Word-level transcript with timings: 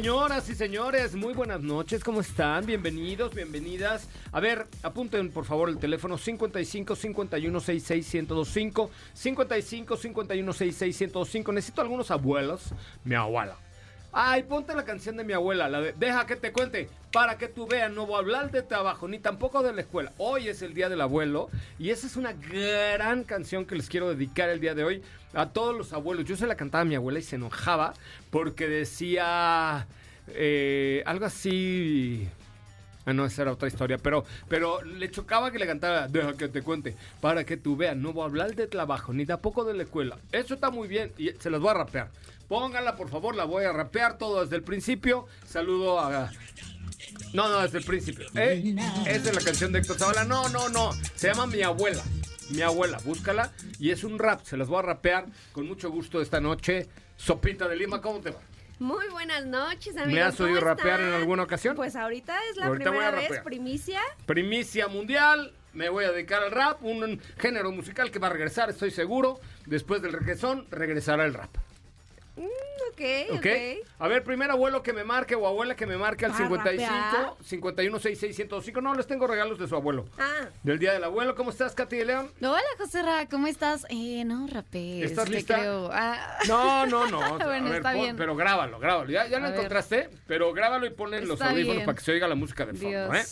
Señoras 0.00 0.48
y 0.48 0.54
señores, 0.54 1.14
muy 1.14 1.34
buenas 1.34 1.60
noches, 1.60 2.02
¿cómo 2.02 2.22
están? 2.22 2.64
Bienvenidos, 2.64 3.34
bienvenidas. 3.34 4.08
A 4.32 4.40
ver, 4.40 4.66
apunten 4.82 5.30
por 5.30 5.44
favor 5.44 5.68
el 5.68 5.76
teléfono 5.76 6.16
55 6.16 6.96
51 6.96 7.60
66 7.60 8.14
1025 8.14 8.90
55 9.12 9.96
51 9.98 10.52
66 10.54 11.00
1025. 11.00 11.52
Necesito 11.52 11.82
algunos 11.82 12.10
abuelos, 12.10 12.72
mi 13.04 13.14
abuela. 13.14 13.58
Ay, 14.12 14.42
ponte 14.42 14.74
la 14.74 14.84
canción 14.84 15.16
de 15.16 15.22
mi 15.22 15.32
abuela, 15.32 15.68
la 15.68 15.80
de 15.80 15.92
Deja 15.92 16.26
que 16.26 16.34
te 16.34 16.50
cuente, 16.50 16.88
para 17.12 17.38
que 17.38 17.46
tú 17.46 17.68
veas, 17.68 17.92
no 17.92 18.06
voy 18.06 18.16
a 18.16 18.18
hablar 18.18 18.50
de 18.50 18.62
trabajo, 18.62 19.06
ni 19.06 19.20
tampoco 19.20 19.62
de 19.62 19.72
la 19.72 19.82
escuela. 19.82 20.12
Hoy 20.18 20.48
es 20.48 20.62
el 20.62 20.74
Día 20.74 20.88
del 20.88 21.00
Abuelo 21.00 21.48
y 21.78 21.90
esa 21.90 22.08
es 22.08 22.16
una 22.16 22.32
gran 22.32 23.22
canción 23.22 23.66
que 23.66 23.76
les 23.76 23.88
quiero 23.88 24.08
dedicar 24.08 24.48
el 24.48 24.58
día 24.60 24.74
de 24.74 24.82
hoy 24.82 25.02
a 25.32 25.50
todos 25.50 25.76
los 25.76 25.92
abuelos. 25.92 26.24
Yo 26.24 26.36
se 26.36 26.48
la 26.48 26.56
cantaba 26.56 26.82
a 26.82 26.84
mi 26.84 26.96
abuela 26.96 27.20
y 27.20 27.22
se 27.22 27.36
enojaba 27.36 27.94
porque 28.30 28.66
decía 28.66 29.86
eh, 30.28 31.04
algo 31.06 31.26
así... 31.26 32.28
Ah, 33.10 33.12
no, 33.12 33.26
esa 33.26 33.42
era 33.42 33.52
otra 33.52 33.66
historia, 33.66 33.98
pero, 33.98 34.24
pero 34.48 34.82
le 34.82 35.10
chocaba 35.10 35.50
que 35.50 35.58
le 35.58 35.66
cantara, 35.66 36.06
deja 36.06 36.36
que 36.36 36.46
te 36.46 36.62
cuente, 36.62 36.94
para 37.20 37.42
que 37.42 37.56
tú 37.56 37.76
veas, 37.76 37.96
no 37.96 38.12
voy 38.12 38.22
a 38.22 38.26
hablar 38.26 38.54
de 38.54 38.68
trabajo, 38.68 39.12
ni 39.12 39.26
tampoco 39.26 39.64
de 39.64 39.74
la 39.74 39.82
escuela. 39.82 40.16
Eso 40.30 40.54
está 40.54 40.70
muy 40.70 40.86
bien 40.86 41.12
y 41.18 41.30
se 41.30 41.50
las 41.50 41.60
voy 41.60 41.70
a 41.70 41.74
rapear. 41.74 42.10
Pónganla, 42.46 42.94
por 42.94 43.08
favor, 43.08 43.34
la 43.34 43.44
voy 43.44 43.64
a 43.64 43.72
rapear 43.72 44.16
todo 44.16 44.42
desde 44.42 44.54
el 44.54 44.62
principio. 44.62 45.26
Saludo 45.44 45.98
a... 45.98 46.30
No, 47.32 47.48
no, 47.48 47.62
desde 47.62 47.78
el 47.78 47.84
principio. 47.84 48.28
¿Eh? 48.36 48.76
Esa 49.06 49.30
es 49.30 49.34
la 49.34 49.40
canción 49.40 49.72
de 49.72 49.80
Héctor 49.80 49.98
Zavala. 49.98 50.24
No, 50.24 50.48
no, 50.48 50.68
no. 50.68 50.92
Se 51.16 51.28
llama 51.28 51.46
Mi 51.48 51.62
Abuela. 51.62 52.02
Mi 52.50 52.62
Abuela, 52.62 52.98
búscala. 53.04 53.52
Y 53.80 53.90
es 53.90 54.04
un 54.04 54.20
rap, 54.20 54.44
se 54.44 54.56
las 54.56 54.68
voy 54.68 54.78
a 54.78 54.82
rapear 54.82 55.26
con 55.52 55.66
mucho 55.66 55.90
gusto 55.90 56.20
esta 56.20 56.40
noche. 56.40 56.88
Sopita 57.16 57.68
de 57.68 57.76
Lima, 57.76 58.00
¿cómo 58.00 58.20
te 58.20 58.30
va? 58.30 58.40
Muy 58.80 59.10
buenas 59.10 59.44
noches, 59.44 59.94
amigos. 59.94 60.14
¿Me 60.14 60.22
has 60.22 60.36
¿Cómo 60.36 60.48
oído 60.48 60.62
rapear 60.62 61.00
en 61.02 61.12
alguna 61.12 61.42
ocasión? 61.42 61.76
Pues 61.76 61.94
ahorita 61.96 62.34
es 62.50 62.56
la 62.56 62.68
Ahorita 62.68 62.90
primera 62.90 63.10
vez, 63.10 63.40
primicia. 63.40 64.00
Primicia 64.24 64.88
mundial. 64.88 65.52
Me 65.74 65.90
voy 65.90 66.06
a 66.06 66.12
dedicar 66.12 66.42
al 66.42 66.50
rap, 66.50 66.82
un 66.82 67.20
género 67.36 67.72
musical 67.72 68.10
que 68.10 68.18
va 68.18 68.28
a 68.28 68.30
regresar, 68.30 68.70
estoy 68.70 68.90
seguro. 68.90 69.38
Después 69.66 70.00
del 70.00 70.14
reggaetón, 70.14 70.66
regresará 70.70 71.26
el 71.26 71.34
rap. 71.34 71.54
Mm, 72.36 72.42
ok, 72.42 73.00
¿Ok? 73.32 73.36
ok. 73.38 73.86
A 73.98 74.08
ver, 74.08 74.22
primer 74.24 74.50
abuelo 74.50 74.82
que 74.82 74.92
me 74.92 75.04
marque 75.04 75.34
o 75.34 75.46
abuela 75.46 75.74
que 75.76 75.84
me 75.86 75.96
marque 75.96 76.24
al 76.24 76.30
¿Va 76.32 76.36
a 76.36 76.38
55 76.38 76.90
rapear? 76.90 77.34
516605. 77.42 78.80
No, 78.80 78.94
les 78.94 79.06
tengo 79.06 79.26
regalos 79.26 79.58
de 79.58 79.66
su 79.68 79.74
abuelo. 79.76 80.06
Ah, 80.18 80.46
Del 80.62 80.78
Día 80.78 80.92
del 80.92 81.04
Abuelo. 81.04 81.34
¿Cómo 81.34 81.50
estás, 81.50 81.74
Katy 81.74 81.96
de 81.96 82.04
León? 82.06 82.30
Hola, 82.40 82.60
José 82.78 83.02
Ra, 83.02 83.26
¿cómo 83.28 83.46
estás? 83.46 83.84
Eh, 83.90 84.24
no, 84.24 84.46
rapés. 84.46 85.04
¿Estás 85.10 85.28
lista? 85.28 85.58
creo. 85.58 85.90
Ah, 85.92 86.38
No, 86.48 86.86
no, 86.86 87.06
no. 87.06 87.20
Bueno, 87.44 87.66
a 87.66 87.70
ver, 87.70 87.74
está 87.78 87.92
pon- 87.92 88.00
bien. 88.02 88.16
pero 88.16 88.36
grábalo, 88.36 88.78
grábalo. 88.78 89.10
Ya, 89.10 89.26
ya 89.26 89.38
lo 89.38 89.46
ver. 89.46 89.54
encontraste, 89.56 90.08
pero 90.26 90.52
grábalo 90.52 90.86
y 90.86 90.90
ponle 90.90 91.20
los 91.22 91.40
audífonos 91.42 91.76
bien. 91.76 91.86
para 91.86 91.96
que 91.98 92.04
se 92.04 92.12
oiga 92.12 92.28
la 92.28 92.34
música 92.36 92.64
de 92.64 92.74
fondo, 92.74 93.14
¿eh? 93.14 93.24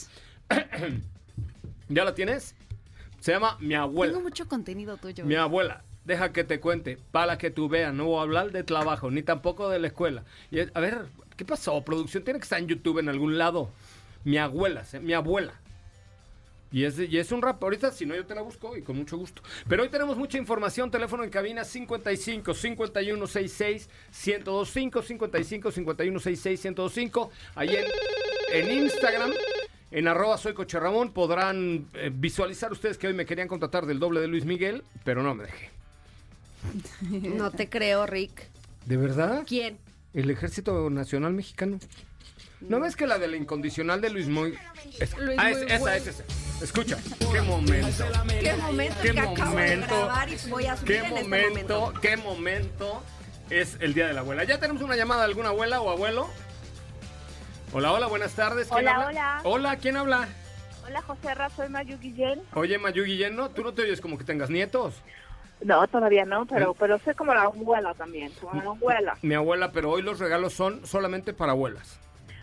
¿Ya 1.88 2.04
la 2.04 2.14
tienes? 2.14 2.54
Se 3.20 3.32
llama 3.32 3.56
Mi 3.60 3.74
Abuela. 3.74 4.12
Tengo 4.12 4.24
mucho 4.24 4.46
contenido 4.48 4.96
tuyo. 4.96 5.24
Mi 5.24 5.34
abuela, 5.34 5.82
deja 6.08 6.32
que 6.32 6.42
te 6.42 6.58
cuente, 6.58 6.98
para 7.12 7.38
que 7.38 7.50
tú 7.50 7.68
veas, 7.68 7.94
no 7.94 8.06
voy 8.06 8.18
a 8.18 8.22
hablar 8.22 8.50
de 8.50 8.64
trabajo, 8.64 9.10
ni 9.12 9.22
tampoco 9.22 9.68
de 9.68 9.78
la 9.78 9.86
escuela. 9.86 10.24
Y, 10.50 10.58
a 10.60 10.80
ver, 10.80 11.02
¿qué 11.36 11.44
pasó? 11.44 11.80
Producción 11.84 12.24
tiene 12.24 12.40
que 12.40 12.44
estar 12.44 12.58
en 12.58 12.66
YouTube 12.66 12.98
en 12.98 13.08
algún 13.08 13.38
lado. 13.38 13.70
Mi 14.24 14.38
abuela, 14.38 14.84
se- 14.84 14.98
mi 14.98 15.12
abuela. 15.12 15.52
Y 16.70 16.84
es, 16.84 16.98
y 16.98 17.16
es 17.16 17.32
un 17.32 17.40
rap. 17.40 17.62
Ahorita, 17.62 17.92
si 17.92 18.04
no, 18.04 18.14
yo 18.14 18.26
te 18.26 18.34
la 18.34 18.42
busco 18.42 18.76
y 18.76 18.82
con 18.82 18.96
mucho 18.96 19.16
gusto. 19.16 19.40
Pero 19.68 19.82
hoy 19.84 19.88
tenemos 19.88 20.18
mucha 20.18 20.36
información. 20.36 20.90
Teléfono 20.90 21.24
en 21.24 21.30
cabina 21.30 21.64
55 21.64 22.52
51 22.52 23.26
66 23.26 23.88
1025 24.26 25.02
55 25.02 25.70
51 25.72 26.20
66 26.20 26.64
1025. 26.64 27.30
Ahí 27.54 27.74
en, 27.74 27.86
en 28.52 28.78
Instagram. 28.84 29.30
En 29.90 30.06
arroba 30.08 30.36
soy 30.36 30.52
Coche 30.52 30.78
Ramón 30.78 31.12
podrán 31.14 31.86
eh, 31.94 32.10
visualizar 32.12 32.70
ustedes 32.70 32.98
que 32.98 33.06
hoy 33.06 33.14
me 33.14 33.24
querían 33.24 33.48
contratar 33.48 33.86
del 33.86 33.98
doble 33.98 34.20
de 34.20 34.26
Luis 34.28 34.44
Miguel, 34.44 34.82
pero 35.04 35.22
no 35.22 35.34
me 35.34 35.44
dejé. 35.44 35.70
No 37.10 37.50
te 37.50 37.68
creo, 37.68 38.06
Rick. 38.06 38.48
¿De 38.86 38.96
verdad? 38.96 39.44
¿Quién? 39.46 39.78
El 40.14 40.30
Ejército 40.30 40.88
Nacional 40.90 41.32
Mexicano. 41.34 41.78
¿No 42.60 42.80
ves 42.80 42.96
que 42.96 43.06
la 43.06 43.18
de 43.18 43.28
la 43.28 43.36
incondicional 43.36 44.00
de 44.00 44.10
Luis. 44.10 44.26
Es- 44.26 45.16
Luis 45.18 45.38
ah, 45.38 45.44
Muy 45.50 45.52
es- 45.52 45.62
esa, 45.70 45.78
Bueno. 45.78 45.96
es 45.96 46.06
esa. 46.08 46.24
Escucha, 46.62 46.98
qué 47.32 47.40
momento. 47.42 48.04
¿Qué 48.40 48.54
momento 48.54 48.96
¿Qué 49.00 49.12
que 49.12 49.20
acabo 49.20 49.36
de 49.36 49.46
momento? 49.76 49.96
grabar 49.96 50.28
y 50.28 50.36
voy 50.50 50.66
a 50.66 50.76
subir 50.76 50.88
¿Qué 50.92 50.98
en 50.98 51.04
este 51.04 51.22
momento, 51.22 51.80
momento? 51.80 52.00
qué 52.00 52.16
momento 52.16 53.02
es 53.50 53.76
el 53.80 53.94
Día 53.94 54.08
de 54.08 54.14
la 54.14 54.20
Abuela? 54.20 54.42
¿Ya 54.42 54.58
tenemos 54.58 54.82
una 54.82 54.96
llamada 54.96 55.20
de 55.20 55.26
alguna 55.26 55.50
abuela 55.50 55.80
o 55.80 55.90
abuelo? 55.90 56.28
Hola, 57.72 57.92
hola, 57.92 58.06
buenas 58.06 58.32
tardes. 58.32 58.66
¿Quién 58.68 58.80
Hola, 58.88 58.94
habla? 58.94 59.06
hola. 59.08 59.40
Hola, 59.44 59.76
¿quién 59.76 59.96
habla? 59.96 60.28
Hola 60.84 61.02
José 61.02 61.34
Ra, 61.34 61.50
soy 61.50 61.68
Mayu 61.68 61.98
Guillén. 61.98 62.40
Oye, 62.54 62.78
Mayu 62.78 63.04
Guillén, 63.04 63.36
¿no? 63.36 63.50
¿Tú 63.50 63.62
no 63.62 63.72
te 63.74 63.82
oyes 63.82 64.00
como 64.00 64.16
que 64.18 64.24
tengas 64.24 64.48
nietos? 64.50 64.94
No, 65.64 65.86
todavía 65.88 66.24
no, 66.24 66.42
¿Eh? 66.42 66.46
pero, 66.48 66.74
pero 66.74 66.98
soy 66.98 67.14
como 67.14 67.34
la 67.34 67.42
abuela 67.42 67.94
también, 67.94 68.32
como 68.40 68.54
la 68.62 68.70
abuela. 68.70 69.18
Mi 69.22 69.34
abuela, 69.34 69.72
pero 69.72 69.90
hoy 69.90 70.02
los 70.02 70.18
regalos 70.18 70.52
son 70.52 70.86
solamente 70.86 71.32
para 71.32 71.52
abuelas. 71.52 71.98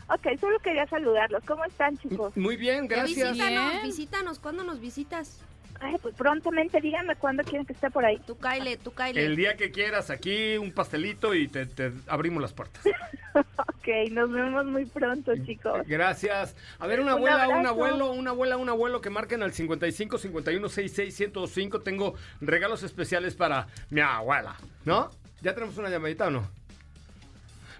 Ok, 0.07 0.39
solo 0.39 0.59
quería 0.59 0.85
saludarlos. 0.87 1.43
¿Cómo 1.45 1.65
están, 1.65 1.97
chicos? 1.97 2.35
Muy 2.37 2.57
bien, 2.57 2.87
gracias. 2.87 3.33
Visítanos, 3.33 3.71
Bien. 3.71 3.83
visítanos. 3.83 4.39
¿Cuándo 4.39 4.63
nos 4.63 4.79
visitas? 4.79 5.41
Ay, 5.79 5.95
pues 6.01 6.15
prontamente 6.15 6.79
díganme 6.79 7.15
cuándo 7.15 7.43
quieren 7.43 7.65
que 7.65 7.73
esté 7.73 7.91
por 7.91 8.05
ahí. 8.05 8.19
Tú 8.25 8.37
caile, 8.37 8.77
tú 8.77 8.93
caile. 8.93 9.25
El 9.25 9.35
día 9.35 9.55
que 9.55 9.71
quieras, 9.71 10.09
aquí 10.09 10.57
un 10.57 10.71
pastelito 10.71 11.33
y 11.33 11.47
te, 11.47 11.65
te 11.65 11.91
abrimos 12.07 12.41
las 12.41 12.53
puertas. 12.53 12.83
ok, 13.35 14.11
nos 14.11 14.31
vemos 14.31 14.65
muy 14.65 14.85
pronto, 14.85 15.33
chicos. 15.45 15.81
Gracias. 15.85 16.55
A 16.79 16.87
ver, 16.87 17.01
una 17.01 17.15
Un 17.15 17.19
abuela, 17.19 17.47
un 17.49 17.65
abuelo, 17.65 18.11
una 18.11 18.31
abuela, 18.31 18.57
un 18.57 18.69
abuelo 18.69 19.01
que 19.01 19.09
marquen 19.09 19.43
al 19.43 19.53
55 19.53 20.17
51 20.17 20.69
66 20.69 21.15
105. 21.15 21.81
Tengo 21.81 22.15
regalos 22.41 22.83
especiales 22.83 23.35
para 23.35 23.67
mi 23.89 24.01
abuela, 24.01 24.55
¿no? 24.85 25.09
¿Ya 25.41 25.53
tenemos 25.53 25.77
una 25.77 25.89
llamadita 25.89 26.27
o 26.27 26.31
no? 26.31 26.49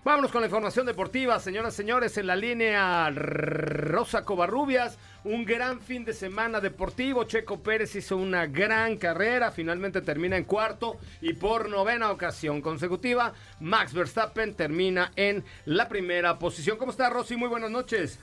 Vámonos 0.04 0.32
con 0.32 0.42
la 0.42 0.48
información 0.48 0.86
deportiva, 0.86 1.40
señoras 1.40 1.74
y 1.74 1.78
señores, 1.78 2.16
en 2.20 2.28
la 2.28 2.36
línea 2.36 3.10
Rosa 3.10 4.24
Covarrubias. 4.24 5.00
Un 5.26 5.44
gran 5.44 5.82
fin 5.82 6.06
de 6.06 6.14
semana 6.14 6.62
deportivo. 6.62 7.24
Checo 7.24 7.60
Pérez 7.64 7.96
hizo 7.96 8.16
una 8.16 8.46
gran 8.46 8.96
carrera, 8.96 9.52
finalmente 9.52 10.02
termina 10.02 10.38
en 10.38 10.44
cuarto 10.44 11.00
y 11.20 11.34
por 11.34 11.68
novena 11.68 12.12
ocasión 12.12 12.62
consecutiva, 12.62 13.34
Max 13.60 13.92
Verstappen 13.94 14.54
termina 14.54 15.12
en 15.16 15.44
la 15.66 15.90
primera 15.90 16.38
posición. 16.38 16.78
¿Cómo 16.78 16.92
está 16.92 17.10
Rosy? 17.10 17.38
Muy 17.38 17.50
buenas 17.50 17.72
noches. 17.72 18.20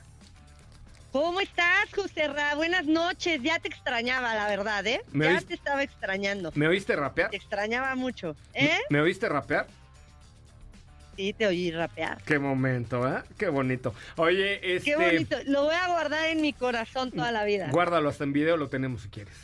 ¿Cómo 1.10 1.40
estás, 1.40 1.92
José 1.92 2.28
Ra? 2.28 2.54
Buenas 2.54 2.86
noches. 2.86 3.42
Ya 3.42 3.58
te 3.58 3.66
extrañaba, 3.66 4.34
la 4.36 4.46
verdad, 4.46 4.86
¿eh? 4.86 5.02
¿Me 5.10 5.24
ya 5.24 5.32
oíste? 5.32 5.46
te 5.48 5.54
estaba 5.54 5.82
extrañando. 5.82 6.52
¿Me 6.54 6.68
oíste 6.68 6.94
rapear? 6.94 7.30
Te 7.30 7.36
extrañaba 7.36 7.96
mucho. 7.96 8.36
¿Eh? 8.54 8.78
¿Me 8.90 9.00
oíste 9.00 9.28
rapear? 9.28 9.66
Sí, 11.16 11.32
te 11.32 11.46
oí 11.46 11.70
rapear. 11.70 12.22
Qué 12.24 12.38
momento, 12.38 13.06
¿eh? 13.06 13.22
Qué 13.36 13.48
bonito. 13.48 13.94
Oye, 14.16 14.76
este... 14.76 14.90
Qué 14.90 14.96
bonito. 14.96 15.36
Lo 15.44 15.64
voy 15.64 15.74
a 15.74 15.88
guardar 15.88 16.28
en 16.28 16.40
mi 16.40 16.52
corazón 16.52 17.10
toda 17.10 17.30
la 17.32 17.44
vida. 17.44 17.68
Guárdalo 17.70 18.08
hasta 18.08 18.24
en 18.24 18.32
video, 18.32 18.56
lo 18.56 18.68
tenemos 18.68 19.02
si 19.02 19.08
quieres. 19.08 19.34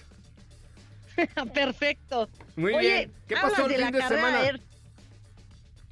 Perfecto. 1.54 2.28
Muy 2.56 2.74
Oye, 2.74 2.88
bien. 2.88 3.12
¿Qué 3.26 3.34
pasó 3.34 3.66
el 3.66 3.72
de 3.72 3.78
la 3.78 3.86
fin 3.86 3.94
de 3.94 3.98
carrera 4.00 4.30
semana? 4.30 4.60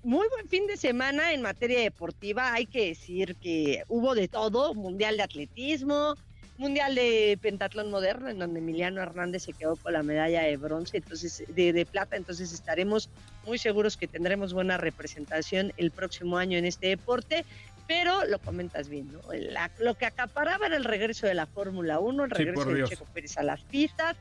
Muy 0.02 0.28
buen 0.28 0.48
fin 0.48 0.66
de 0.68 0.76
semana 0.76 1.32
en 1.32 1.42
materia 1.42 1.80
deportiva. 1.80 2.52
Hay 2.52 2.66
que 2.66 2.88
decir 2.88 3.34
que 3.36 3.82
hubo 3.88 4.14
de 4.14 4.28
todo: 4.28 4.72
mundial 4.72 5.16
de 5.16 5.24
atletismo, 5.24 6.16
mundial 6.58 6.94
de 6.94 7.38
pentatlón 7.40 7.90
moderno, 7.90 8.28
en 8.28 8.38
donde 8.38 8.60
Emiliano 8.60 9.02
Hernández 9.02 9.42
se 9.44 9.52
quedó 9.52 9.76
con 9.76 9.92
la 9.92 10.02
medalla 10.02 10.42
de 10.42 10.56
bronce, 10.56 10.96
entonces 10.98 11.44
de, 11.48 11.72
de 11.72 11.86
plata. 11.86 12.16
Entonces 12.16 12.52
estaremos 12.52 13.10
muy 13.44 13.58
seguros 13.58 13.96
que 13.96 14.08
tendremos 14.08 14.52
buena 14.52 14.76
representación 14.76 15.72
el 15.76 15.90
próximo 15.90 16.38
año 16.38 16.58
en 16.58 16.64
este 16.64 16.88
deporte. 16.88 17.44
Pero 17.88 18.24
lo 18.24 18.40
comentas 18.40 18.88
bien, 18.88 19.12
¿no? 19.12 19.20
La- 19.32 19.70
lo 19.78 19.94
que 19.94 20.06
acaparaba 20.06 20.66
era 20.66 20.76
el 20.76 20.84
regreso 20.84 21.26
de 21.28 21.34
la 21.34 21.46
Fórmula 21.46 22.00
1, 22.00 22.24
el 22.24 22.30
regreso 22.30 22.60
de 22.70 22.74
Dios. 22.78 22.90
Checo 22.90 23.04
Pérez 23.12 23.38
a 23.38 23.42
las 23.44 23.60
pistas, 23.62 24.16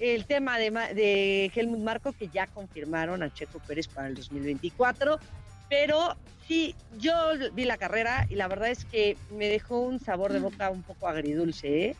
el 0.00 0.24
tema 0.26 0.58
de, 0.58 0.70
de 0.72 1.52
Helmut 1.54 1.78
Marco, 1.80 2.12
que 2.12 2.26
ya 2.28 2.48
confirmaron 2.48 3.22
a 3.22 3.32
Checo 3.32 3.60
Pérez 3.60 3.86
para 3.86 4.08
el 4.08 4.14
2024. 4.16 5.20
Pero 5.68 6.16
sí, 6.46 6.74
yo 6.98 7.12
vi 7.52 7.64
la 7.64 7.76
carrera 7.76 8.26
y 8.30 8.36
la 8.36 8.48
verdad 8.48 8.70
es 8.70 8.84
que 8.84 9.16
me 9.30 9.48
dejó 9.48 9.80
un 9.80 9.98
sabor 10.00 10.32
de 10.32 10.38
boca 10.40 10.70
un 10.70 10.82
poco 10.82 11.08
agridulce, 11.08 11.86
¿eh? 11.90 11.96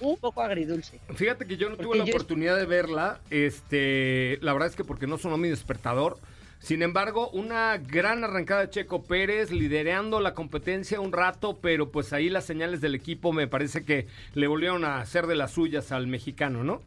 Un 0.00 0.16
poco 0.16 0.42
agridulce. 0.42 1.00
Fíjate 1.14 1.44
que 1.46 1.56
yo 1.56 1.68
no 1.68 1.76
Porque 1.76 1.86
tuve 1.88 1.98
la 1.98 2.04
yo- 2.04 2.12
oportunidad 2.14 2.56
de 2.56 2.66
verla. 2.66 3.20
Este, 3.30 4.38
la 4.42 4.52
verdad 4.52 4.68
es 4.68 4.76
que 4.76 4.84
porque 4.84 5.06
no 5.08 5.18
sonó 5.18 5.36
mi 5.36 5.48
despertador. 5.48 6.18
Sin 6.60 6.82
embargo, 6.82 7.30
una 7.30 7.76
gran 7.78 8.24
arrancada 8.24 8.62
de 8.62 8.70
Checo 8.70 9.04
Pérez, 9.04 9.50
liderando 9.52 10.20
la 10.20 10.34
competencia 10.34 11.00
un 11.00 11.12
rato, 11.12 11.58
pero 11.60 11.90
pues 11.92 12.12
ahí 12.12 12.28
las 12.30 12.44
señales 12.44 12.80
del 12.80 12.94
equipo 12.96 13.32
me 13.32 13.46
parece 13.46 13.84
que 13.84 14.06
le 14.34 14.46
volvieron 14.48 14.84
a 14.84 15.00
hacer 15.00 15.26
de 15.28 15.36
las 15.36 15.52
suyas 15.52 15.92
al 15.92 16.06
mexicano, 16.08 16.64
¿no? 16.64 16.82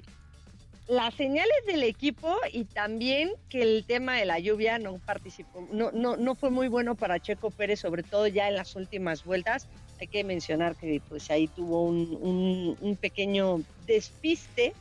Las 0.92 1.14
señales 1.16 1.56
del 1.66 1.84
equipo 1.84 2.36
y 2.52 2.66
también 2.66 3.32
que 3.48 3.62
el 3.62 3.86
tema 3.86 4.18
de 4.18 4.26
la 4.26 4.40
lluvia 4.40 4.78
no 4.78 5.00
participó, 5.00 5.66
no, 5.72 5.90
no, 5.94 6.18
no 6.18 6.36
fue 6.36 6.50
muy 6.50 6.68
bueno 6.68 6.98
para 6.98 7.18
Checo 7.22 7.52
Pérez, 7.52 7.80
sobre 7.80 8.04
todo 8.04 8.28
ya 8.28 8.50
en 8.50 8.56
las 8.56 8.76
últimas 8.76 9.24
vueltas. 9.24 9.70
Hay 9.98 10.10
que 10.10 10.26
mencionar 10.26 10.76
que 10.76 11.02
pues 11.08 11.30
ahí 11.30 11.48
tuvo 11.48 11.86
un, 11.86 12.78
un- 12.82 12.98
pequeño 12.98 13.64
despiste. 13.78 14.76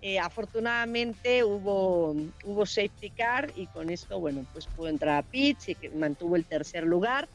Eh, 0.00 0.20
afortunadamente 0.20 1.42
hubo, 1.42 2.12
hubo 2.44 2.64
safety 2.66 3.10
car 3.10 3.50
y 3.52 3.66
con 3.66 3.90
esto, 3.90 4.20
bueno, 4.20 4.46
pues 4.52 4.68
pudo 4.68 4.86
entrar 4.88 5.16
a 5.18 5.22
pits 5.24 5.70
y 5.70 5.74
que 5.74 5.90
mantuvo 5.90 6.36
el 6.36 6.46
tercer 6.46 6.84
lugar. 6.84 7.28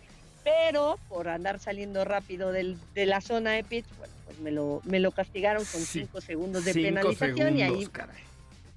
Pero 0.44 1.02
por 1.08 1.28
andar 1.28 1.60
saliendo 1.60 2.06
rápido 2.06 2.54
del- 2.54 2.80
de 2.94 3.06
la 3.06 3.20
zona 3.20 3.52
de 3.52 3.66
pits, 3.66 3.94
bueno, 3.94 4.13
pues 4.26 4.40
me 4.40 4.52
lo, 4.52 4.82
me 4.86 5.00
lo 5.00 5.12
castigaron 5.12 5.64
con 5.66 5.82
Sí, 5.82 6.02
cinco 6.02 6.22
segundos 6.22 6.66
de 6.66 6.74
Cinco 6.74 6.86
penalización 6.88 7.58
y 7.58 7.62
ahí 7.62 7.86
caray. 7.88 8.24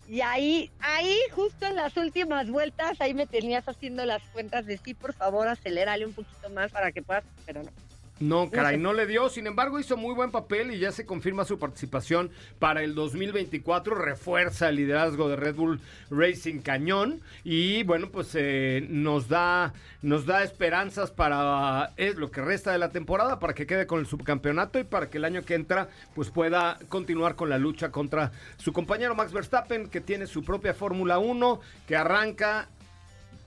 y 0.09 0.21
ahí, 0.21 0.71
ahí, 0.81 1.17
justo 1.33 1.67
en 1.67 1.77
las 1.77 1.97
últimas 1.97 2.49
vueltas, 2.51 3.01
ahí 3.01 3.15
me 3.15 3.27
tenías 3.27 3.69
haciendo 3.69 4.05
las 4.05 4.23
cuentas 4.33 4.67
de 4.67 4.79
sí, 4.79 4.95
por 4.95 5.13
favor, 5.15 5.49
acelérale 5.49 6.07
un 6.07 6.13
poquito 6.13 6.49
más 6.51 6.71
para 6.73 6.93
que 6.93 7.03
puedas, 7.03 7.25
pero 7.45 7.63
no. 7.63 7.71
No, 8.19 8.51
caray, 8.51 8.77
sé. 8.77 8.83
no 8.83 8.93
le 8.93 9.07
dio. 9.07 9.29
Sin 9.29 9.47
embargo, 9.47 9.79
hizo 9.79 9.97
muy 9.97 10.15
buen 10.15 10.31
papel 10.31 10.73
y 10.73 10.79
ya 10.79 10.91
se 10.91 11.05
confirma 11.05 11.45
su 11.45 11.59
participación 11.59 12.31
para 12.59 12.83
el 12.83 12.95
2024. 12.95 13.95
Refuerza 13.95 14.69
el 14.71 14.77
liderazgo 14.77 15.29
de 15.29 15.37
Red 15.37 15.55
Bull 15.55 15.81
Racing 16.11 16.61
Cañón 16.61 17.21
y 17.45 17.83
bueno, 17.83 18.11
pues 18.11 18.31
eh, 18.35 18.87
nos 18.89 19.29
da 19.29 19.75
nos 20.03 20.25
da 20.25 20.45
esperanzas 20.45 21.11
para 21.11 21.93
eh, 21.97 22.15
lo 22.17 22.31
que 22.31 22.41
resta 22.41 22.71
de 22.71 22.79
la 22.79 22.91
temporada 22.91 23.39
para 23.41 23.55
que 23.55 23.67
quede 23.67 23.87
con 23.87 23.99
el 23.99 24.07
subcampeonato 24.07 24.79
y 24.79 24.85
para 24.85 25.11
que 25.11 25.19
el 25.19 25.25
año 25.25 25.43
que 25.43 25.55
entra 25.55 25.89
pues 26.15 26.31
pueda 26.31 26.79
continuar 26.89 27.35
con 27.35 27.51
la 27.51 27.59
lucha 27.59 27.91
contra 27.91 28.31
su 28.57 28.73
compañero 28.73 29.17
Max 29.17 29.33
Verstappen 29.33 29.89
que 29.89 30.01
tiene 30.01 30.27
su 30.27 30.45
propia 30.45 30.75
Fórmula 30.75 31.19
1 31.19 31.61
que 31.89 31.97
arranca 31.97 32.69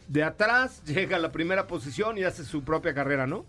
de 0.09 0.23
atrás, 0.23 0.83
llega 0.85 1.15
a 1.15 1.19
la 1.19 1.31
primera 1.31 1.65
posición 1.65 2.17
y 2.17 2.23
hace 2.23 2.43
su 2.43 2.63
propia 2.63 2.93
carrera, 2.93 3.25
¿no? 3.25 3.45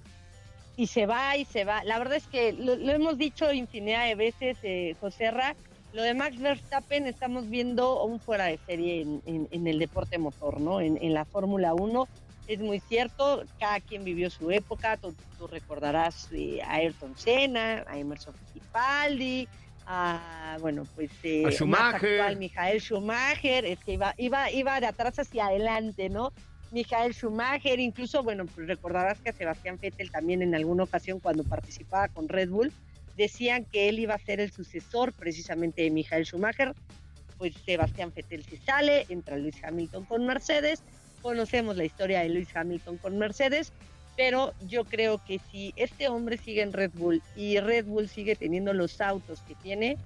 Y 0.76 0.86
se 0.86 1.06
va 1.06 1.36
y 1.36 1.44
se 1.44 1.64
va. 1.64 1.84
La 1.84 1.98
verdad 1.98 2.16
es 2.16 2.26
que 2.26 2.52
lo, 2.52 2.76
lo 2.76 2.92
hemos 2.92 3.18
dicho 3.18 3.52
infinidad 3.52 4.06
de 4.06 4.14
veces, 4.14 4.58
eh, 4.62 4.94
José 5.00 5.30
Ra, 5.30 5.54
lo 5.92 6.02
de 6.02 6.14
Max 6.14 6.38
Verstappen 6.38 7.06
estamos 7.06 7.48
viendo 7.50 8.04
un 8.04 8.20
fuera 8.20 8.44
de 8.46 8.58
serie 8.58 9.02
en, 9.02 9.22
en- 9.26 9.48
en 9.50 9.66
el 9.66 9.78
deporte 9.78 10.18
motor, 10.18 10.60
¿no? 10.60 10.80
En, 10.80 10.96
en 11.02 11.12
la 11.12 11.24
Fórmula 11.24 11.74
1. 11.74 12.08
Es 12.46 12.58
muy 12.60 12.80
cierto, 12.80 13.44
cada 13.58 13.80
quien 13.80 14.04
vivió 14.04 14.28
su 14.30 14.50
época, 14.50 14.96
tú, 14.96 15.14
tú 15.38 15.46
recordarás 15.46 16.28
eh, 16.32 16.60
a 16.62 16.74
Ayrton 16.76 17.14
Senna, 17.16 17.84
a 17.86 17.98
Emerson 17.98 18.34
Fittipaldi, 18.34 19.48
a, 19.86 20.56
bueno, 20.60 20.84
pues... 20.94 21.10
eh, 21.22 21.42
A 21.42 21.48
más 21.48 21.54
Schumacher. 21.56 21.94
actual, 21.94 22.36
Michael 22.38 22.80
Schumacher, 22.80 23.64
es 23.66 23.78
que 23.84 23.92
iba, 23.92 24.14
iba, 24.16 24.50
iba 24.50 24.80
de 24.80 24.86
atrás 24.86 25.18
hacia 25.18 25.46
adelante, 25.46 26.08
¿no? 26.08 26.32
Michael 26.70 27.14
Schumacher, 27.14 27.80
incluso, 27.80 28.22
bueno, 28.22 28.46
pues 28.46 28.68
recordarás 28.68 29.18
que 29.18 29.32
Sebastián 29.32 29.78
Vettel 29.80 30.10
también 30.10 30.42
en 30.42 30.54
alguna 30.54 30.84
ocasión 30.84 31.18
cuando 31.18 31.42
participaba 31.42 32.08
con 32.08 32.28
Red 32.28 32.50
Bull, 32.50 32.72
decían 33.16 33.64
que 33.64 33.88
él 33.88 33.98
iba 33.98 34.14
a 34.14 34.18
ser 34.18 34.40
el 34.40 34.52
sucesor 34.52 35.12
precisamente 35.12 35.82
de 35.82 35.90
Michael 35.90 36.24
Schumacher, 36.24 36.74
pues 37.38 37.54
Sebastián 37.64 38.12
Vettel 38.14 38.44
se 38.44 38.58
sale, 38.58 39.06
entra 39.08 39.36
Luis 39.36 39.56
Hamilton 39.62 40.04
con 40.04 40.26
Mercedes, 40.26 40.82
conocemos 41.22 41.76
la 41.76 41.84
historia 41.84 42.20
de 42.20 42.28
Luis 42.28 42.54
Hamilton 42.54 42.98
con 42.98 43.18
Mercedes, 43.18 43.72
pero 44.16 44.52
yo 44.66 44.84
creo 44.84 45.22
que 45.24 45.40
si 45.50 45.72
este 45.76 46.08
hombre 46.08 46.36
sigue 46.36 46.62
en 46.62 46.72
Red 46.72 46.92
Bull 46.94 47.22
y 47.34 47.58
Red 47.58 47.86
Bull 47.86 48.08
sigue 48.08 48.36
teniendo 48.36 48.72
los 48.74 49.00
autos 49.00 49.40
que 49.40 49.54
tiene, 49.56 49.96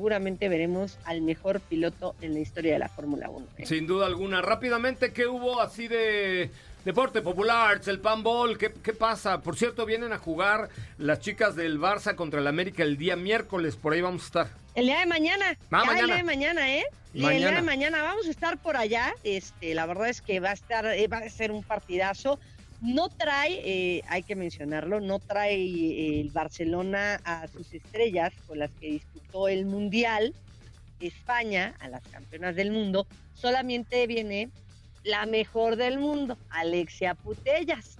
seguramente 0.00 0.48
veremos 0.48 0.98
al 1.04 1.20
mejor 1.20 1.58
piloto 1.60 2.14
en 2.20 2.32
la 2.32 2.38
historia 2.38 2.74
de 2.74 2.78
la 2.78 2.88
Fórmula 2.88 3.28
1. 3.28 3.46
¿eh? 3.58 3.66
Sin 3.66 3.88
duda 3.88 4.06
alguna. 4.06 4.40
Rápidamente, 4.40 5.12
¿qué 5.12 5.26
hubo 5.26 5.60
así 5.60 5.88
de 5.88 6.48
deporte 6.84 7.22
popular? 7.22 7.80
El 7.84 7.98
panball, 7.98 8.56
¿qué, 8.56 8.72
¿qué 8.84 8.92
pasa? 8.92 9.40
Por 9.40 9.56
cierto, 9.56 9.86
vienen 9.86 10.12
a 10.12 10.18
jugar 10.18 10.68
las 10.96 11.18
chicas 11.18 11.56
del 11.56 11.80
Barça 11.80 12.14
contra 12.14 12.38
el 12.38 12.46
América 12.46 12.84
el 12.84 12.98
día 12.98 13.16
miércoles. 13.16 13.74
Por 13.74 13.92
ahí 13.92 14.00
vamos 14.00 14.22
a 14.22 14.26
estar. 14.26 14.46
El 14.76 14.86
día 14.86 15.00
de 15.00 15.06
mañana. 15.06 15.56
Ah, 15.72 15.82
ya 15.82 15.86
mañana. 15.86 15.98
el 15.98 16.06
día 16.06 16.16
de 16.16 16.22
mañana, 16.22 16.72
¿eh? 16.76 16.84
Y 17.12 17.18
el 17.18 17.24
Mañana. 17.24 17.46
día 17.48 17.56
de 17.56 17.62
mañana 17.62 18.02
vamos 18.04 18.28
a 18.28 18.30
estar 18.30 18.58
por 18.58 18.76
allá. 18.76 19.12
Este, 19.24 19.74
la 19.74 19.86
verdad 19.86 20.08
es 20.08 20.22
que 20.22 20.38
va 20.38 20.50
a 20.50 20.52
estar, 20.52 20.86
eh, 20.86 21.08
va 21.08 21.18
a 21.18 21.28
ser 21.30 21.50
un 21.50 21.64
partidazo. 21.64 22.38
No 22.80 23.08
trae, 23.10 23.60
eh, 23.64 24.02
hay 24.08 24.22
que 24.22 24.34
mencionarlo, 24.36 25.00
no 25.00 25.18
trae 25.18 25.54
eh, 25.56 26.20
el 26.20 26.30
Barcelona 26.30 27.20
a 27.24 27.46
sus 27.48 27.72
estrellas 27.74 28.32
con 28.46 28.58
las 28.58 28.70
que 28.80 28.92
disputó 28.92 29.48
el 29.48 29.66
Mundial, 29.66 30.34
España, 30.98 31.74
a 31.80 31.88
las 31.88 32.02
campeonas 32.08 32.56
del 32.56 32.70
mundo. 32.70 33.06
Solamente 33.34 34.06
viene 34.06 34.48
la 35.04 35.26
mejor 35.26 35.76
del 35.76 35.98
mundo, 35.98 36.38
Alexia 36.50 37.14
Putellas, 37.14 37.96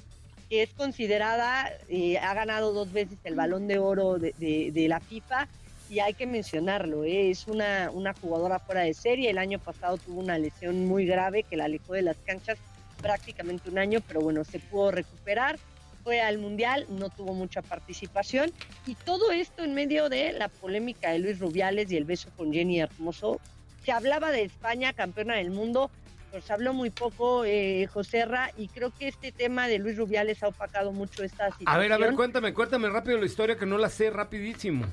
que 0.48 0.62
es 0.62 0.70
considerada, 0.72 1.70
eh, 1.88 2.18
ha 2.18 2.32
ganado 2.34 2.72
dos 2.72 2.92
veces 2.92 3.18
el 3.24 3.34
balón 3.34 3.68
de 3.68 3.78
oro 3.78 4.18
de, 4.18 4.34
de- 4.38 4.70
de 4.72 4.88
la 4.88 5.00
FIFA 5.00 5.46
y 5.88 6.00
hay 6.00 6.14
que 6.14 6.26
mencionarlo, 6.26 7.04
¿eh? 7.04 7.30
es 7.30 7.46
una, 7.48 7.90
una 7.92 8.14
jugadora 8.14 8.58
fuera 8.60 8.82
de 8.82 8.94
serie, 8.94 9.30
el 9.30 9.38
año 9.38 9.58
pasado 9.58 9.98
tuvo 9.98 10.20
una 10.20 10.38
lesión 10.38 10.86
muy 10.86 11.04
grave 11.04 11.42
que 11.42 11.56
la 11.56 11.64
alejó 11.64 11.94
de 11.94 12.02
las 12.02 12.16
canchas 12.18 12.58
prácticamente 13.00 13.70
un 13.70 13.78
año, 13.78 14.00
pero 14.06 14.20
bueno, 14.20 14.44
se 14.44 14.58
pudo 14.58 14.90
recuperar, 14.90 15.58
fue 16.04 16.20
al 16.20 16.38
Mundial, 16.38 16.86
no 16.88 17.10
tuvo 17.10 17.34
mucha 17.34 17.62
participación 17.62 18.52
y 18.86 18.94
todo 18.94 19.32
esto 19.32 19.64
en 19.64 19.74
medio 19.74 20.08
de 20.08 20.32
la 20.32 20.48
polémica 20.48 21.10
de 21.10 21.18
Luis 21.18 21.38
Rubiales 21.38 21.90
y 21.90 21.96
el 21.96 22.04
beso 22.04 22.30
con 22.36 22.52
Jenny 22.52 22.80
Hermoso. 22.80 23.40
Se 23.84 23.92
hablaba 23.92 24.30
de 24.30 24.42
España, 24.42 24.92
campeona 24.92 25.36
del 25.36 25.50
mundo, 25.50 25.90
pues 26.30 26.50
habló 26.50 26.72
muy 26.72 26.90
poco 26.90 27.44
eh, 27.44 27.86
Joserra 27.92 28.50
y 28.56 28.68
creo 28.68 28.92
que 28.96 29.08
este 29.08 29.32
tema 29.32 29.68
de 29.68 29.78
Luis 29.78 29.96
Rubiales 29.96 30.42
ha 30.42 30.48
opacado 30.48 30.92
mucho 30.92 31.22
esta 31.22 31.46
situación. 31.46 31.68
A 31.68 31.78
ver, 31.78 31.92
a 31.92 31.98
ver, 31.98 32.14
cuéntame, 32.14 32.54
cuéntame 32.54 32.88
rápido 32.88 33.18
la 33.18 33.26
historia 33.26 33.56
que 33.56 33.66
no 33.66 33.78
la 33.78 33.88
sé 33.88 34.10
rapidísimo. 34.10 34.86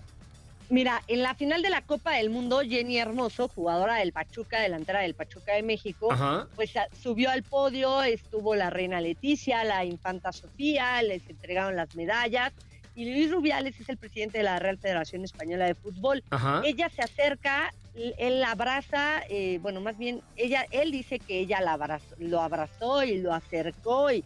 Mira, 0.70 1.02
en 1.08 1.24
la 1.24 1.34
final 1.34 1.62
de 1.62 1.70
la 1.70 1.82
Copa 1.82 2.16
del 2.18 2.30
Mundo, 2.30 2.60
Jenny 2.62 2.98
Hermoso, 2.98 3.48
jugadora 3.48 3.96
del 3.96 4.12
Pachuca, 4.12 4.60
delantera 4.60 5.00
del 5.00 5.14
Pachuca 5.16 5.54
de 5.54 5.64
México, 5.64 6.12
Ajá. 6.12 6.50
pues 6.56 6.76
a- 6.76 6.88
subió 7.02 7.30
al 7.30 7.44
podio, 7.44 8.04
estuvo 8.04 8.54
la 8.54 8.70
reina 8.70 9.00
Leticia, 9.00 9.64
la 9.64 9.86
infanta 9.86 10.34
Sofía, 10.34 11.02
les 11.04 11.30
entregaron 11.30 11.76
las 11.78 11.96
medallas. 11.96 12.52
Y 12.96 13.06
Luis 13.14 13.32
Rubiales 13.32 13.80
es 13.80 13.88
el 13.88 13.98
presidente 13.98 14.40
de 14.40 14.44
la 14.44 14.60
Real 14.60 14.78
Federación 14.78 15.24
Española 15.24 15.66
de 15.68 15.76
Fútbol. 15.76 16.22
Ajá. 16.32 16.62
Ella 16.66 16.90
se 16.90 17.02
acerca, 17.04 17.72
él 17.96 18.42
la 18.42 18.52
abraza, 18.52 19.22
eh, 19.30 19.60
bueno, 19.62 19.80
más 19.80 19.98
bien, 19.98 20.22
ella, 20.36 20.66
él 20.72 20.92
dice 20.92 21.20
que 21.20 21.40
ella 21.40 21.62
la 21.62 21.74
abrazó- 21.78 22.16
lo 22.18 22.42
abrazó 22.42 23.04
y 23.04 23.20
lo 23.20 23.34
acercó 23.34 24.12
y, 24.12 24.26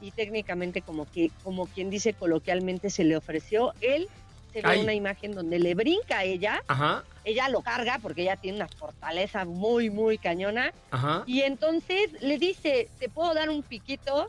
y 0.00 0.10
técnicamente 0.10 0.82
como 0.82 1.08
que, 1.08 1.30
como 1.44 1.66
quien 1.66 1.90
dice 1.90 2.12
coloquialmente, 2.14 2.90
se 2.90 3.04
le 3.04 3.16
ofreció. 3.16 3.72
Él 3.80 4.08
se 4.56 4.62
ve 4.62 4.70
Ay. 4.70 4.80
una 4.80 4.94
imagen 4.94 5.32
donde 5.32 5.58
le 5.58 5.74
brinca 5.74 6.20
a 6.20 6.24
ella, 6.24 6.62
Ajá, 6.66 7.04
ella 7.24 7.50
lo 7.50 7.60
carga 7.60 7.98
porque 8.00 8.22
ella 8.22 8.36
tiene 8.36 8.56
una 8.56 8.68
fortaleza 8.68 9.44
muy, 9.44 9.90
muy 9.90 10.16
cañona, 10.16 10.72
ajá. 10.90 11.24
y 11.26 11.42
entonces 11.42 12.10
le 12.22 12.38
dice, 12.38 12.88
¿te 12.98 13.10
puedo 13.10 13.34
dar 13.34 13.50
un 13.50 13.62
piquito? 13.62 14.28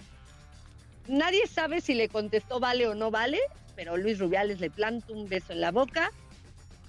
Nadie 1.08 1.48
sabe 1.48 1.80
si 1.80 1.94
le 1.94 2.10
contestó 2.10 2.60
vale 2.60 2.88
o 2.88 2.94
no 2.94 3.10
vale, 3.10 3.40
pero 3.78 3.96
Luis 3.96 4.20
Rubiales 4.20 4.60
le 4.60 4.70
planta 4.70 5.14
un 5.14 5.30
beso 5.30 5.54
en 5.54 5.62
la 5.62 5.72
boca 5.72 6.12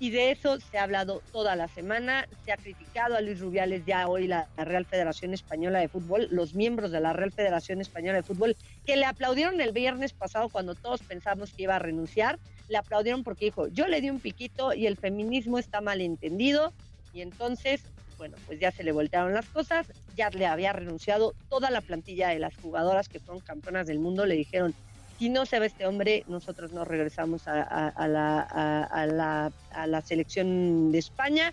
y 0.00 0.10
de 0.10 0.30
eso 0.30 0.58
se 0.60 0.78
ha 0.78 0.84
hablado 0.84 1.22
toda 1.32 1.56
la 1.56 1.68
semana. 1.68 2.28
Se 2.44 2.52
ha 2.52 2.56
criticado 2.56 3.16
a 3.16 3.20
Luis 3.20 3.40
Rubiales 3.40 3.84
ya 3.84 4.06
hoy 4.08 4.28
la, 4.28 4.48
Real 4.56 4.84
Federación 4.84 5.34
Española 5.34 5.80
de 5.80 5.88
Fútbol, 5.88 6.28
los 6.30 6.54
miembros 6.54 6.92
de 6.92 7.00
la 7.00 7.12
Real 7.12 7.32
Federación 7.32 7.80
Española 7.80 8.18
de 8.18 8.22
Fútbol, 8.22 8.56
que 8.86 8.96
le 8.96 9.06
aplaudieron 9.06 9.60
el 9.60 9.72
viernes 9.72 10.12
pasado 10.12 10.48
cuando 10.48 10.74
todos 10.74 11.02
pensamos 11.02 11.52
que 11.52 11.64
iba 11.64 11.76
a 11.76 11.80
renunciar. 11.80 12.38
Le 12.68 12.76
aplaudieron 12.76 13.24
porque 13.24 13.46
dijo, 13.46 13.68
yo 13.68 13.88
le 13.88 14.00
di 14.00 14.10
un 14.10 14.20
piquito 14.20 14.72
y 14.72 14.86
el 14.86 14.96
feminismo 14.96 15.58
está 15.58 15.80
mal 15.80 16.00
entendido. 16.00 16.72
Y 17.12 17.22
entonces, 17.22 17.82
bueno, 18.18 18.36
pues 18.46 18.60
ya 18.60 18.70
se 18.70 18.84
le 18.84 18.92
voltearon 18.92 19.34
las 19.34 19.46
cosas, 19.46 19.86
ya 20.16 20.30
le 20.30 20.46
había 20.46 20.72
renunciado 20.72 21.34
toda 21.48 21.70
la 21.70 21.80
plantilla 21.80 22.28
de 22.28 22.38
las 22.38 22.56
jugadoras 22.56 23.08
que 23.08 23.18
fueron 23.18 23.42
campeonas 23.42 23.86
del 23.86 23.98
mundo, 23.98 24.26
le 24.26 24.34
dijeron, 24.34 24.74
si 25.18 25.28
no 25.28 25.46
se 25.46 25.58
va 25.58 25.66
este 25.66 25.86
hombre, 25.86 26.24
nosotros 26.28 26.72
no 26.72 26.84
regresamos 26.84 27.48
a, 27.48 27.62
a- 27.62 27.88
a 27.88 28.08
la, 28.08 28.40
a- 28.40 28.84
a 28.84 29.06
la- 29.06 29.52
a 29.72 29.86
la 29.86 30.00
selección 30.00 30.92
de 30.92 30.98
España. 30.98 31.52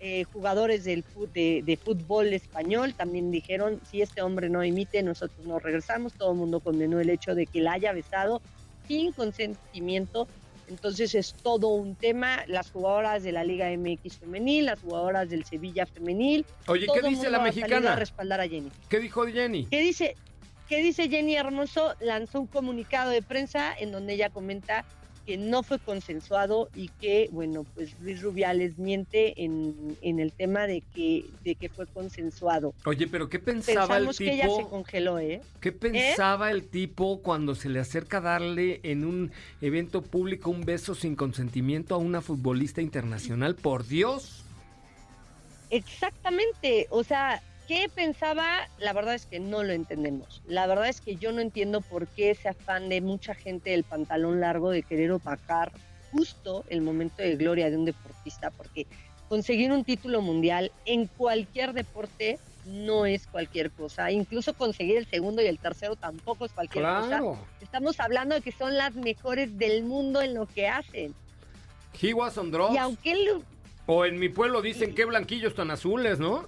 Eh, 0.00 0.24
jugadores 0.24 0.82
del 0.84 1.04
de, 1.32 1.62
de 1.64 1.76
fútbol 1.76 2.32
español 2.32 2.94
también 2.94 3.30
dijeron, 3.30 3.80
si 3.88 4.02
este 4.02 4.20
hombre 4.22 4.48
no 4.48 4.62
emite, 4.62 5.02
nosotros 5.02 5.46
no 5.46 5.58
regresamos. 5.60 6.14
Todo 6.14 6.32
el 6.32 6.38
mundo 6.38 6.58
condenó 6.60 6.98
el 7.00 7.10
hecho 7.10 7.34
de 7.34 7.46
que 7.46 7.60
la 7.60 7.74
haya 7.74 7.92
besado 7.92 8.40
sin 8.88 9.12
consentimiento. 9.12 10.26
Entonces 10.68 11.14
es 11.14 11.34
todo 11.34 11.68
un 11.68 11.94
tema. 11.94 12.42
Las 12.48 12.70
jugadoras 12.72 13.22
de 13.22 13.30
la 13.30 13.44
Liga 13.44 13.68
MX 13.76 14.18
femenil, 14.18 14.66
las 14.66 14.80
jugadoras 14.80 15.28
del 15.28 15.44
Sevilla 15.44 15.86
femenil. 15.86 16.46
Oye, 16.66 16.86
todo 16.86 16.94
¿qué 16.96 17.02
dice 17.08 17.16
mundo 17.24 17.30
la 17.30 17.38
mexicana? 17.44 17.92
A 17.92 17.96
respaldar 17.96 18.40
a 18.40 18.48
Jenny. 18.48 18.70
¿Qué 18.88 18.98
dijo 18.98 19.24
Jenny? 19.26 19.66
¿Qué 19.66 19.80
dice? 19.80 20.16
¿Qué 20.68 20.82
dice 20.82 21.08
Jenny 21.08 21.36
Hermoso? 21.36 21.94
Lanzó 22.00 22.40
un 22.40 22.46
comunicado 22.46 23.10
de 23.10 23.22
prensa 23.22 23.74
en 23.78 23.92
donde 23.92 24.14
ella 24.14 24.30
comenta 24.30 24.84
que 25.26 25.36
no 25.36 25.62
fue 25.62 25.78
consensuado 25.78 26.68
y 26.74 26.88
que, 26.88 27.28
bueno, 27.30 27.64
pues 27.74 27.94
Luis 28.00 28.20
Rubiales 28.22 28.76
miente 28.78 29.44
en, 29.44 29.96
en 30.02 30.18
el 30.18 30.32
tema 30.32 30.66
de 30.66 30.80
que, 30.94 31.26
de 31.44 31.54
que 31.54 31.68
fue 31.68 31.86
consensuado. 31.86 32.74
Oye, 32.86 33.06
pero 33.06 33.28
¿qué 33.28 33.38
pensaba 33.38 33.86
Pensamos 33.86 34.20
el 34.20 34.26
que 34.26 34.34
ella 34.34 34.48
se 34.48 34.56
tipo? 34.56 34.70
congeló, 34.70 35.20
¿eh? 35.20 35.40
¿Qué 35.60 35.70
pensaba 35.70 36.50
el 36.50 36.66
tipo 36.66 37.20
cuando 37.22 37.54
se 37.54 37.68
le 37.68 37.78
acerca 37.78 38.16
a 38.16 38.22
darle 38.22 38.80
en 38.82 39.04
un 39.04 39.30
evento 39.60 40.02
público 40.02 40.50
un 40.50 40.64
beso 40.64 40.96
sin 40.96 41.14
consentimiento 41.14 41.94
a 41.94 41.98
una 41.98 42.20
futbolista 42.20 42.80
internacional? 42.82 43.54
Por 43.54 43.86
Dios. 43.86 44.44
Exactamente, 45.70 46.88
o 46.90 47.04
sea, 47.04 47.40
¿qué 47.72 47.88
pensaba? 47.88 48.68
La 48.78 48.92
verdad 48.92 49.14
es 49.14 49.24
que 49.24 49.40
no 49.40 49.62
lo 49.62 49.72
entendemos. 49.72 50.42
La 50.46 50.66
verdad 50.66 50.88
es 50.88 51.00
que 51.00 51.16
yo 51.16 51.32
no 51.32 51.40
entiendo 51.40 51.80
por 51.80 52.06
qué 52.06 52.30
ese 52.30 52.50
afán 52.50 52.90
de 52.90 53.00
mucha 53.00 53.34
gente 53.34 53.70
del 53.70 53.82
pantalón 53.82 54.40
largo 54.40 54.70
de 54.70 54.82
querer 54.82 55.10
opacar 55.10 55.72
justo 56.10 56.64
el 56.68 56.82
momento 56.82 57.22
de 57.22 57.34
gloria 57.36 57.70
de 57.70 57.78
un 57.78 57.86
deportista, 57.86 58.50
porque 58.50 58.86
conseguir 59.30 59.72
un 59.72 59.84
título 59.84 60.20
mundial 60.20 60.70
en 60.84 61.06
cualquier 61.06 61.72
deporte 61.72 62.38
no 62.66 63.06
es 63.06 63.26
cualquier 63.26 63.70
cosa. 63.70 64.10
Incluso 64.10 64.52
conseguir 64.52 64.98
el 64.98 65.06
segundo 65.06 65.40
y 65.40 65.46
el 65.46 65.58
tercero 65.58 65.96
tampoco 65.96 66.44
es 66.44 66.52
cualquier 66.52 66.84
cosa. 66.84 67.22
Estamos 67.62 67.98
hablando 68.00 68.34
de 68.34 68.42
que 68.42 68.52
son 68.52 68.76
las 68.76 68.94
mejores 68.96 69.56
del 69.56 69.84
mundo 69.84 70.20
en 70.20 70.34
lo 70.34 70.44
que 70.44 70.68
hacen. 70.68 71.14
He 71.98 72.12
was 72.12 72.36
on 72.36 72.50
drugs. 72.50 72.74
Y 72.74 72.76
aunque 72.76 73.12
él 73.12 73.42
O 73.86 74.04
en 74.04 74.18
mi 74.18 74.28
pueblo 74.28 74.60
dicen 74.60 74.94
qué 74.94 75.06
blanquillos 75.06 75.54
tan 75.54 75.70
azules, 75.70 76.18
¿no? 76.18 76.46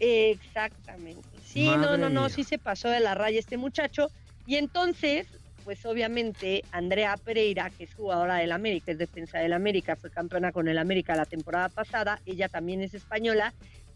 Exactamente. 0.00 1.28
Sí, 1.44 1.64
no, 1.64 1.76
Madre 1.76 1.98
no, 1.98 2.10
no, 2.10 2.28
sí 2.28 2.44
se 2.44 2.58
pasó 2.58 2.88
de 2.88 3.00
la 3.00 3.14
raya 3.14 3.38
este 3.38 3.56
muchacho. 3.56 4.10
Y 4.46 4.56
entonces, 4.56 5.26
pues 5.64 5.84
obviamente, 5.84 6.64
Andrea 6.72 7.16
Pereira, 7.16 7.70
que 7.70 7.84
es 7.84 7.94
jugadora 7.94 8.36
del 8.36 8.52
América, 8.52 8.92
es 8.92 8.98
defensa 8.98 9.38
del 9.38 9.52
América, 9.52 9.96
fue 9.96 10.10
campeona 10.10 10.52
con 10.52 10.68
el 10.68 10.78
América 10.78 11.14
la 11.14 11.26
temporada 11.26 11.68
pasada, 11.68 12.20
ella 12.26 12.48
también 12.48 12.80
es 12.80 12.94
española. 12.94 13.52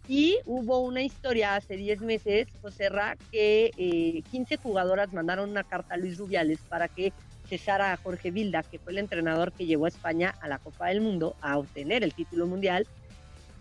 Y 0.09 0.39
hubo 0.47 0.81
una 0.81 1.03
historia 1.03 1.55
hace 1.55 1.77
10 1.77 2.01
meses, 2.01 2.49
José 2.61 2.89
Ra, 2.89 3.17
que 3.31 3.71
eh, 3.77 4.23
15 4.33 4.57
jugadoras 4.57 5.13
mandaron 5.13 5.49
una 5.51 5.63
carta 5.63 5.95
a 5.95 5.97
Luis 5.97 6.19
Rubiales 6.19 6.59
para 6.69 6.89
que 6.89 7.13
cesara 7.49 7.93
a 7.93 7.97
Jorge 7.97 8.31
Vilda, 8.31 8.63
que 8.63 8.79
fue 8.79 8.93
el 8.93 8.99
entrenador 8.99 9.53
que 9.53 9.67
llevó 9.67 9.85
a 9.85 9.89
España 9.89 10.35
a 10.41 10.49
la 10.49 10.59
Copa 10.59 10.89
del 10.89 11.01
Mundo 11.01 11.37
a 11.41 11.57
obtener 11.57 12.03
el 12.03 12.15
título 12.15 12.47
mundial. 12.47 12.87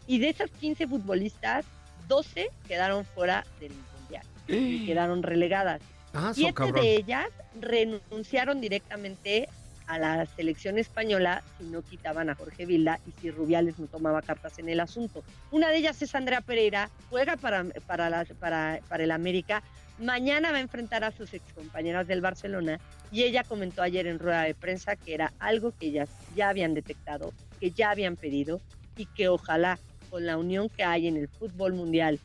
Y 0.07 0.19
de 0.19 0.29
esas 0.29 0.49
15 0.49 0.87
futbolistas, 0.87 1.65
12 2.11 2.49
quedaron 2.67 3.05
fuera 3.05 3.45
del 3.61 3.71
mundial 3.71 4.25
y 4.49 4.85
quedaron 4.85 5.23
relegadas. 5.23 5.81
Ah, 6.13 6.33
Siete 6.35 6.53
cabrón. 6.53 6.81
de 6.83 6.95
ellas 6.97 7.27
renunciaron 7.61 8.59
directamente 8.59 9.47
a 9.87 9.97
la 9.97 10.25
selección 10.25 10.77
española 10.77 11.41
si 11.57 11.63
no 11.65 11.81
quitaban 11.83 12.29
a 12.29 12.35
Jorge 12.35 12.65
Vilda 12.65 12.99
y 13.07 13.11
si 13.21 13.31
Rubiales 13.31 13.79
no 13.79 13.87
tomaba 13.87 14.21
cartas 14.21 14.59
en 14.59 14.67
el 14.67 14.81
asunto. 14.81 15.23
Una 15.51 15.69
de 15.69 15.77
ellas 15.77 16.01
es 16.01 16.13
Andrea 16.13 16.41
Pereira, 16.41 16.89
juega 17.09 17.37
para, 17.37 17.63
para, 17.87 18.09
la- 18.09 18.25
para, 18.39 18.81
para 18.89 19.03
el 19.05 19.11
América, 19.11 19.63
mañana 19.97 20.51
va 20.51 20.57
a 20.57 20.61
enfrentar 20.61 21.05
a 21.05 21.11
sus 21.11 21.33
excompañeras 21.33 22.07
del 22.07 22.19
Barcelona 22.19 22.77
y 23.09 23.23
ella 23.23 23.45
comentó 23.45 23.81
ayer 23.83 24.05
en 24.07 24.19
rueda 24.19 24.43
de 24.43 24.53
prensa 24.53 24.97
que 24.97 25.13
era 25.13 25.31
algo 25.39 25.73
que 25.77 25.87
ellas 25.87 26.09
ya 26.35 26.49
habían 26.49 26.73
detectado, 26.73 27.31
que 27.61 27.71
ya 27.71 27.89
habían 27.91 28.17
pedido 28.17 28.59
y 28.97 29.05
que 29.05 29.29
ojalá 29.29 29.79
con 30.11 30.25
la 30.25 30.37
unión 30.37 30.69
que 30.69 30.83
hay 30.83 31.07
en 31.07 31.15
el 31.17 31.29
fútbol 31.29 31.73
mundial, 31.73 32.19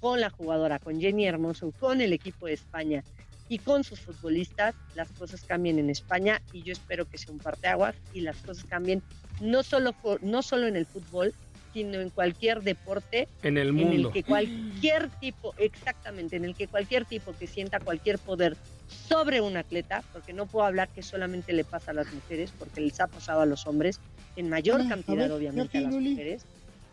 con 0.00 0.20
la 0.20 0.30
jugadora, 0.30 0.78
con 0.78 0.98
Jenny 1.00 1.26
Hermoso, 1.26 1.70
con 1.78 2.00
el 2.00 2.12
equipo 2.14 2.46
de 2.46 2.54
España 2.54 3.04
y 3.48 3.58
con 3.58 3.84
sus 3.84 4.00
futbolistas, 4.00 4.74
las 4.94 5.08
cosas 5.12 5.42
cambien 5.44 5.78
en 5.78 5.90
España 5.90 6.40
y 6.52 6.62
yo 6.62 6.72
espero 6.72 7.04
que 7.04 7.18
sea 7.18 7.32
un 7.32 7.38
parteaguas 7.38 7.94
y 8.14 8.22
las 8.22 8.38
cosas 8.38 8.64
cambien 8.64 9.02
no 9.40 9.62
solo, 9.62 9.92
fo- 9.92 10.18
no 10.22 10.42
solo 10.42 10.66
en 10.66 10.76
el 10.76 10.86
fútbol, 10.86 11.32
sino 11.72 12.00
en 12.00 12.08
cualquier 12.08 12.62
deporte 12.62 13.28
En 13.42 13.58
el 13.58 13.68
en 13.68 13.74
mundo. 13.76 14.08
el 14.08 14.12
que 14.14 14.22
cualquier 14.22 15.10
tipo, 15.20 15.54
exactamente, 15.58 16.36
en 16.36 16.46
el 16.46 16.56
que 16.56 16.66
cualquier 16.68 17.04
tipo 17.04 17.34
que 17.38 17.46
sienta 17.46 17.78
cualquier 17.80 18.18
poder 18.18 18.56
sobre 18.88 19.42
un 19.42 19.58
atleta, 19.58 20.02
porque 20.12 20.32
no 20.32 20.46
puedo 20.46 20.64
hablar 20.64 20.88
que 20.88 21.02
solamente 21.02 21.52
le 21.52 21.64
pasa 21.64 21.90
a 21.90 21.94
las 21.94 22.10
mujeres, 22.12 22.50
porque 22.58 22.80
les 22.80 22.98
ha 23.00 23.06
pasado 23.08 23.42
a 23.42 23.46
los 23.46 23.66
hombres, 23.66 24.00
en 24.36 24.48
mayor 24.48 24.88
cantidad 24.88 25.28
ver, 25.28 25.32
obviamente 25.32 25.78
a 25.78 25.82
las 25.82 25.92
mujeres, 25.94 26.46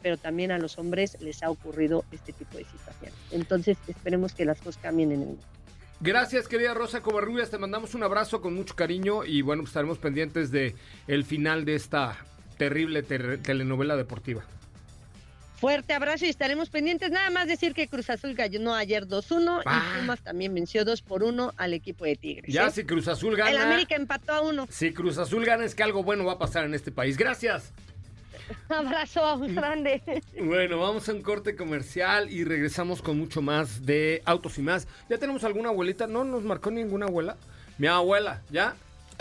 pero 0.04 0.18
también 0.18 0.52
a 0.52 0.60
los 0.60 0.78
hombres 0.78 1.18
les 1.22 1.42
ha 1.42 1.50
ocurrido 1.50 2.06
este 2.12 2.34
tipo 2.34 2.58
de 2.58 2.66
situaciones. 2.66 3.16
Entonces 3.32 3.78
esperemos 3.88 4.34
que 4.34 4.46
las 4.46 4.60
cosas 4.60 4.80
cambien 4.84 5.12
en 5.14 5.22
el 5.22 5.28
mundo. 5.30 5.42
Gracias, 6.02 6.48
querida 6.50 6.74
Rosa 6.74 7.02
Covarrubias. 7.02 7.50
Te 7.50 7.58
mandamos 7.58 7.96
un 7.96 8.04
abrazo 8.04 8.42
con 8.42 8.54
mucho 8.54 8.76
cariño 8.76 9.24
y 9.24 9.42
bueno, 9.42 9.62
pues 9.64 9.70
estaremos 9.70 9.98
pendientes 9.98 10.52
de 10.52 10.76
el 11.08 11.24
final 11.24 11.64
de 11.66 11.76
esta 11.76 12.18
terrible 12.58 13.02
ter- 13.04 13.42
telenovela 13.42 13.96
deportiva. 13.96 14.44
Fuerte 15.56 15.94
abrazo 15.94 16.26
y 16.26 16.30
estaremos 16.30 16.70
pendientes. 16.70 17.10
Nada 17.10 17.30
más 17.30 17.48
decir 17.48 17.74
que 17.74 17.88
Cruz 17.88 18.10
Azul 18.10 18.34
ganó 18.34 18.76
ayer 18.76 19.08
2-1 19.08 19.62
Ah. 19.66 19.94
y 19.96 20.00
Pumas 20.02 20.20
también 20.22 20.54
venció 20.54 20.84
2 20.84 21.02
por 21.02 21.24
1 21.24 21.54
al 21.56 21.74
equipo 21.74 22.04
de 22.04 22.18
Tigres. 22.18 22.54
Ya 22.54 22.68
¿eh? 22.68 22.72
si 22.72 22.84
Cruz 22.84 23.08
Azul 23.08 23.32
El 23.36 23.38
gana, 23.38 23.64
América 23.64 23.96
empató 23.96 24.34
a 24.34 24.42
uno. 24.42 24.68
si 24.70 24.92
Cruz 24.92 25.18
Azul 25.18 25.46
gana 25.46 25.64
es 25.64 25.74
que 25.74 25.84
algo 25.84 26.04
bueno 26.04 26.26
va 26.26 26.34
a 26.34 26.38
pasar 26.38 26.66
en 26.66 26.74
este 26.74 26.92
país. 26.92 27.16
Gracias. 27.18 27.72
Abrazo 28.70 29.40
grande. 29.40 30.02
Bueno, 30.40 30.80
vamos 30.80 31.08
a 31.10 31.14
un 31.14 31.22
corte 31.22 31.56
comercial 31.56 32.30
y 32.32 32.44
regresamos 32.44 33.02
con 33.02 33.18
mucho 33.18 33.42
más 33.42 33.86
de 33.86 34.22
autos 34.26 34.58
y 34.58 34.62
más. 34.62 34.88
¿Ya 35.10 35.18
tenemos 35.18 35.44
alguna 35.44 35.70
abuelita? 35.70 36.08
No 36.08 36.24
nos 36.24 36.44
marcó 36.44 36.72
ninguna 36.72 37.06
abuela. 37.06 37.38
Mi 37.78 37.88
abuela, 37.88 38.42
¿ya? 38.50 38.76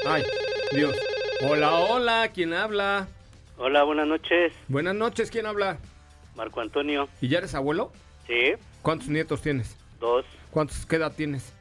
Ay, 0.06 0.24
Dios. 0.72 0.96
Hola, 1.42 1.72
hola, 1.74 2.30
¿quién 2.34 2.52
habla? 2.54 3.08
Hola, 3.56 3.82
buenas 3.84 4.06
noches, 4.08 4.52
Buenas 4.68 4.94
noches, 4.94 5.30
¿quién 5.30 5.46
habla? 5.46 5.78
Marco 6.34 6.60
Antonio. 6.60 7.08
¿Y 7.20 7.28
ya 7.28 7.38
eres 7.38 7.54
abuelo? 7.54 7.92
Sí, 8.26 8.52
¿Cuántos 8.82 9.08
nietos 9.08 9.42
tienes? 9.42 9.76
dos, 10.00 10.24
¿Cuántos, 10.50 10.84
qué 10.86 10.96
edad 10.96 11.12
tienes? 11.14 11.52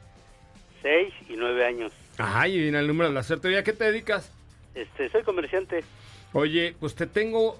seis 0.82 1.12
y 1.28 1.34
nueve 1.36 1.64
años. 1.64 1.92
Ay, 2.18 2.58
viene 2.58 2.78
el 2.80 2.86
número 2.88 3.08
de 3.08 3.14
la 3.14 3.22
suerte. 3.22 3.50
¿Y 3.52 3.54
a 3.54 3.62
qué 3.62 3.72
te 3.72 3.84
dedicas? 3.84 4.30
Este, 4.74 5.08
soy 5.10 5.22
comerciante. 5.22 5.84
Oye, 6.32 6.74
pues 6.80 6.94
te 6.94 7.06
tengo 7.06 7.58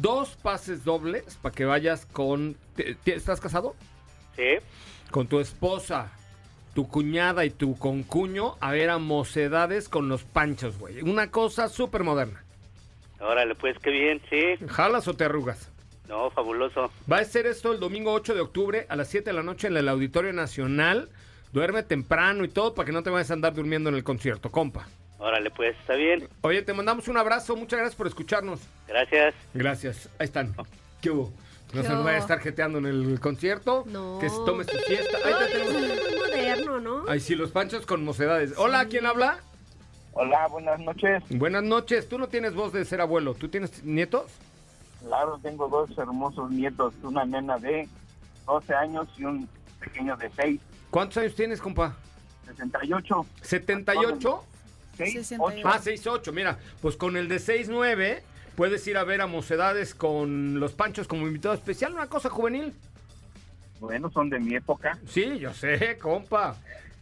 dos 0.00 0.30
pases 0.42 0.84
dobles 0.84 1.36
para 1.42 1.54
que 1.54 1.64
vayas 1.64 2.06
con... 2.06 2.56
te- 2.76 2.94
te- 2.94 3.14
¿Estás 3.14 3.40
casado? 3.40 3.74
Sí, 4.36 4.56
Con 5.10 5.26
tu 5.26 5.40
esposa, 5.40 6.10
tu 6.74 6.88
cuñada 6.88 7.44
y 7.44 7.50
tu 7.50 7.76
concuño 7.78 8.56
a 8.60 8.70
ver 8.72 8.90
a 8.90 8.98
mocedades 8.98 9.88
con 9.88 10.08
los 10.08 10.22
panchos, 10.22 10.78
güey. 10.78 11.02
Una 11.02 11.30
cosa 11.30 11.68
súper 11.68 12.04
moderna. 12.04 12.42
órale, 13.20 13.54
pues 13.54 13.76
qué 13.82 13.90
bien, 13.90 14.22
sí. 14.30 14.66
¿Jalas 14.68 15.06
o 15.08 15.14
te 15.14 15.24
arrugas? 15.24 15.68
No, 16.08 16.30
fabuloso. 16.30 16.90
Va 17.10 17.18
a 17.18 17.24
ser 17.24 17.46
esto 17.46 17.72
el 17.72 17.80
domingo 17.80 18.12
8 18.12 18.34
de 18.34 18.40
octubre 18.40 18.86
a 18.88 18.96
las 18.96 19.08
7 19.08 19.30
de 19.30 19.34
la 19.34 19.42
noche 19.42 19.68
en 19.68 19.76
el 19.76 19.88
Auditorio 19.88 20.32
Nacional. 20.32 21.08
Duerme 21.52 21.82
temprano 21.82 22.44
y 22.44 22.48
todo 22.48 22.74
para 22.74 22.86
que 22.86 22.92
no 22.92 23.02
te 23.02 23.10
vayas 23.10 23.30
a 23.30 23.34
andar 23.34 23.54
durmiendo 23.54 23.90
en 23.90 23.96
el 23.96 24.04
concierto, 24.04 24.50
compa. 24.50 24.86
Órale, 25.20 25.50
pues, 25.50 25.76
está 25.78 25.94
bien. 25.94 26.28
Oye, 26.40 26.62
te 26.62 26.72
mandamos 26.72 27.06
un 27.06 27.18
abrazo, 27.18 27.54
muchas 27.54 27.78
gracias 27.78 27.96
por 27.96 28.06
escucharnos. 28.06 28.60
Gracias. 28.88 29.34
Gracias, 29.52 30.08
ahí 30.18 30.24
están. 30.24 30.54
¿Qué 31.02 31.10
hubo? 31.10 31.32
No 31.74 31.82
¿Qué 31.82 31.86
se 31.86 31.92
nos 31.92 32.04
vaya 32.04 32.16
a 32.16 32.20
estar 32.20 32.40
jeteando 32.40 32.78
en 32.78 32.86
el 32.86 33.20
concierto. 33.20 33.84
No. 33.86 34.18
Que 34.18 34.28
se 34.28 34.36
tome 34.44 34.64
su 34.64 34.76
fiesta. 34.78 35.18
Ahí 35.24 35.34
te 35.38 35.52
tenemos. 35.52 35.74
es 35.74 36.10
muy 36.10 36.18
moderno, 36.18 36.80
¿no? 36.80 37.04
Ay, 37.06 37.20
sí, 37.20 37.36
los 37.36 37.52
panchos 37.52 37.86
con 37.86 38.02
mocedades. 38.04 38.54
Hola, 38.56 38.86
¿quién 38.86 39.06
habla? 39.06 39.38
Hola, 40.12 40.48
buenas 40.48 40.80
noches. 40.80 41.22
Buenas 41.28 41.62
noches. 41.62 42.08
Tú 42.08 42.18
no 42.18 42.28
tienes 42.28 42.54
voz 42.54 42.72
de 42.72 42.84
ser 42.84 43.00
abuelo. 43.00 43.34
¿Tú 43.34 43.48
tienes 43.48 43.84
nietos? 43.84 44.32
Claro, 45.06 45.38
tengo 45.42 45.68
dos 45.68 45.96
hermosos 45.96 46.50
nietos, 46.50 46.92
una 47.02 47.24
nena 47.24 47.58
de 47.58 47.88
12 48.46 48.74
años 48.74 49.06
y 49.16 49.24
un 49.24 49.48
pequeño 49.78 50.16
de 50.16 50.30
6, 50.36 50.60
¿Cuántos 50.90 51.18
años 51.18 51.34
tienes, 51.34 51.60
compa? 51.60 51.96
68. 52.46 53.26
¿78? 53.42 54.40
6, 55.04 55.26
68. 55.26 55.68
8. 55.68 55.68
Ah, 55.68 55.80
6'8". 55.82 56.32
Mira, 56.32 56.58
pues 56.80 56.96
con 56.96 57.16
el 57.16 57.28
de 57.28 57.36
6'9 57.36 58.20
puedes 58.56 58.86
ir 58.86 58.96
a 58.96 59.04
ver 59.04 59.20
a 59.20 59.26
Mocedades 59.26 59.94
con 59.94 60.60
los 60.60 60.72
panchos 60.72 61.06
como 61.08 61.26
invitado 61.26 61.54
especial. 61.54 61.94
Una 61.94 62.06
cosa 62.08 62.28
juvenil. 62.30 62.72
Bueno, 63.80 64.10
son 64.10 64.28
de 64.28 64.38
mi 64.38 64.54
época. 64.54 64.98
Sí, 65.08 65.38
yo 65.38 65.54
sé, 65.54 65.96
compa. 65.98 66.56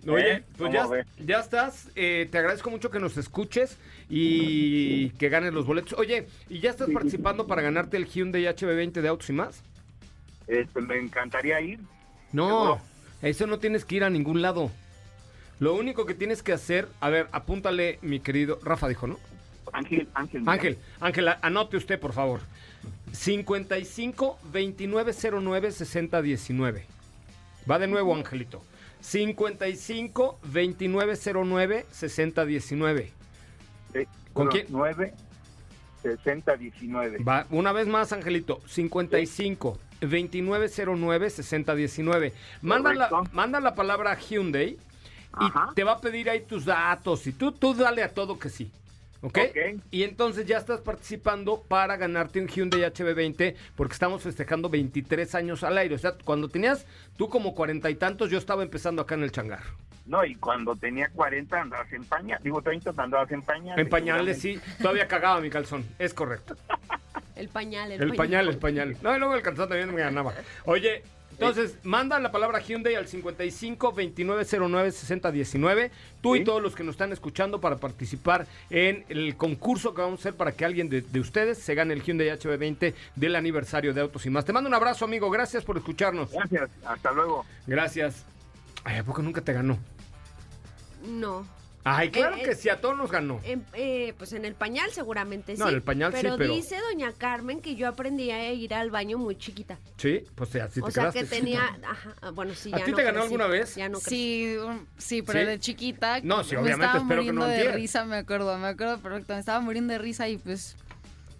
Oye, 0.06 0.32
¿Eh? 0.34 0.44
pues 0.56 0.72
¿Cómo 0.74 0.94
ya, 0.96 1.04
ya 1.18 1.40
estás. 1.40 1.88
eh, 1.96 2.28
te 2.30 2.38
agradezco 2.38 2.70
mucho 2.70 2.88
que 2.88 3.00
nos 3.00 3.16
escuches 3.16 3.76
y 4.08 5.10
que 5.10 5.28
ganes 5.28 5.52
los 5.52 5.66
boletos. 5.66 5.94
Oye, 5.98 6.28
¿y 6.48 6.60
ya 6.60 6.70
estás 6.70 6.88
participando 6.90 7.46
para 7.48 7.62
ganarte 7.62 7.96
el 7.96 8.06
Hyundai 8.06 8.44
HB20 8.44 8.92
de 9.00 9.08
autos 9.08 9.28
y 9.28 9.32
más? 9.32 9.60
Este, 10.46 10.80
me 10.80 10.98
encantaría 10.98 11.60
ir. 11.60 11.80
No, 12.32 12.46
Seguro. 12.48 12.80
eso 13.22 13.46
no 13.48 13.58
tienes 13.58 13.84
que 13.84 13.96
ir 13.96 14.04
a 14.04 14.10
ningún 14.10 14.40
lado. 14.40 14.70
Lo 15.60 15.74
único 15.74 16.06
que 16.06 16.14
tienes 16.14 16.42
que 16.42 16.52
hacer, 16.52 16.88
a 17.00 17.10
ver, 17.10 17.28
apúntale, 17.32 17.98
mi 18.02 18.20
querido 18.20 18.60
Rafa 18.62 18.86
dijo, 18.88 19.06
¿no? 19.06 19.18
Ángel, 19.72 20.08
Ángel. 20.14 20.42
Ángel, 20.46 20.78
Ángel, 21.00 21.28
anote 21.42 21.76
usted, 21.76 21.98
por 21.98 22.12
favor. 22.12 22.40
55 23.12 24.38
2909 24.52 25.72
6019. 25.72 26.86
Va 27.70 27.78
de 27.78 27.86
nuevo, 27.86 28.14
Angelito. 28.14 28.62
55 29.00 30.38
2909 30.42 31.86
6019. 31.90 33.12
¿Con 34.32 34.48
quién? 34.48 34.66
9, 34.68 35.14
60, 36.02 36.56
19. 36.56 37.18
Va, 37.24 37.46
una 37.50 37.72
vez 37.72 37.88
más, 37.88 38.12
Angelito. 38.12 38.60
55 38.66 39.78
2909 40.00 41.30
6019. 41.30 42.32
Manda 42.62 42.94
la, 42.94 43.10
manda 43.32 43.60
la 43.60 43.74
palabra 43.74 44.16
Hyundai 44.16 44.78
y 45.40 45.74
te 45.74 45.84
va 45.84 45.92
a 45.92 46.00
pedir 46.00 46.30
ahí 46.30 46.40
tus 46.40 46.64
datos. 46.64 47.26
Y 47.26 47.32
tú, 47.32 47.52
tú 47.52 47.74
dale 47.74 48.02
a 48.02 48.08
todo 48.12 48.38
que 48.38 48.48
sí. 48.48 48.70
¿Ok? 49.20 49.38
Ok. 49.50 49.82
Y 49.90 50.04
entonces 50.04 50.46
ya 50.46 50.58
estás 50.58 50.80
participando 50.80 51.62
para 51.62 51.96
ganarte 51.96 52.40
un 52.40 52.46
Hyundai 52.46 52.82
HB20 52.82 53.54
porque 53.74 53.92
estamos 53.92 54.22
festejando 54.22 54.68
23 54.68 55.34
años 55.34 55.64
al 55.64 55.76
aire. 55.78 55.94
O 55.94 55.98
sea, 55.98 56.14
cuando 56.24 56.48
tenías 56.48 56.86
tú 57.16 57.28
como 57.28 57.54
cuarenta 57.54 57.90
y 57.90 57.96
tantos, 57.96 58.30
yo 58.30 58.38
estaba 58.38 58.62
empezando 58.62 59.02
acá 59.02 59.14
en 59.16 59.24
el 59.24 59.32
changar. 59.32 59.62
No, 60.06 60.24
y 60.24 60.34
cuando 60.36 60.74
tenía 60.74 61.10
40 61.10 61.60
andabas 61.60 61.92
en 61.92 62.04
pañales. 62.04 62.42
Digo, 62.42 62.62
30 62.62 62.94
andabas 62.96 63.30
en 63.30 63.42
pañales. 63.42 63.84
En 63.84 63.90
pañales, 63.90 64.40
sí. 64.40 64.58
Todavía 64.80 65.06
cagaba 65.06 65.40
mi 65.40 65.50
calzón. 65.50 65.84
Es 65.98 66.14
correcto. 66.14 66.56
El 67.36 67.48
pañal, 67.48 67.92
el, 67.92 68.02
El 68.02 68.14
pañal, 68.14 68.48
el 68.48 68.56
pañal. 68.56 68.96
No, 69.02 69.14
y 69.14 69.18
luego 69.18 69.34
el 69.34 69.42
calzón 69.42 69.68
también 69.68 69.94
me 69.94 70.00
ganaba. 70.00 70.32
Oye, 70.64 71.02
entonces, 71.38 71.76
manda 71.84 72.18
la 72.18 72.32
palabra 72.32 72.58
Hyundai 72.60 72.94
al 72.96 73.06
55 73.06 73.86
2909 73.92 74.90
6019. 74.92 75.90
Tú 76.20 76.34
y 76.34 76.38
Sí. 76.40 76.44
todos 76.44 76.60
los 76.62 76.74
que 76.74 76.82
nos 76.84 76.94
están 76.94 77.12
escuchando 77.12 77.60
para 77.60 77.76
participar 77.76 78.46
en 78.70 79.04
el 79.08 79.36
concurso 79.36 79.94
que 79.94 80.02
vamos 80.02 80.18
a 80.18 80.22
hacer 80.22 80.34
para 80.34 80.52
que 80.52 80.64
alguien 80.64 80.88
de, 80.88 81.02
de 81.02 81.20
ustedes 81.20 81.58
se 81.58 81.74
gane 81.74 81.94
el 81.94 82.02
Hyundai 82.02 82.28
HB20 82.30 82.92
del 83.14 83.36
aniversario 83.36 83.94
de 83.94 84.00
Autos 84.00 84.26
y 84.26 84.30
más. 84.30 84.44
Te 84.44 84.52
mando 84.52 84.68
un 84.68 84.74
abrazo, 84.74 85.04
amigo. 85.04 85.30
Gracias 85.30 85.64
por 85.64 85.76
escucharnos. 85.76 86.32
Gracias, 86.32 86.70
hasta 86.84 87.12
luego. 87.12 87.46
Gracias. 87.66 88.24
Ay, 88.84 88.98
¿a 88.98 89.04
poco 89.04 89.22
nunca 89.22 89.40
te 89.40 89.52
ganó? 89.52 89.78
No. 91.06 91.46
Ay, 91.90 92.10
claro 92.10 92.36
Eh, 92.36 92.42
que 92.42 92.50
eh, 92.50 92.54
sí, 92.54 92.68
a 92.68 92.80
todos 92.80 92.96
nos 92.96 93.10
ganó. 93.10 93.40
En- 93.44 93.64
eh, 93.72 94.12
pues 94.18 94.32
en 94.32 94.44
el 94.44 94.54
pañal 94.54 94.90
seguramente 94.90 95.54
sí. 95.56 95.60
No, 95.62 95.68
en 95.68 95.76
el 95.76 95.82
pañal 95.82 96.12
sí, 96.12 96.18
pero 96.22 96.36
pero- 96.36 96.54
dice 96.54 96.76
doña 96.90 97.12
Carmen 97.12 97.60
que 97.60 97.74
yo 97.76 97.88
aprendí 97.88 98.30
a 98.30 98.52
ir 98.52 98.74
al 98.74 98.90
baño 98.90 99.16
muy 99.18 99.36
chiquita. 99.36 99.78
Sí, 99.96 100.24
pues 100.34 100.54
así 100.56 100.80
te 100.80 100.86
o 100.86 100.90
sea 100.90 101.04
quedaste. 101.10 101.20
que 101.20 101.26
tenía, 101.26 101.62
ajá, 101.88 102.14
ah, 102.20 102.30
bueno, 102.30 102.54
sí, 102.54 102.70
¿A 102.74 102.78
ya 102.78 102.84
ti 102.84 102.90
no 102.90 102.96
te 102.96 103.02
ganó 103.04 103.14
crecí, 103.20 103.24
alguna 103.26 103.46
vez? 103.46 103.74
Ya 103.76 103.88
no. 103.88 103.98
Sí, 104.00 104.56
sí, 104.98 105.22
pero 105.22 105.40
¿Sí? 105.40 105.46
de 105.46 105.58
chiquita. 105.60 106.20
No, 106.22 106.44
sí, 106.44 106.54
me 106.54 106.62
obviamente, 106.62 106.86
estaba 106.86 106.98
espero 107.04 107.22
que 107.22 107.32
no 107.32 107.40
muriendo 107.42 107.64
de 107.70 107.72
risa, 107.76 108.04
me 108.04 108.16
acuerdo, 108.16 108.58
me 108.58 108.68
acuerdo 108.68 108.98
perfecto. 108.98 109.32
Me 109.34 109.40
estaba 109.40 109.60
muriendo 109.60 109.92
de 109.92 109.98
risa 109.98 110.28
y 110.28 110.36
pues. 110.38 110.76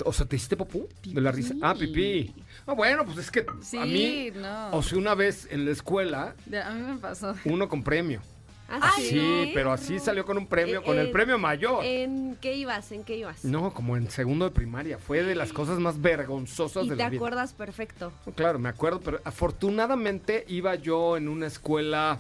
O 0.05 0.13
sea, 0.13 0.27
¿te 0.27 0.37
hiciste 0.37 0.57
popú? 0.57 0.89
¿De 1.05 1.21
la 1.21 1.33
risa? 1.33 1.55
Ah, 1.61 1.75
pipí. 1.75 2.33
Ah, 2.67 2.73
bueno, 2.75 3.05
pues 3.05 3.19
es 3.19 3.31
que 3.33 3.45
Sí, 3.63 3.77
a 3.79 3.85
mí... 3.85 4.31
no. 4.33 4.71
O 4.71 4.83
sea, 4.83 4.97
una 4.97 5.15
vez 5.17 5.49
en 5.51 5.65
la 5.65 5.73
escuela, 5.73 6.37
de- 6.47 6.63
a 6.63 6.71
mí 6.71 6.83
me 6.93 6.99
pasó. 6.99 7.35
uno 7.45 7.69
con 7.69 7.83
premio. 7.83 8.23
Ah, 8.71 8.93
Sí, 8.99 9.51
pero 9.55 9.73
así 9.73 9.99
salió 9.99 10.27
con 10.27 10.37
un 10.37 10.47
premio, 10.47 10.81
Eh, 10.81 10.85
con 10.85 10.99
el 10.99 11.11
premio 11.11 11.39
mayor. 11.39 11.83
¿En 11.85 12.37
qué 12.41 12.55
ibas? 12.55 12.93
¿En 12.93 13.03
qué 13.03 13.17
ibas? 13.17 13.45
No, 13.45 13.73
como 13.73 13.97
en 13.97 14.11
segundo 14.11 14.45
de 14.45 14.51
primaria. 14.51 14.99
Fue 14.99 15.23
de 15.23 15.35
las 15.35 15.53
cosas 15.55 15.79
más 15.79 16.01
vergonzosas 16.03 16.85
y 16.85 16.91
de 16.91 16.97
te 16.97 17.03
la 17.03 17.09
vida. 17.09 17.17
acuerdas 17.19 17.55
perfecto. 17.55 18.13
Claro, 18.37 18.59
me 18.59 18.69
acuerdo, 18.69 19.01
pero 19.01 19.21
afortunadamente 19.25 20.45
iba 20.49 20.75
yo 20.75 21.17
en 21.17 21.29
una 21.29 21.47
escuela 21.47 22.19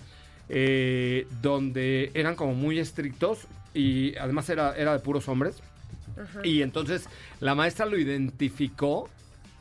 eh, 0.48 1.26
donde 1.42 2.10
eran 2.14 2.34
como 2.34 2.54
muy 2.54 2.78
estrictos 2.78 3.40
y 3.74 4.16
además 4.16 4.48
era, 4.48 4.74
era 4.76 4.92
de 4.94 5.00
puros 5.00 5.28
hombres. 5.28 5.56
Ajá. 6.18 6.40
Y 6.44 6.62
entonces 6.62 7.04
la 7.40 7.54
maestra 7.54 7.84
lo 7.86 7.98
identificó 7.98 9.08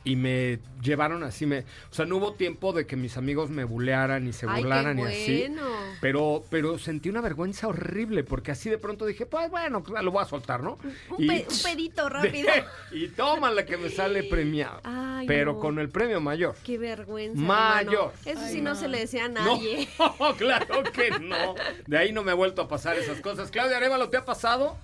y 0.08 0.16
me 0.16 0.58
llevaron 0.82 1.22
así, 1.22 1.44
me, 1.44 1.58
o 1.90 1.92
sea, 1.94 2.06
no 2.06 2.16
hubo 2.16 2.32
tiempo 2.32 2.72
de 2.72 2.86
que 2.86 2.96
mis 2.96 3.18
amigos 3.18 3.50
me 3.50 3.64
bulearan 3.64 4.26
y 4.26 4.32
se 4.32 4.46
Ay, 4.46 4.54
qué 4.54 4.60
burlaran 4.62 4.98
y 4.98 5.02
así. 5.02 5.54
Pero, 6.00 6.44
pero 6.48 6.78
sentí 6.78 7.10
una 7.10 7.20
vergüenza 7.20 7.68
horrible 7.68 8.24
porque 8.24 8.52
así 8.52 8.70
de 8.70 8.78
pronto 8.78 9.04
dije, 9.04 9.26
pues 9.26 9.50
bueno, 9.50 9.82
pues, 9.82 10.02
lo 10.02 10.10
voy 10.10 10.22
a 10.22 10.24
soltar, 10.24 10.62
¿no? 10.62 10.78
Un, 11.10 11.26
pe- 11.26 11.46
un 11.50 11.62
pedito 11.62 12.08
rápido. 12.08 12.48
y 12.92 13.08
tómala 13.08 13.66
que 13.66 13.76
me 13.76 13.90
sale 13.90 14.24
premiado. 14.24 14.80
Ay, 14.84 15.26
pero 15.26 15.52
no. 15.54 15.58
con 15.60 15.78
el 15.78 15.90
premio 15.90 16.22
mayor. 16.22 16.54
Qué 16.64 16.78
vergüenza. 16.78 17.38
Mayor. 17.38 17.92
hermano. 17.92 18.12
Eso 18.24 18.40
Ay, 18.46 18.52
sí 18.54 18.60
no. 18.62 18.70
no. 18.70 18.76
se 18.76 18.88
le 18.88 19.00
decía 19.00 19.26
a 19.26 19.28
No, 19.28 19.44
nadie. 19.56 19.88
claro 20.38 20.82
que 20.84 21.10
no. 21.20 21.54
De 21.86 21.98
ahí 21.98 22.12
no 22.12 22.22
me 22.22 22.30
ha 22.30 22.34
vuelto 22.34 22.62
a 22.62 22.68
pasar 22.68 22.96
esas 22.96 23.20
cosas. 23.20 23.50
Claudia 23.50 23.76
Arevalo, 23.76 24.08
¿te 24.08 24.16
ha 24.16 24.24
pasado? 24.24 24.78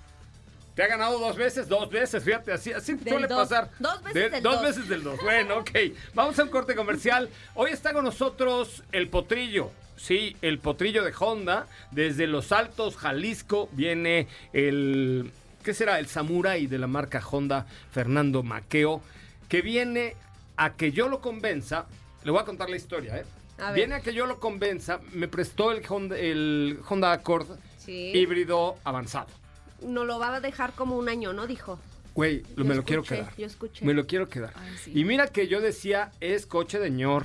¿Te 0.75 0.83
ha 0.83 0.87
ganado 0.89 1.19
dos 1.21 1.37
veces? 1.37 1.69
Dos 1.69 1.89
veces, 1.91 2.23
fíjate, 2.25 2.53
así, 2.53 2.73
así 2.73 2.99
suele 2.99 3.29
dos. 3.29 3.49
pasar. 3.49 3.71
Dos 3.79 4.03
veces 4.03 4.15
De- 4.25 4.31
del 4.31 4.43
dos 4.43 4.55
dos. 4.55 4.63
veces 4.63 4.89
del 4.89 5.03
dos. 5.05 5.21
Bueno, 5.23 5.59
ok. 5.59 5.71
Vamos 6.15 6.39
a 6.39 6.43
un 6.43 6.49
corte 6.49 6.75
comercial. 6.75 7.29
Hoy 7.55 7.71
está 7.71 7.93
con 7.93 8.05
nosotros 8.05 8.83
el 8.93 9.09
potrillo. 9.09 9.71
Sí, 9.97 10.37
el 10.43 10.59
potrillo 10.59 11.05
de 11.05 11.13
Honda. 11.19 11.67
Desde 11.93 12.27
Los 12.27 12.51
Altos, 12.51 12.97
Jalisco, 12.97 13.69
viene 13.73 14.27
el. 14.53 15.31
¿Qué 15.63 15.73
será? 15.75 15.99
El 16.01 16.09
Samurai 16.09 16.67
de 16.67 16.79
la 16.79 16.89
marca 16.89 17.23
Honda, 17.25 17.67
Fernando 17.93 18.43
Maqueo. 18.43 19.01
Que 19.49 19.63
viene 19.63 20.17
a 20.57 20.75
que 20.75 20.91
yo 20.91 21.09
lo 21.09 21.21
convenza. 21.21 21.87
Le 22.25 22.33
voy 22.33 22.41
a 22.41 22.45
contar 22.45 22.69
la 22.69 22.77
historia, 22.77 23.19
¿eh? 23.19 23.25
A 23.59 23.67
ver. 23.67 23.75
Viene 23.77 23.95
a 23.95 24.01
que 24.01 24.13
yo 24.13 24.27
lo 24.27 24.41
convenza. 24.41 24.99
Me 25.13 25.29
prestó 25.29 25.71
el 25.71 25.83
Honda, 25.89 26.19
el 26.19 26.81
Honda 26.89 27.13
Accord 27.13 27.47
Sí. 27.79 28.11
híbrido 28.15 28.77
avanzado. 28.83 29.29
No 29.83 30.05
lo 30.05 30.19
va 30.19 30.37
a 30.37 30.41
dejar 30.41 30.73
como 30.73 30.97
un 30.97 31.09
año, 31.09 31.33
¿no? 31.33 31.47
Dijo. 31.47 31.79
Güey, 32.15 32.45
Yo 32.57 32.65
me 32.65 32.75
lo 32.77 32.85
quiero 32.85 33.03
quedar. 33.03 33.35
yo 33.37 33.47
escuché. 33.47 33.85
Me 33.85 33.93
lo 33.93 34.07
quiero 34.07 34.29
quedar. 34.29 34.53
Ay, 34.55 34.71
sí. 34.83 34.93
Y 34.95 35.05
mira 35.05 35.27
que 35.27 35.49
yo 35.49 35.61
decía, 35.61 36.13
es 36.21 36.47
coche 36.47 36.79
de 36.79 36.91
ñor. 36.91 37.25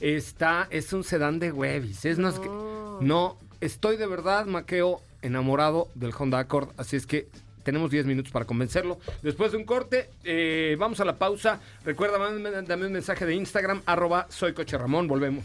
Está, 0.00 0.66
es 0.70 0.92
un 0.94 1.04
sedán 1.04 1.38
de 1.38 1.52
huevis. 1.52 2.04
Es 2.06 2.18
no. 2.18 2.30
No. 2.30 3.00
no, 3.02 3.38
estoy 3.60 3.98
de 3.98 4.06
verdad, 4.06 4.46
Maqueo, 4.46 5.02
enamorado 5.20 5.88
del 5.94 6.12
Honda 6.18 6.38
Accord. 6.38 6.70
Así 6.78 6.96
es 6.96 7.06
que 7.06 7.28
tenemos 7.62 7.90
10 7.90 8.06
minutos 8.06 8.32
para 8.32 8.46
convencerlo. 8.46 8.98
Después 9.22 9.52
de 9.52 9.58
un 9.58 9.64
corte, 9.64 10.08
eh, 10.24 10.74
vamos 10.78 11.00
a 11.00 11.04
la 11.04 11.18
pausa. 11.18 11.60
Recuerda, 11.84 12.18
dame 12.62 12.86
un 12.86 12.92
mensaje 12.92 13.26
de 13.26 13.34
Instagram, 13.34 13.82
arroba 13.84 14.26
soy 14.30 14.54
coche 14.54 14.78
Ramón. 14.78 15.06
Volvemos. 15.06 15.44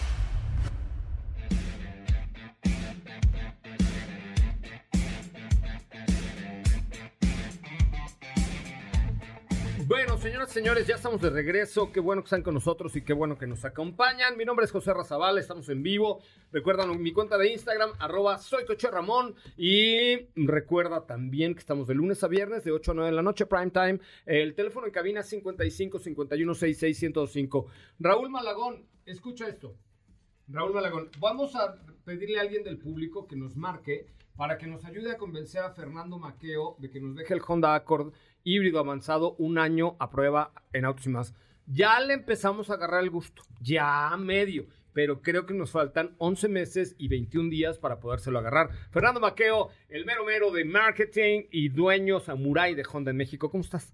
Y 10.43 10.47
señores, 10.47 10.87
ya 10.87 10.95
estamos 10.95 11.21
de 11.21 11.29
regreso. 11.29 11.91
Qué 11.91 11.99
bueno 11.99 12.21
que 12.21 12.25
están 12.25 12.41
con 12.41 12.55
nosotros 12.55 12.95
y 12.95 13.03
qué 13.03 13.13
bueno 13.13 13.37
que 13.37 13.45
nos 13.45 13.63
acompañan. 13.63 14.37
Mi 14.37 14.45
nombre 14.45 14.65
es 14.65 14.71
José 14.71 14.93
Razabal, 14.93 15.37
estamos 15.37 15.69
en 15.69 15.83
vivo. 15.83 16.21
Recuerdan 16.51 16.99
mi 17.01 17.11
cuenta 17.11 17.37
de 17.37 17.51
Instagram, 17.51 17.91
arroba 17.99 18.39
soy 18.39 18.63
Ramón. 18.91 19.35
Y 19.55 20.29
recuerda 20.35 21.05
también 21.05 21.53
que 21.53 21.59
estamos 21.59 21.87
de 21.87 21.93
lunes 21.93 22.23
a 22.23 22.27
viernes, 22.27 22.63
de 22.63 22.71
8 22.71 22.91
a 22.91 22.93
9 22.95 23.09
de 23.11 23.15
la 23.15 23.21
noche, 23.21 23.45
prime 23.45 23.69
time. 23.69 23.99
El 24.25 24.55
teléfono 24.55 24.87
en 24.87 24.93
cabina 24.93 25.21
55 25.21 25.99
51 25.99 26.55
66 26.55 26.97
105. 26.97 27.67
Raúl 27.99 28.29
Malagón, 28.29 28.87
escucha 29.05 29.47
esto. 29.47 29.75
Raúl 30.47 30.73
Malagón, 30.73 31.09
vamos 31.19 31.55
a 31.55 31.75
pedirle 32.03 32.39
a 32.39 32.41
alguien 32.41 32.63
del 32.63 32.79
público 32.79 33.27
que 33.27 33.35
nos 33.35 33.55
marque 33.55 34.07
para 34.35 34.57
que 34.57 34.65
nos 34.65 34.83
ayude 34.85 35.11
a 35.11 35.17
convencer 35.17 35.61
a 35.61 35.71
Fernando 35.71 36.17
Maqueo 36.17 36.75
de 36.79 36.89
que 36.89 36.99
nos 36.99 37.15
deje 37.15 37.33
el 37.33 37.41
Honda 37.45 37.75
Accord 37.75 38.11
híbrido 38.43 38.79
avanzado 38.79 39.35
un 39.37 39.57
año 39.57 39.95
a 39.99 40.09
prueba 40.09 40.51
en 40.73 40.85
Autos 40.85 41.05
y 41.05 41.09
más. 41.09 41.33
Ya 41.67 41.99
le 41.99 42.13
empezamos 42.13 42.69
a 42.69 42.73
agarrar 42.73 43.03
el 43.03 43.09
gusto, 43.09 43.43
ya 43.61 44.15
medio, 44.17 44.65
pero 44.93 45.21
creo 45.21 45.45
que 45.45 45.53
nos 45.53 45.71
faltan 45.71 46.15
11 46.17 46.49
meses 46.49 46.95
y 46.97 47.07
21 47.07 47.49
días 47.49 47.77
para 47.77 47.99
podérselo 47.99 48.39
agarrar. 48.39 48.71
Fernando 48.91 49.19
Maqueo, 49.19 49.69
el 49.89 50.05
mero 50.05 50.25
mero 50.25 50.51
de 50.51 50.65
marketing 50.65 51.43
y 51.51 51.69
dueño 51.69 52.19
samurai 52.19 52.75
de 52.75 52.83
Honda 52.91 53.11
en 53.11 53.17
México, 53.17 53.49
¿cómo 53.49 53.63
estás? 53.63 53.93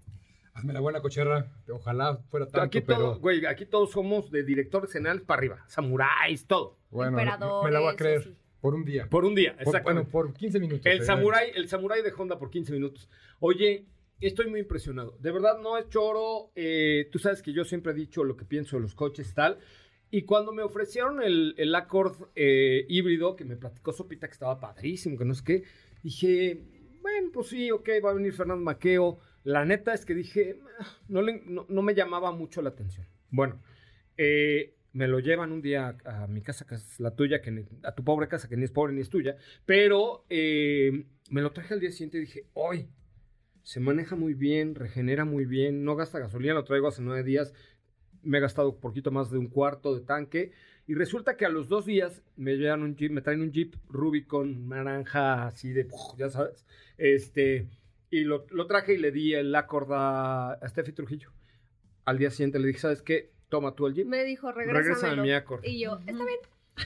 Hazme 0.54 0.72
la 0.72 0.80
buena 0.80 1.00
cocherra, 1.00 1.46
ojalá 1.72 2.16
fuera 2.30 2.46
tanto, 2.46 2.62
aquí, 2.62 2.80
pero... 2.80 2.98
todo, 2.98 3.18
güey, 3.20 3.46
aquí 3.46 3.64
todos 3.64 3.92
somos 3.92 4.30
de 4.32 4.42
directores 4.42 4.92
generales 4.92 5.22
para 5.22 5.38
arriba, 5.38 5.64
samuráis, 5.68 6.46
todo. 6.46 6.78
Bueno, 6.90 7.16
me 7.16 7.24
la 7.70 7.80
voy 7.80 7.92
a 7.92 7.96
creer. 7.96 8.34
Por 8.60 8.74
un 8.74 8.84
día. 8.84 9.06
Por 9.08 9.24
un 9.24 9.36
día, 9.36 9.50
exactamente. 9.52 9.82
bueno, 9.82 10.08
por 10.08 10.34
15 10.34 10.58
minutos. 10.58 10.86
El 10.86 11.02
eh. 11.02 11.04
samurái, 11.04 11.52
el 11.54 11.68
samurái 11.68 12.02
de 12.02 12.12
Honda 12.12 12.38
por 12.38 12.50
15 12.50 12.72
minutos. 12.72 13.08
Oye, 13.38 13.86
estoy 14.26 14.48
muy 14.50 14.60
impresionado. 14.60 15.16
De 15.20 15.30
verdad, 15.30 15.58
no 15.62 15.78
es 15.78 15.88
choro. 15.88 16.50
eh, 16.56 17.08
tú 17.12 17.18
sabes 17.18 17.42
que 17.42 17.52
yo 17.52 17.64
siempre 17.64 17.92
he 17.92 17.94
dicho 17.94 18.24
lo 18.24 18.36
que 18.36 18.44
pienso 18.44 18.76
de 18.76 18.82
los 18.82 18.94
coches 18.94 19.30
y 19.30 19.34
tal. 19.34 19.58
Y 20.10 20.22
cuando 20.22 20.52
me 20.52 20.62
ofrecieron 20.62 21.22
el, 21.22 21.54
el 21.58 21.74
Accord 21.74 22.28
eh, 22.34 22.86
híbrido, 22.88 23.36
que 23.36 23.44
me 23.44 23.56
platicó 23.56 23.92
Sopita 23.92 24.26
que 24.26 24.32
estaba 24.32 24.58
padrísimo, 24.58 25.18
que 25.18 25.24
no 25.26 25.34
sé 25.34 25.44
qué, 25.44 25.62
dije, 26.02 26.62
bueno, 27.02 27.30
pues 27.32 27.48
sí, 27.48 27.70
ok, 27.70 27.88
va 28.04 28.10
a 28.10 28.14
venir 28.14 28.32
Fernando 28.32 28.64
Maqueo. 28.64 29.18
La 29.44 29.64
neta 29.64 29.92
es 29.94 30.04
que 30.04 30.14
dije, 30.14 30.58
"Ah", 30.80 30.86
no, 31.08 31.22
le- 31.22 31.42
no, 31.46 31.66
no 31.68 31.82
me 31.82 31.94
llamaba 31.94 32.32
mucho 32.32 32.62
la 32.62 32.70
atención. 32.70 33.06
Bueno, 33.30 33.62
eh, 34.16 34.74
me 34.92 35.06
lo 35.06 35.20
llevan 35.20 35.52
un 35.52 35.60
día 35.62 35.96
a, 36.04 36.24
a 36.24 36.26
mi 36.26 36.40
casa, 36.42 36.66
que 36.66 36.74
es 36.76 36.98
la 37.00 37.14
tuya, 37.14 37.40
que 37.42 37.50
ni- 37.50 37.64
a 37.82 37.94
tu 37.94 38.02
pobre 38.02 38.28
casa, 38.28 38.48
que 38.48 38.56
ni 38.56 38.64
es 38.64 38.70
pobre 38.72 38.92
ni 38.94 39.02
es 39.02 39.10
tuya, 39.10 39.36
pero 39.66 40.24
eh, 40.30 41.04
me 41.30 41.42
lo 41.42 41.52
traje 41.52 41.74
al 41.74 41.80
día 41.80 41.90
siguiente 41.92 42.16
y 42.18 42.22
dije, 42.22 42.46
hoy 42.54 42.88
se 43.68 43.80
maneja 43.80 44.16
muy 44.16 44.32
bien, 44.32 44.74
regenera 44.74 45.26
muy 45.26 45.44
bien, 45.44 45.84
no 45.84 45.94
gasta 45.94 46.18
gasolina, 46.18 46.54
lo 46.54 46.64
traigo 46.64 46.88
hace 46.88 47.02
nueve 47.02 47.22
días, 47.22 47.52
me 48.22 48.38
he 48.38 48.40
gastado 48.40 48.70
un 48.70 48.80
poquito 48.80 49.10
más 49.10 49.30
de 49.30 49.36
un 49.36 49.48
cuarto 49.48 49.94
de 49.94 50.00
tanque, 50.00 50.52
y 50.86 50.94
resulta 50.94 51.36
que 51.36 51.44
a 51.44 51.50
los 51.50 51.68
dos 51.68 51.84
días 51.84 52.22
me 52.36 52.56
llevan 52.56 52.82
un 52.82 52.96
Jeep, 52.96 53.12
me 53.12 53.20
traen 53.20 53.42
un 53.42 53.52
Jeep 53.52 53.74
Rubicon 53.90 54.70
naranja 54.70 55.46
así 55.46 55.70
de, 55.70 55.86
ya 56.16 56.30
sabes, 56.30 56.64
este, 56.96 57.68
y 58.08 58.24
lo, 58.24 58.46
lo 58.48 58.66
traje 58.66 58.94
y 58.94 58.96
le 58.96 59.12
di 59.12 59.34
el 59.34 59.54
Accord 59.54 59.92
a, 59.92 60.52
a 60.52 60.68
Steffi 60.70 60.92
Trujillo. 60.92 61.30
Al 62.06 62.16
día 62.16 62.30
siguiente 62.30 62.58
le 62.58 62.68
dije, 62.68 62.78
¿sabes 62.78 63.02
qué? 63.02 63.32
Toma 63.50 63.74
tú 63.74 63.86
el 63.86 63.92
Jeep. 63.92 64.06
Me 64.06 64.24
dijo, 64.24 64.50
Regrésame 64.50 64.82
regrésame. 64.82 65.22
mi 65.24 65.32
Accord. 65.32 65.62
Y 65.62 65.84
yo, 65.84 65.98
está 66.06 66.24
bien. 66.24 66.38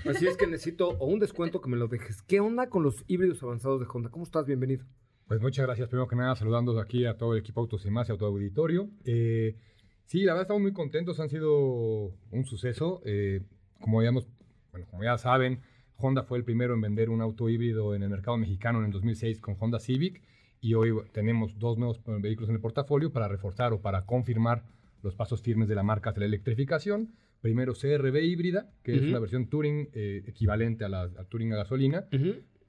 Así 0.05 0.27
es 0.27 0.37
que 0.37 0.49
necesito 0.49 0.89
o 0.99 1.07
un 1.07 1.21
descuento 1.21 1.61
que 1.61 1.71
me 1.71 1.77
lo 1.77 1.87
dejes. 1.87 2.23
¿Qué 2.23 2.41
onda 2.41 2.69
con 2.69 2.83
los 2.83 3.05
híbridos 3.07 3.41
avanzados 3.45 3.79
de 3.79 3.87
Honda? 3.89 4.11
¿Cómo 4.11 4.25
estás? 4.25 4.47
Bienvenido. 4.47 4.85
Pues 5.27 5.41
muchas 5.41 5.65
gracias, 5.67 5.89
primero 5.89 6.09
que 6.09 6.17
nada, 6.17 6.35
saludando 6.37 6.79
aquí 6.79 7.07
a 7.07 7.17
todo 7.17 7.33
el 7.35 7.41
equipo 7.41 7.61
Autos 7.61 7.87
y 7.87 7.91
Más 7.91 8.09
y 8.09 8.13
a 8.13 8.17
todo 8.17 8.29
el 8.29 8.35
auditorio. 8.35 8.89
Eh, 9.05 9.57
sí, 10.05 10.25
la 10.25 10.33
verdad 10.33 10.43
estamos 10.43 10.63
muy 10.63 10.73
contentos, 10.73 11.21
han 11.21 11.31
sido 11.31 12.13
un 12.31 12.45
suceso. 12.45 13.01
Eh, 13.05 13.41
como, 13.81 13.99
habíamos- 14.01 14.27
bueno, 14.73 14.87
como 14.91 15.05
ya 15.05 15.17
saben, 15.17 15.61
Honda 15.97 16.23
fue 16.25 16.39
el 16.39 16.45
primero 16.45 16.75
en 16.75 16.81
vender 16.81 17.09
un 17.09 17.23
auto 17.23 17.49
híbrido 17.49 17.95
en 17.95 18.03
el 18.03 18.11
mercado 18.11 18.37
mexicano 18.37 18.81
en 18.81 18.87
el 18.87 18.91
2006 18.93 19.41
con 19.41 19.57
Honda 19.59 19.79
Civic 19.79 20.21
y 20.61 20.75
hoy 20.75 20.93
tenemos 21.13 21.59
dos 21.59 21.79
nuevos 21.79 22.01
vehículos 22.21 22.51
en 22.51 22.57
el 22.57 22.61
portafolio 22.61 23.11
para 23.13 23.29
reforzar 23.29 23.73
o 23.73 23.81
para 23.81 24.05
confirmar 24.05 24.65
los 25.03 25.15
pasos 25.15 25.41
firmes 25.43 25.69
de 25.69 25.75
la 25.75 25.83
marca 25.83 26.11
hacia 26.11 26.21
la 26.21 26.27
electrificación. 26.27 27.13
Primero 27.41 27.75
CRB 27.75 28.17
híbrida, 28.25 28.71
que 28.83 28.93
es 28.95 29.01
Ujú. 29.01 29.11
una 29.11 29.19
versión 29.19 29.47
Touring 29.49 29.89
eh, 29.95 30.23
equivalente 30.27 30.85
a 30.85 30.89
la 30.89 31.03
a 31.03 31.25
Touring 31.25 31.53
a 31.55 31.57
gasolina 31.57 32.05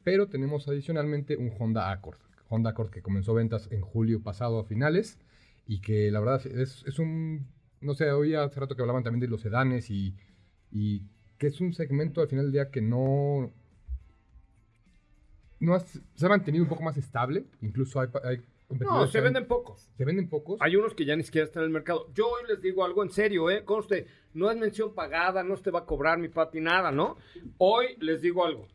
pero 0.03 0.27
tenemos 0.27 0.67
adicionalmente 0.67 1.37
un 1.37 1.51
Honda 1.57 1.89
Accord. 1.91 2.17
Honda 2.53 2.71
Accord 2.71 2.89
que 2.91 3.01
comenzó 3.01 3.33
ventas 3.33 3.67
en 3.71 3.81
julio 3.81 4.21
pasado 4.21 4.59
a 4.59 4.63
finales 4.65 5.19
y 5.67 5.81
que 5.81 6.11
la 6.11 6.19
verdad 6.19 6.45
es, 6.45 6.83
es 6.85 6.99
un, 6.99 7.47
no 7.81 7.93
sé, 7.95 8.11
hoy 8.11 8.35
hace 8.35 8.59
rato 8.59 8.75
que 8.75 8.81
hablaban 8.81 9.03
también 9.03 9.21
de 9.21 9.27
los 9.27 9.41
sedanes 9.41 9.89
y, 9.89 10.15
y 10.71 11.03
que 11.37 11.47
es 11.47 11.59
un 11.61 11.73
segmento 11.73 12.21
al 12.21 12.27
final 12.27 12.45
del 12.45 12.51
día 12.53 12.71
que 12.71 12.81
no, 12.81 13.51
no 15.59 15.73
has- 15.75 16.01
se 16.15 16.25
ha 16.25 16.29
mantenido 16.29 16.63
un 16.63 16.69
poco 16.69 16.83
más 16.83 16.97
estable, 16.97 17.45
incluso 17.61 17.99
hay, 17.99 18.09
hay 18.23 18.41
No, 18.79 19.07
se 19.07 19.21
venden 19.21 19.47
pocos. 19.47 19.89
se 19.95 20.03
venden 20.05 20.27
pocos. 20.29 20.57
Hay 20.61 20.75
unos 20.75 20.93
que 20.93 21.05
ya 21.05 21.15
ni 21.15 21.23
siquiera 21.23 21.45
están 21.45 21.61
en 21.63 21.67
el 21.67 21.73
mercado. 21.73 22.07
Yo 22.13 22.27
hoy 22.27 22.41
les 22.49 22.61
digo 22.61 22.83
algo 22.83 23.03
en 23.03 23.11
serio, 23.11 23.49
¿eh? 23.49 23.63
Conste, 23.63 24.07
no 24.33 24.49
es 24.51 24.57
mención 24.57 24.93
pagada, 24.93 25.43
no 25.43 25.55
te 25.57 25.71
va 25.71 25.79
a 25.79 25.85
cobrar 25.85 26.17
mi 26.17 26.27
papi 26.29 26.59
nada, 26.59 26.91
¿no? 26.91 27.17
Hoy 27.57 27.95
les 27.99 28.21
digo 28.21 28.45
algo. 28.45 28.67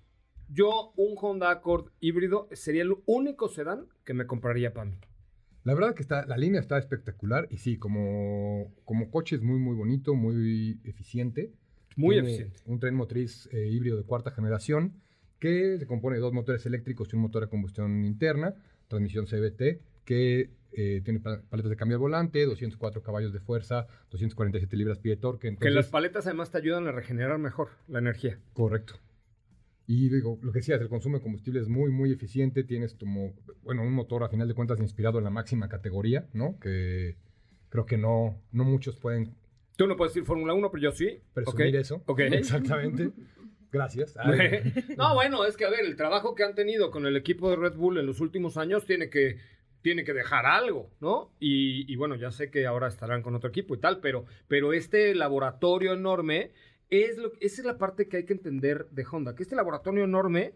Yo, 0.49 0.93
un 0.97 1.15
Honda 1.21 1.51
Accord 1.51 1.91
híbrido 2.01 2.49
sería 2.53 2.83
el 2.83 2.95
único 3.07 3.49
sedán 3.49 3.87
que 4.05 4.15
me 4.15 4.27
compraría 4.27 4.73
para 4.73 4.91
mí. 4.91 4.97
La 5.65 5.75
verdad 5.75 5.95
que 5.95 6.03
está, 6.03 6.25
la 6.27 6.39
línea 6.39 6.61
está 6.61 6.79
espectacular 6.79 7.47
y 7.51 7.59
sí, 7.59 7.77
como, 7.77 8.73
como 8.85 9.11
coche 9.11 9.37
es 9.37 9.43
muy, 9.43 9.59
muy 9.59 9.75
bonito, 9.77 10.15
muy 10.15 10.81
eficiente. 10.85 11.53
Muy 11.97 12.15
Tiene 12.15 12.29
eficiente. 12.29 12.61
Un 12.67 12.79
tren 12.81 12.95
motriz 12.95 13.49
eh, 13.53 13.67
híbrido 13.69 13.97
de 13.99 14.05
cuarta 14.05 14.31
generación 14.31 14.95
que 15.39 15.77
se 15.79 15.87
compone 15.87 16.17
de 16.17 16.23
dos 16.23 16.33
motores 16.33 16.65
eléctricos 16.65 17.09
y 17.13 17.17
un 17.17 17.23
motor 17.23 17.43
de 17.43 17.49
combustión 17.49 18.05
interna, 18.05 18.55
transmisión 18.89 19.27
CVT, 19.27 19.81
que 20.05 20.51
eh, 20.73 21.01
tiene 21.05 21.21
pa- 21.21 21.43
paletas 21.49 21.71
de 21.71 21.77
cambio 21.77 21.97
al 21.97 22.01
volante, 22.01 22.45
204 22.47 23.03
caballos 23.03 23.33
de 23.33 23.41
fuerza, 23.41 23.87
247 24.11 24.77
libras 24.77 24.99
pie 24.99 25.17
de 25.17 25.21
torque. 25.21 25.43
Que 25.43 25.49
Entonces, 25.49 25.75
las 25.75 25.89
paletas 25.89 26.27
además 26.27 26.51
te 26.51 26.59
ayudan 26.59 26.87
a 26.87 26.93
regenerar 26.93 27.39
mejor 27.39 27.69
la 27.89 27.99
energía. 27.99 28.39
Correcto. 28.55 28.95
Y 29.90 30.11
digo, 30.11 30.38
lo 30.42 30.53
que 30.53 30.59
decías, 30.59 30.81
el 30.83 30.88
consumo 30.90 31.16
de 31.16 31.22
combustible 31.22 31.61
es 31.61 31.68
muy, 31.68 31.90
muy 31.90 32.12
eficiente. 32.12 32.62
Tienes 32.62 32.92
como, 32.92 33.33
bueno, 33.62 33.83
un 33.83 33.92
motor 33.94 34.22
a 34.22 34.29
final 34.29 34.46
de 34.46 34.53
cuentas 34.53 34.79
inspirado 34.81 35.16
en 35.16 35.24
la 35.24 35.31
máxima 35.31 35.70
categoría, 35.70 36.29
¿no? 36.35 36.61
Que 36.61 37.16
creo 37.70 37.87
que 37.87 37.96
no, 37.96 38.38
no 38.53 38.64
muchos 38.64 38.96
pueden 38.96 39.35
Tú 39.79 39.87
no 39.87 39.96
puedes 39.96 40.12
decir 40.12 40.27
Fórmula 40.27 40.55
1, 40.55 40.70
pero 40.72 40.83
yo 40.83 40.90
sí. 40.90 41.20
presumir 41.33 41.77
eso. 41.77 42.03
Ok. 42.07 42.18
Exactamente. 42.33 43.12
Gracias. 43.70 44.14
Ay, 44.18 44.74
no, 44.98 45.14
bueno, 45.14 45.46
es 45.46 45.57
que 45.57 45.64
a 45.64 45.70
ver, 45.70 45.87
el 45.87 45.96
trabajo 45.96 46.35
que 46.35 46.42
han 46.42 46.55
tenido 46.55 46.90
con 46.90 47.07
el 47.07 47.16
equipo 47.16 47.48
de 47.48 47.57
Red 47.57 47.74
Bull 47.74 47.98
en 47.98 48.05
los 48.05 48.20
últimos 48.20 48.57
años 48.57 48.85
tiene 48.85 49.09
que, 49.09 49.38
tiene 49.81 50.03
que 50.05 50.12
dejar 50.12 50.44
algo, 50.46 50.90
¿no? 51.01 51.31
Y, 51.38 51.90
y 51.90 51.96
bueno, 51.96 52.16
ya 52.16 52.33
sé 52.33 52.51
que 52.51 52.66
ahora 52.66 52.88
estarán 52.88 53.22
con 53.22 53.37
otro 53.37 53.48
equipo 53.48 53.74
y 53.74 53.79
tal, 53.79 54.01
pero, 54.01 54.27
pero 54.48 54.72
este 54.72 55.14
laboratorio 55.14 55.94
enorme 55.94 56.51
es 56.90 57.18
lo, 57.18 57.33
esa 57.40 57.61
es 57.61 57.64
la 57.64 57.79
parte 57.79 58.09
que 58.09 58.18
hay 58.18 58.24
que 58.24 58.33
entender 58.33 58.88
de 58.90 59.05
Honda, 59.11 59.35
que 59.35 59.42
este 59.42 59.57
laboratorio 59.57 60.05
enorme, 60.05 60.55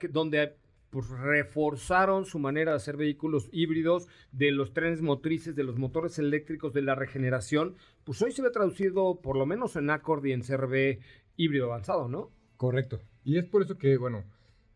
que- 0.00 0.08
donde 0.08 0.54
pues, 0.90 1.08
reforzaron 1.10 2.24
su 2.24 2.38
manera 2.38 2.70
de 2.72 2.76
hacer 2.76 2.96
vehículos 2.96 3.48
híbridos, 3.52 4.06
de 4.32 4.50
los 4.52 4.72
trenes 4.72 5.02
motrices, 5.02 5.54
de 5.56 5.64
los 5.64 5.76
motores 5.78 6.18
eléctricos, 6.18 6.72
de 6.72 6.82
la 6.82 6.94
regeneración, 6.94 7.74
pues 8.04 8.22
hoy 8.22 8.32
se 8.32 8.40
ve 8.42 8.50
traducido 8.50 9.20
por 9.20 9.36
lo 9.36 9.46
menos 9.46 9.76
en 9.76 9.90
Accord 9.90 10.24
y 10.24 10.32
en 10.32 10.42
CRB 10.42 11.00
híbrido 11.36 11.66
avanzado, 11.66 12.08
¿no? 12.08 12.30
Correcto. 12.56 13.00
Y 13.24 13.36
es 13.36 13.44
por 13.46 13.62
eso 13.62 13.76
que, 13.76 13.96
bueno, 13.98 14.24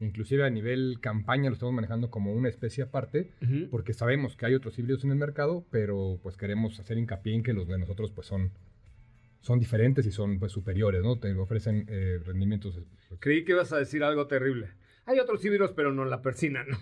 inclusive 0.01 0.45
a 0.45 0.51
nivel 0.51 0.99
campaña 1.01 1.49
lo 1.49 1.55
estamos 1.55 1.75
manejando 1.75 2.11
como 2.11 2.33
una 2.35 2.49
especie 2.49 2.85
aparte, 2.85 3.31
porque 3.71 3.95
sabemos 3.95 4.37
que 4.37 4.47
hay 4.47 4.55
otros 4.55 4.79
híbridos 4.79 5.05
en 5.05 5.13
el 5.13 5.17
mercado, 5.17 5.65
pero 5.71 6.19
pues 6.23 6.37
queremos 6.37 6.79
hacer 6.81 6.99
hincapié 6.99 7.35
en 7.35 7.43
que 7.43 7.53
los 7.55 7.69
de 7.69 7.79
nosotros 7.79 8.11
pues 8.11 8.27
son, 8.27 8.51
son 9.41 9.59
diferentes 9.59 10.07
y 10.07 10.11
son 10.13 10.39
pues 10.39 10.53
superiores, 10.53 11.03
¿no? 11.03 11.19
Te 11.19 11.33
ofrecen 11.35 11.87
eh, 11.89 12.19
rendimientos... 12.25 12.79
pues, 13.09 13.21
Creí 13.21 13.45
que 13.45 13.53
ibas 13.53 13.73
a 13.73 13.79
decir 13.79 14.03
algo 14.05 14.27
terrible. 14.27 14.69
Hay 15.07 15.19
otros 15.19 15.45
híbridos, 15.45 15.73
pero 15.73 15.93
no 15.93 16.05
la 16.05 16.23
persina, 16.23 16.65
¿no? 16.65 16.79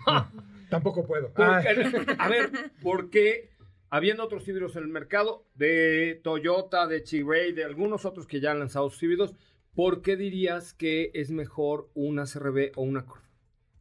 Tampoco 0.69 1.05
puedo. 1.07 1.31
A 1.37 2.27
ver, 2.29 2.51
¿por 2.81 3.09
qué 3.09 3.49
habiendo 3.89 4.23
otros 4.23 4.47
híbridos 4.47 4.75
en 4.75 4.83
el 4.83 4.89
mercado, 4.89 5.45
de 5.55 6.19
Toyota, 6.23 6.85
de 6.85 7.01
Chiray, 7.01 7.53
de 7.53 7.63
algunos 7.63 8.05
otros 8.05 8.27
que 8.27 8.39
ya 8.39 8.51
han 8.51 8.59
lanzado 8.59 8.89
sus 8.89 9.01
híbridos, 9.03 9.33
¿por 9.73 10.01
qué 10.03 10.15
dirías 10.15 10.73
que 10.73 11.09
es 11.15 11.31
mejor 11.31 11.89
una 11.95 12.25
CRB 12.25 12.73
o 12.75 12.83
una 12.83 12.99
Accord? 12.99 13.21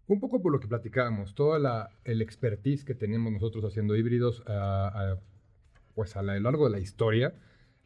Un 0.07 0.21
poco 0.21 0.41
por 0.41 0.51
lo 0.53 0.61
que 0.61 0.69
platicábamos, 0.69 1.35
toda 1.35 1.59
la 1.59 1.91
el 2.05 2.23
expertise 2.23 2.85
que 2.87 2.95
tenemos 2.95 3.31
nosotros 3.33 3.63
haciendo 3.67 3.95
híbridos 3.97 4.43
a- 4.47 4.87
a- 5.13 5.19
pues 5.95 6.17
a 6.17 6.23
lo 6.23 6.39
largo 6.41 6.65
de 6.67 6.71
la 6.71 6.79
historia, 6.81 7.35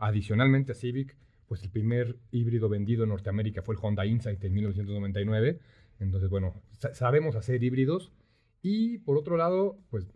adicionalmente 0.03 0.73
a 0.73 0.75
Civic, 0.75 1.17
pues 1.47 1.63
el 1.63 1.71
primer 1.71 2.17
híbrido 2.31 2.69
vendido 2.69 3.03
en 3.05 3.11
Norteamérica 3.11 3.63
fue 3.63 3.75
el 3.75 3.81
Honda 3.83 4.07
Insight 4.07 4.43
en 4.45 4.53
1999, 4.55 5.59
entonces 6.01 6.31
bueno, 6.31 6.55
sa- 6.79 6.95
sabemos 6.95 7.37
hacer 7.37 7.63
híbridos 7.63 8.13
y 8.63 8.99
por 8.99 9.17
otro 9.19 9.37
lado, 9.37 9.79
pues 9.91 10.07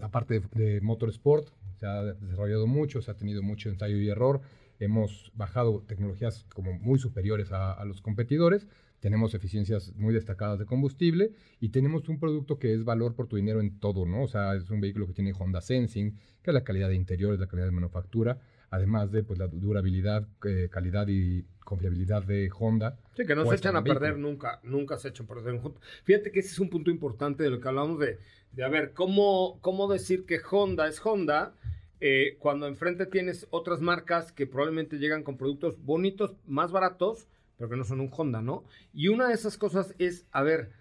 la 0.00 0.10
parte 0.10 0.40
de, 0.40 0.64
de 0.64 0.80
motorsport 0.80 1.48
se 1.78 1.86
ha 1.86 2.02
desarrollado 2.02 2.66
mucho, 2.66 3.02
se 3.02 3.10
ha 3.10 3.16
tenido 3.16 3.42
mucho 3.42 3.68
ensayo 3.68 3.96
y 3.96 4.08
error. 4.08 4.40
Hemos 4.80 5.30
bajado 5.34 5.82
tecnologías 5.86 6.44
como 6.54 6.72
muy 6.72 6.98
superiores 6.98 7.52
a, 7.52 7.72
a 7.72 7.84
los 7.84 8.00
competidores. 8.00 8.66
Tenemos 9.00 9.34
eficiencias 9.34 9.92
muy 9.96 10.14
destacadas 10.14 10.58
de 10.58 10.66
combustible 10.66 11.32
y 11.60 11.68
tenemos 11.68 12.08
un 12.08 12.18
producto 12.18 12.58
que 12.58 12.72
es 12.74 12.84
valor 12.84 13.14
por 13.14 13.28
tu 13.28 13.36
dinero 13.36 13.60
en 13.60 13.78
todo, 13.78 14.06
¿no? 14.06 14.22
O 14.22 14.28
sea, 14.28 14.54
es 14.54 14.68
un 14.70 14.80
vehículo 14.80 15.06
que 15.06 15.12
tiene 15.12 15.32
Honda 15.38 15.60
Sensing, 15.60 16.12
que 16.42 16.50
es 16.50 16.54
la 16.54 16.64
calidad 16.64 16.88
de 16.88 16.96
interiores, 16.96 17.38
la 17.38 17.46
calidad 17.46 17.66
de 17.66 17.72
manufactura, 17.72 18.40
además 18.74 19.12
de 19.12 19.22
pues, 19.22 19.38
la 19.38 19.46
durabilidad, 19.46 20.26
eh, 20.44 20.68
calidad 20.70 21.06
y 21.08 21.44
confiabilidad 21.64 22.24
de 22.24 22.50
Honda. 22.58 22.98
Sí, 23.16 23.24
que 23.24 23.34
no 23.34 23.46
se 23.46 23.54
echan 23.54 23.76
a 23.76 23.80
vehículo. 23.80 24.00
perder 24.00 24.18
nunca, 24.18 24.60
nunca 24.64 24.98
se 24.98 25.08
echan 25.08 25.26
a 25.26 25.28
perder. 25.34 25.54
un 25.54 25.60
Honda. 25.64 25.80
Fíjate 26.02 26.30
que 26.30 26.40
ese 26.40 26.50
es 26.50 26.58
un 26.58 26.68
punto 26.68 26.90
importante 26.90 27.42
de 27.42 27.50
lo 27.50 27.60
que 27.60 27.68
hablamos 27.68 27.98
de, 27.98 28.18
de 28.52 28.64
a 28.64 28.68
ver, 28.68 28.92
¿cómo, 28.92 29.58
cómo 29.60 29.88
decir 29.88 30.26
que 30.26 30.40
Honda 30.50 30.88
es 30.88 31.00
Honda 31.04 31.54
eh, 32.00 32.36
cuando 32.40 32.66
enfrente 32.66 33.06
tienes 33.06 33.46
otras 33.50 33.80
marcas 33.80 34.32
que 34.32 34.46
probablemente 34.46 34.98
llegan 34.98 35.22
con 35.22 35.36
productos 35.36 35.82
bonitos, 35.82 36.34
más 36.46 36.72
baratos, 36.72 37.28
pero 37.56 37.70
que 37.70 37.76
no 37.76 37.84
son 37.84 38.00
un 38.00 38.10
Honda, 38.14 38.42
¿no? 38.42 38.64
Y 38.92 39.08
una 39.08 39.28
de 39.28 39.34
esas 39.34 39.56
cosas 39.56 39.94
es, 39.98 40.26
a 40.32 40.42
ver, 40.42 40.72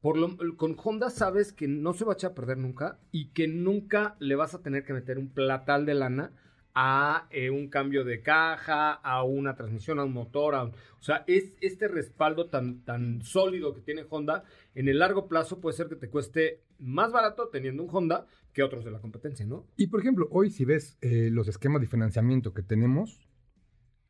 por 0.00 0.18
lo, 0.18 0.36
con 0.56 0.76
Honda 0.82 1.08
sabes 1.08 1.52
que 1.52 1.66
no 1.66 1.94
se 1.94 2.04
va 2.04 2.12
a 2.12 2.14
echar 2.14 2.32
a 2.32 2.34
perder 2.34 2.58
nunca 2.58 2.98
y 3.10 3.30
que 3.30 3.48
nunca 3.48 4.16
le 4.20 4.36
vas 4.36 4.54
a 4.54 4.62
tener 4.62 4.84
que 4.84 4.92
meter 4.92 5.18
un 5.18 5.30
platal 5.30 5.86
de 5.86 5.94
lana 5.94 6.30
a 6.74 7.28
eh, 7.30 7.50
un 7.50 7.68
cambio 7.68 8.04
de 8.04 8.20
caja, 8.20 8.92
a 8.92 9.22
una 9.22 9.54
transmisión, 9.54 9.98
a 10.00 10.04
un 10.04 10.12
motor, 10.12 10.54
a 10.54 10.64
un- 10.64 10.70
o 10.70 11.02
sea, 11.02 11.24
es 11.26 11.54
este 11.60 11.86
respaldo 11.88 12.48
tan, 12.50 12.84
tan 12.84 13.22
sólido 13.22 13.74
que 13.74 13.80
tiene 13.80 14.04
Honda, 14.10 14.44
en 14.74 14.88
el 14.88 14.98
largo 14.98 15.28
plazo 15.28 15.60
puede 15.60 15.76
ser 15.76 15.88
que 15.88 15.96
te 15.96 16.10
cueste 16.10 16.62
más 16.80 17.12
barato 17.12 17.48
teniendo 17.48 17.82
un 17.84 17.90
Honda 17.92 18.26
que 18.52 18.62
otros 18.62 18.84
de 18.84 18.90
la 18.90 19.00
competencia, 19.00 19.46
¿no? 19.46 19.66
Y 19.76 19.86
por 19.86 20.00
ejemplo, 20.00 20.28
hoy 20.30 20.50
si 20.50 20.64
ves 20.64 20.98
eh, 21.00 21.28
los 21.30 21.46
esquemas 21.48 21.80
de 21.80 21.86
financiamiento 21.86 22.52
que 22.54 22.62
tenemos 22.62 23.28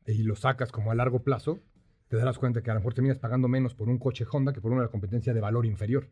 y 0.07 0.23
los 0.23 0.39
sacas 0.41 0.71
como 0.71 0.91
a 0.91 0.95
largo 0.95 1.23
plazo, 1.23 1.59
te 2.07 2.17
darás 2.17 2.37
cuenta 2.37 2.61
que 2.61 2.69
a 2.71 2.73
lo 2.75 2.79
mejor 2.79 2.93
terminas 2.93 3.17
pagando 3.19 3.47
menos 3.47 3.73
por 3.75 3.89
un 3.89 3.97
coche 3.99 4.25
Honda 4.31 4.53
que 4.53 4.61
por 4.61 4.71
una 4.71 4.81
de 4.81 4.87
la 4.87 4.91
competencia 4.91 5.33
de 5.33 5.41
valor 5.41 5.65
inferior. 5.65 6.07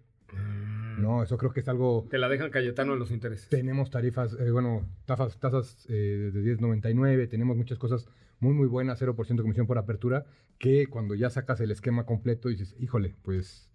No, 1.03 1.21
eso 1.21 1.37
creo 1.37 1.51
que 1.51 1.59
es 1.59 1.67
algo... 1.67 2.07
Te 2.09 2.17
la 2.17 2.29
dejan 2.29 2.49
Cayetano 2.49 2.93
en 2.93 2.99
los 2.99 3.11
intereses. 3.11 3.49
Tenemos 3.49 3.91
tarifas, 3.91 4.33
eh, 4.39 4.49
bueno, 4.51 4.87
tasas, 5.05 5.37
tasas 5.39 5.85
eh, 5.89 6.31
de 6.33 6.57
10.99, 6.57 7.29
tenemos 7.29 7.55
muchas 7.57 7.77
cosas 7.77 8.07
muy, 8.39 8.53
muy 8.53 8.67
buenas, 8.67 9.01
0% 9.01 9.27
de 9.27 9.41
comisión 9.43 9.67
por 9.67 9.77
apertura, 9.77 10.25
que 10.57 10.87
cuando 10.87 11.13
ya 11.15 11.29
sacas 11.29 11.59
el 11.61 11.71
esquema 11.71 12.05
completo 12.05 12.49
dices, 12.49 12.75
híjole, 12.79 13.15
pues 13.21 13.69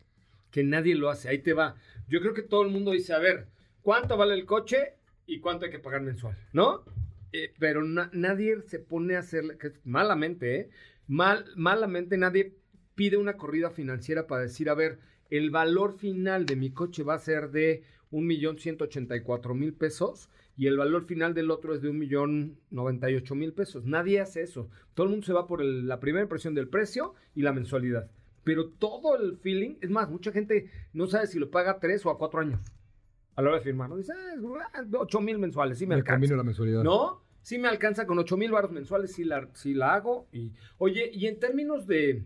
que 0.50 0.64
nadie 0.64 0.94
lo 0.94 1.10
hace. 1.10 1.28
Ahí 1.28 1.38
te 1.38 1.52
va. 1.52 1.74
Yo 2.08 2.20
creo 2.20 2.32
que 2.32 2.42
todo 2.42 2.62
el 2.62 2.70
mundo 2.70 2.92
dice, 2.92 3.12
a 3.12 3.18
ver, 3.18 3.48
¿cuánto 3.82 4.16
vale 4.16 4.34
el 4.34 4.46
coche 4.46 4.94
y 5.26 5.40
cuánto 5.40 5.66
hay 5.66 5.70
que 5.70 5.78
pagar 5.78 6.00
mensual? 6.00 6.36
¿No? 6.54 6.84
Eh, 7.32 7.52
pero 7.58 7.84
na- 7.84 8.08
nadie 8.14 8.62
se 8.66 8.78
pone 8.78 9.16
a 9.16 9.18
hacer, 9.18 9.58
que 9.58 9.72
malamente, 9.84 10.56
¿eh? 10.60 10.70
Mal, 11.06 11.44
malamente 11.56 12.16
nadie 12.16 12.54
pide 12.94 13.16
una 13.18 13.36
corrida 13.36 13.70
financiera 13.70 14.26
para 14.26 14.42
decir, 14.42 14.68
a 14.70 14.74
ver, 14.74 14.98
el 15.30 15.50
valor 15.50 15.98
final 15.98 16.46
de 16.46 16.56
mi 16.56 16.70
coche 16.70 17.02
va 17.02 17.14
a 17.14 17.18
ser 17.18 17.50
de 17.50 17.82
un 18.10 18.26
millón 18.26 18.58
ciento 18.58 18.84
ochenta 18.84 19.16
y 19.16 19.20
cuatro 19.22 19.54
mil 19.54 19.74
pesos 19.74 20.30
y 20.56 20.66
el 20.66 20.76
valor 20.76 21.04
final 21.04 21.34
del 21.34 21.50
otro 21.50 21.74
es 21.74 21.82
de 21.82 21.88
un 21.90 21.98
millón 21.98 22.56
noventa 22.70 23.10
y 23.10 23.14
ocho 23.14 23.34
mil 23.34 23.52
pesos. 23.52 23.84
Nadie 23.84 24.20
hace 24.20 24.42
eso. 24.42 24.68
Todo 24.94 25.04
el 25.04 25.10
mundo 25.10 25.26
se 25.26 25.32
va 25.32 25.46
por 25.46 25.60
el- 25.60 25.86
la 25.86 26.00
primera 26.00 26.22
impresión 26.24 26.54
del 26.54 26.68
precio 26.68 27.14
y 27.34 27.42
la 27.42 27.52
mensualidad. 27.52 28.10
Pero 28.44 28.68
todo 28.70 29.16
el 29.16 29.36
feeling, 29.36 29.76
es 29.80 29.90
más, 29.90 30.08
mucha 30.08 30.32
gente 30.32 30.70
no 30.94 31.06
sabe 31.06 31.26
si 31.26 31.38
lo 31.38 31.50
paga 31.50 31.72
a 31.72 31.78
tres 31.78 32.04
o 32.06 32.10
a 32.10 32.18
cuatro 32.18 32.40
años. 32.40 32.60
A 33.36 33.42
la 33.42 33.48
hora 33.50 33.58
de 33.58 33.64
firmar, 33.64 33.88
¿no? 33.90 33.96
Dice, 33.98 34.12
ah, 34.74 34.84
ocho 34.98 35.20
mil 35.20 35.38
mensuales, 35.38 35.78
sí 35.78 35.84
me 35.86 35.90
me 35.94 36.00
alcanza. 36.00 36.34
la 36.34 36.42
mensualidad. 36.42 36.82
¿No? 36.82 37.22
Sí 37.42 37.56
me 37.58 37.68
alcanza 37.68 38.06
con 38.06 38.18
8 38.18 38.36
mil 38.36 38.50
baros 38.50 38.72
mensuales, 38.72 39.12
sí 39.12 39.24
la, 39.24 39.48
sí 39.54 39.72
la 39.72 39.94
hago. 39.94 40.26
Y, 40.32 40.52
oye, 40.76 41.08
y 41.14 41.28
en 41.28 41.38
términos 41.38 41.86
de, 41.86 42.24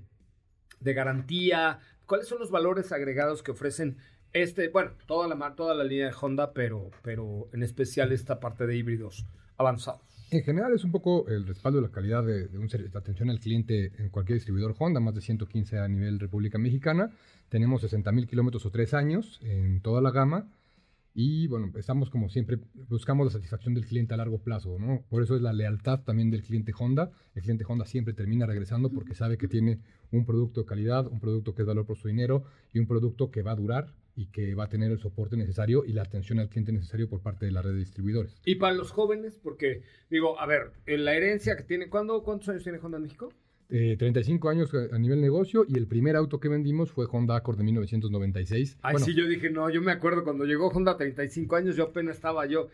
de 0.80 0.94
garantía, 0.94 1.78
¿cuáles 2.12 2.28
son 2.28 2.40
los 2.40 2.50
valores 2.50 2.92
agregados 2.92 3.42
que 3.42 3.52
ofrecen 3.52 3.96
este, 4.34 4.68
bueno, 4.68 4.90
toda 5.06 5.26
la, 5.26 5.54
toda 5.54 5.74
la 5.74 5.82
línea 5.82 6.08
de 6.08 6.14
Honda, 6.20 6.52
pero, 6.52 6.90
pero 7.00 7.48
en 7.54 7.62
especial 7.62 8.12
esta 8.12 8.38
parte 8.38 8.66
de 8.66 8.76
híbridos 8.76 9.24
avanzados? 9.56 10.02
En 10.30 10.42
general 10.42 10.74
es 10.74 10.84
un 10.84 10.92
poco 10.92 11.26
el 11.28 11.46
respaldo 11.46 11.80
de 11.80 11.88
la 11.88 11.90
calidad 11.90 12.22
de, 12.22 12.48
de 12.48 12.58
un 12.58 12.68
de 12.68 12.90
atención 12.94 13.30
al 13.30 13.40
cliente 13.40 13.92
en 13.96 14.10
cualquier 14.10 14.36
distribuidor 14.36 14.74
Honda, 14.78 15.00
más 15.00 15.14
de 15.14 15.22
115 15.22 15.78
a 15.78 15.88
nivel 15.88 16.20
República 16.20 16.58
Mexicana. 16.58 17.10
Tenemos 17.48 17.80
60 17.80 18.12
mil 18.12 18.26
kilómetros 18.26 18.66
o 18.66 18.70
tres 18.70 18.92
años 18.92 19.40
en 19.42 19.80
toda 19.80 20.02
la 20.02 20.10
gama. 20.10 20.50
Y 21.14 21.46
bueno, 21.46 21.70
estamos 21.76 22.08
como 22.08 22.28
siempre, 22.28 22.58
buscamos 22.88 23.26
la 23.26 23.32
satisfacción 23.32 23.74
del 23.74 23.84
cliente 23.84 24.14
a 24.14 24.16
largo 24.16 24.38
plazo, 24.38 24.78
¿no? 24.78 25.04
Por 25.10 25.22
eso 25.22 25.36
es 25.36 25.42
la 25.42 25.52
lealtad 25.52 26.00
también 26.00 26.30
del 26.30 26.42
cliente 26.42 26.72
Honda. 26.78 27.10
El 27.34 27.42
cliente 27.42 27.64
Honda 27.68 27.84
siempre 27.84 28.14
termina 28.14 28.46
regresando 28.46 28.88
porque 28.90 29.14
sabe 29.14 29.36
que 29.36 29.48
tiene 29.48 29.80
un 30.10 30.24
producto 30.24 30.62
de 30.62 30.66
calidad, 30.66 31.06
un 31.06 31.20
producto 31.20 31.54
que 31.54 31.62
es 31.62 31.68
valor 31.68 31.86
por 31.86 31.98
su 31.98 32.08
dinero 32.08 32.44
y 32.72 32.78
un 32.78 32.86
producto 32.86 33.30
que 33.30 33.42
va 33.42 33.52
a 33.52 33.56
durar 33.56 33.94
y 34.14 34.26
que 34.26 34.54
va 34.54 34.64
a 34.64 34.68
tener 34.68 34.90
el 34.90 34.98
soporte 34.98 35.36
necesario 35.36 35.84
y 35.84 35.92
la 35.92 36.02
atención 36.02 36.38
al 36.38 36.48
cliente 36.48 36.72
necesario 36.72 37.08
por 37.08 37.20
parte 37.20 37.46
de 37.46 37.52
la 37.52 37.62
red 37.62 37.72
de 37.72 37.78
distribuidores. 37.78 38.40
Y 38.44 38.56
para 38.56 38.74
los 38.74 38.90
jóvenes, 38.90 39.38
porque 39.42 39.82
digo, 40.10 40.38
a 40.38 40.46
ver, 40.46 40.72
en 40.86 41.04
la 41.04 41.14
herencia 41.14 41.56
que 41.56 41.62
tiene, 41.62 41.88
¿cuándo, 41.88 42.22
¿cuántos 42.22 42.48
años 42.48 42.62
tiene 42.62 42.78
Honda 42.78 42.98
en 42.98 43.04
México? 43.04 43.32
Eh, 43.74 43.96
35 43.96 44.50
años 44.50 44.70
a 44.74 44.98
nivel 44.98 45.22
negocio 45.22 45.64
y 45.66 45.78
el 45.78 45.86
primer 45.86 46.14
auto 46.14 46.38
que 46.40 46.50
vendimos 46.50 46.92
fue 46.92 47.06
Honda 47.10 47.36
Accord 47.36 47.56
de 47.56 47.64
1996. 47.64 48.76
Ay, 48.82 48.92
Bueno, 48.92 49.06
sí, 49.06 49.14
yo 49.14 49.26
dije, 49.26 49.48
no, 49.48 49.70
yo 49.70 49.80
me 49.80 49.92
acuerdo 49.92 50.24
cuando 50.24 50.44
llegó 50.44 50.68
Honda 50.68 50.92
a 50.92 50.96
35 50.98 51.56
años, 51.56 51.74
yo 51.74 51.84
apenas 51.84 52.16
estaba 52.16 52.44
yo, 52.44 52.68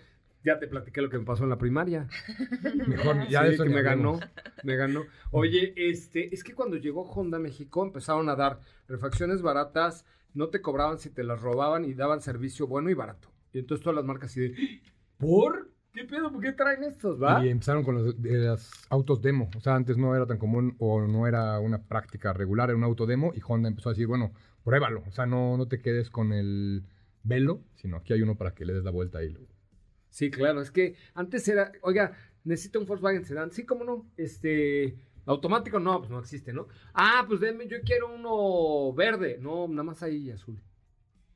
ya 0.45 0.59
te 0.59 0.67
platiqué 0.67 1.01
lo 1.01 1.09
que 1.09 1.19
me 1.19 1.25
pasó 1.25 1.45
en 1.45 1.51
la 1.51 1.59
primaria. 1.59 2.09
mejor 2.89 3.29
ya 3.29 3.47
Sí, 3.47 3.55
eso 3.55 3.63
que 3.63 3.71
me 3.71 3.83
ganó, 3.83 4.19
me 4.65 4.75
ganó. 4.75 5.05
Oye, 5.31 5.73
este, 5.77 6.35
es 6.35 6.43
que 6.43 6.55
cuando 6.55 6.77
llegó 6.77 7.03
Honda 7.03 7.37
a 7.37 7.41
México 7.41 7.85
empezaron 7.85 8.29
a 8.29 8.35
dar 8.35 8.59
refacciones 8.89 9.41
baratas, 9.41 10.05
no 10.35 10.49
te 10.49 10.61
cobraban 10.61 10.99
si 10.99 11.11
te 11.11 11.23
las 11.23 11.41
robaban 11.41 11.85
y 11.85 11.95
daban 11.95 12.23
servicio 12.23 12.67
bueno 12.67 12.91
y 12.91 12.95
barato. 12.95 13.31
Y 13.53 13.61
entonces 13.61 13.85
todas 13.85 13.95
las 13.95 14.05
marcas 14.05 14.33
así 14.33 14.41
de, 14.41 14.81
¿por? 15.17 15.71
¿Qué 15.93 16.05
pedo? 16.05 16.31
¿Por 16.31 16.43
qué 16.43 16.53
traen 16.53 16.85
estos, 16.85 17.21
va? 17.21 17.45
Y 17.45 17.49
empezaron 17.49 17.83
con 17.83 17.97
los, 17.97 18.23
de 18.23 18.47
los 18.47 18.71
autos 18.91 19.21
demo. 19.23 19.51
O 19.57 19.61
sea, 19.61 19.75
antes 19.75 19.97
no 19.97 20.15
era 20.15 20.27
tan 20.27 20.39
común 20.39 20.77
o 20.79 21.01
no 21.01 21.27
era 21.27 21.59
una 21.59 21.83
práctica 21.83 22.33
regular, 22.33 22.69
era 22.69 22.77
un 22.77 22.85
auto 22.85 23.07
demo 23.07 23.33
y 23.35 23.41
Honda 23.47 23.69
empezó 23.69 23.89
a 23.89 23.93
decir, 23.93 24.07
bueno, 24.07 24.33
pruébalo. 24.63 25.03
O 25.09 25.13
sea, 25.13 25.27
no, 25.27 25.57
no 25.57 25.67
te 25.67 25.81
quedes 25.81 26.11
con 26.11 26.33
el 26.33 26.85
velo, 27.23 27.63
sino 27.75 27.97
aquí 27.97 28.13
hay 28.13 28.23
uno 28.23 28.37
para 28.37 28.55
que 28.55 28.65
le 28.65 28.75
des 28.75 28.85
la 28.85 28.91
vuelta 28.91 29.23
y 29.23 29.31
lo... 29.31 29.41
Sí, 30.11 30.31
claro, 30.31 30.61
es 30.61 30.71
que 30.71 30.97
antes 31.15 31.47
era, 31.49 31.73
oiga, 31.83 32.13
necesito 32.45 32.81
un 32.81 32.87
Volkswagen 32.87 33.25
Sedan, 33.25 33.51
sí, 33.51 33.65
cómo 33.65 33.85
no, 33.85 34.07
este, 34.17 34.97
automático 35.27 35.79
no, 35.79 35.99
pues 35.99 36.11
no 36.11 36.19
existe, 36.19 36.53
¿no? 36.53 36.67
Ah, 36.95 37.25
pues 37.29 37.41
denme, 37.41 37.69
yo 37.69 37.79
quiero 37.85 38.15
uno 38.15 38.93
verde, 38.95 39.39
no, 39.41 39.69
nada 39.69 39.83
más 39.83 40.03
hay 40.03 40.31
azul. 40.31 40.61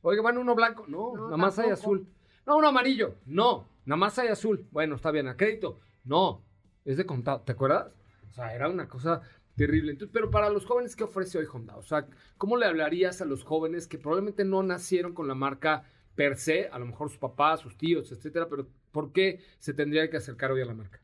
Oiga, 0.01 0.23
bueno, 0.23 0.41
uno 0.41 0.55
blanco, 0.55 0.87
no, 0.89 1.15
No, 1.15 1.25
nada 1.25 1.37
más 1.37 1.59
hay 1.59 1.71
azul. 1.71 2.07
No, 2.47 2.57
uno 2.57 2.69
amarillo, 2.69 3.17
no, 3.27 3.69
nada 3.85 3.97
más 3.97 4.19
hay 4.19 4.29
azul. 4.29 4.67
Bueno, 4.71 4.97
está 4.97 5.11
bien, 5.11 5.29
a 5.29 5.37
crédito, 5.37 5.81
no, 6.05 6.45
es 6.85 6.97
de 6.97 7.07
contado, 7.07 7.41
¿te 7.43 7.53
acuerdas? 7.53 7.93
O 8.31 8.33
sea, 8.35 8.55
era 8.55 8.69
una 8.69 8.89
cosa 8.89 9.21
terrible. 9.57 9.93
Entonces, 9.93 10.13
pero 10.13 10.31
para 10.31 10.49
los 10.51 10.65
jóvenes, 10.65 10.97
¿qué 10.97 11.05
ofrece 11.05 11.39
hoy 11.39 11.47
Honda? 11.53 11.77
O 11.77 11.83
sea, 11.83 12.07
¿cómo 12.39 12.57
le 12.57 12.67
hablarías 12.67 13.21
a 13.21 13.25
los 13.25 13.45
jóvenes 13.45 13.87
que 13.87 13.99
probablemente 13.99 14.45
no 14.45 14.63
nacieron 14.63 15.13
con 15.13 15.29
la 15.29 15.35
marca 15.35 15.85
per 16.15 16.37
se, 16.37 16.69
a 16.69 16.79
lo 16.79 16.87
mejor 16.87 17.09
sus 17.09 17.19
papás, 17.19 17.61
sus 17.61 17.77
tíos, 17.77 18.13
etcétera, 18.13 18.47
pero 18.49 18.69
¿por 18.91 19.13
qué 19.13 19.41
se 19.59 19.73
tendría 19.73 20.09
que 20.11 20.19
acercar 20.19 20.53
hoy 20.53 20.61
a 20.61 20.67
la 20.67 20.75
marca? 20.75 21.01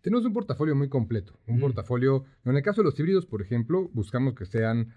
Tenemos 0.00 0.24
un 0.24 0.32
portafolio 0.32 0.74
muy 0.74 0.88
completo. 0.88 1.38
Un 1.46 1.58
Mm. 1.58 1.60
portafolio, 1.60 2.24
en 2.44 2.56
el 2.56 2.62
caso 2.62 2.80
de 2.80 2.86
los 2.86 2.98
híbridos, 2.98 3.26
por 3.26 3.42
ejemplo, 3.42 3.88
buscamos 3.92 4.34
que 4.34 4.46
sean, 4.46 4.94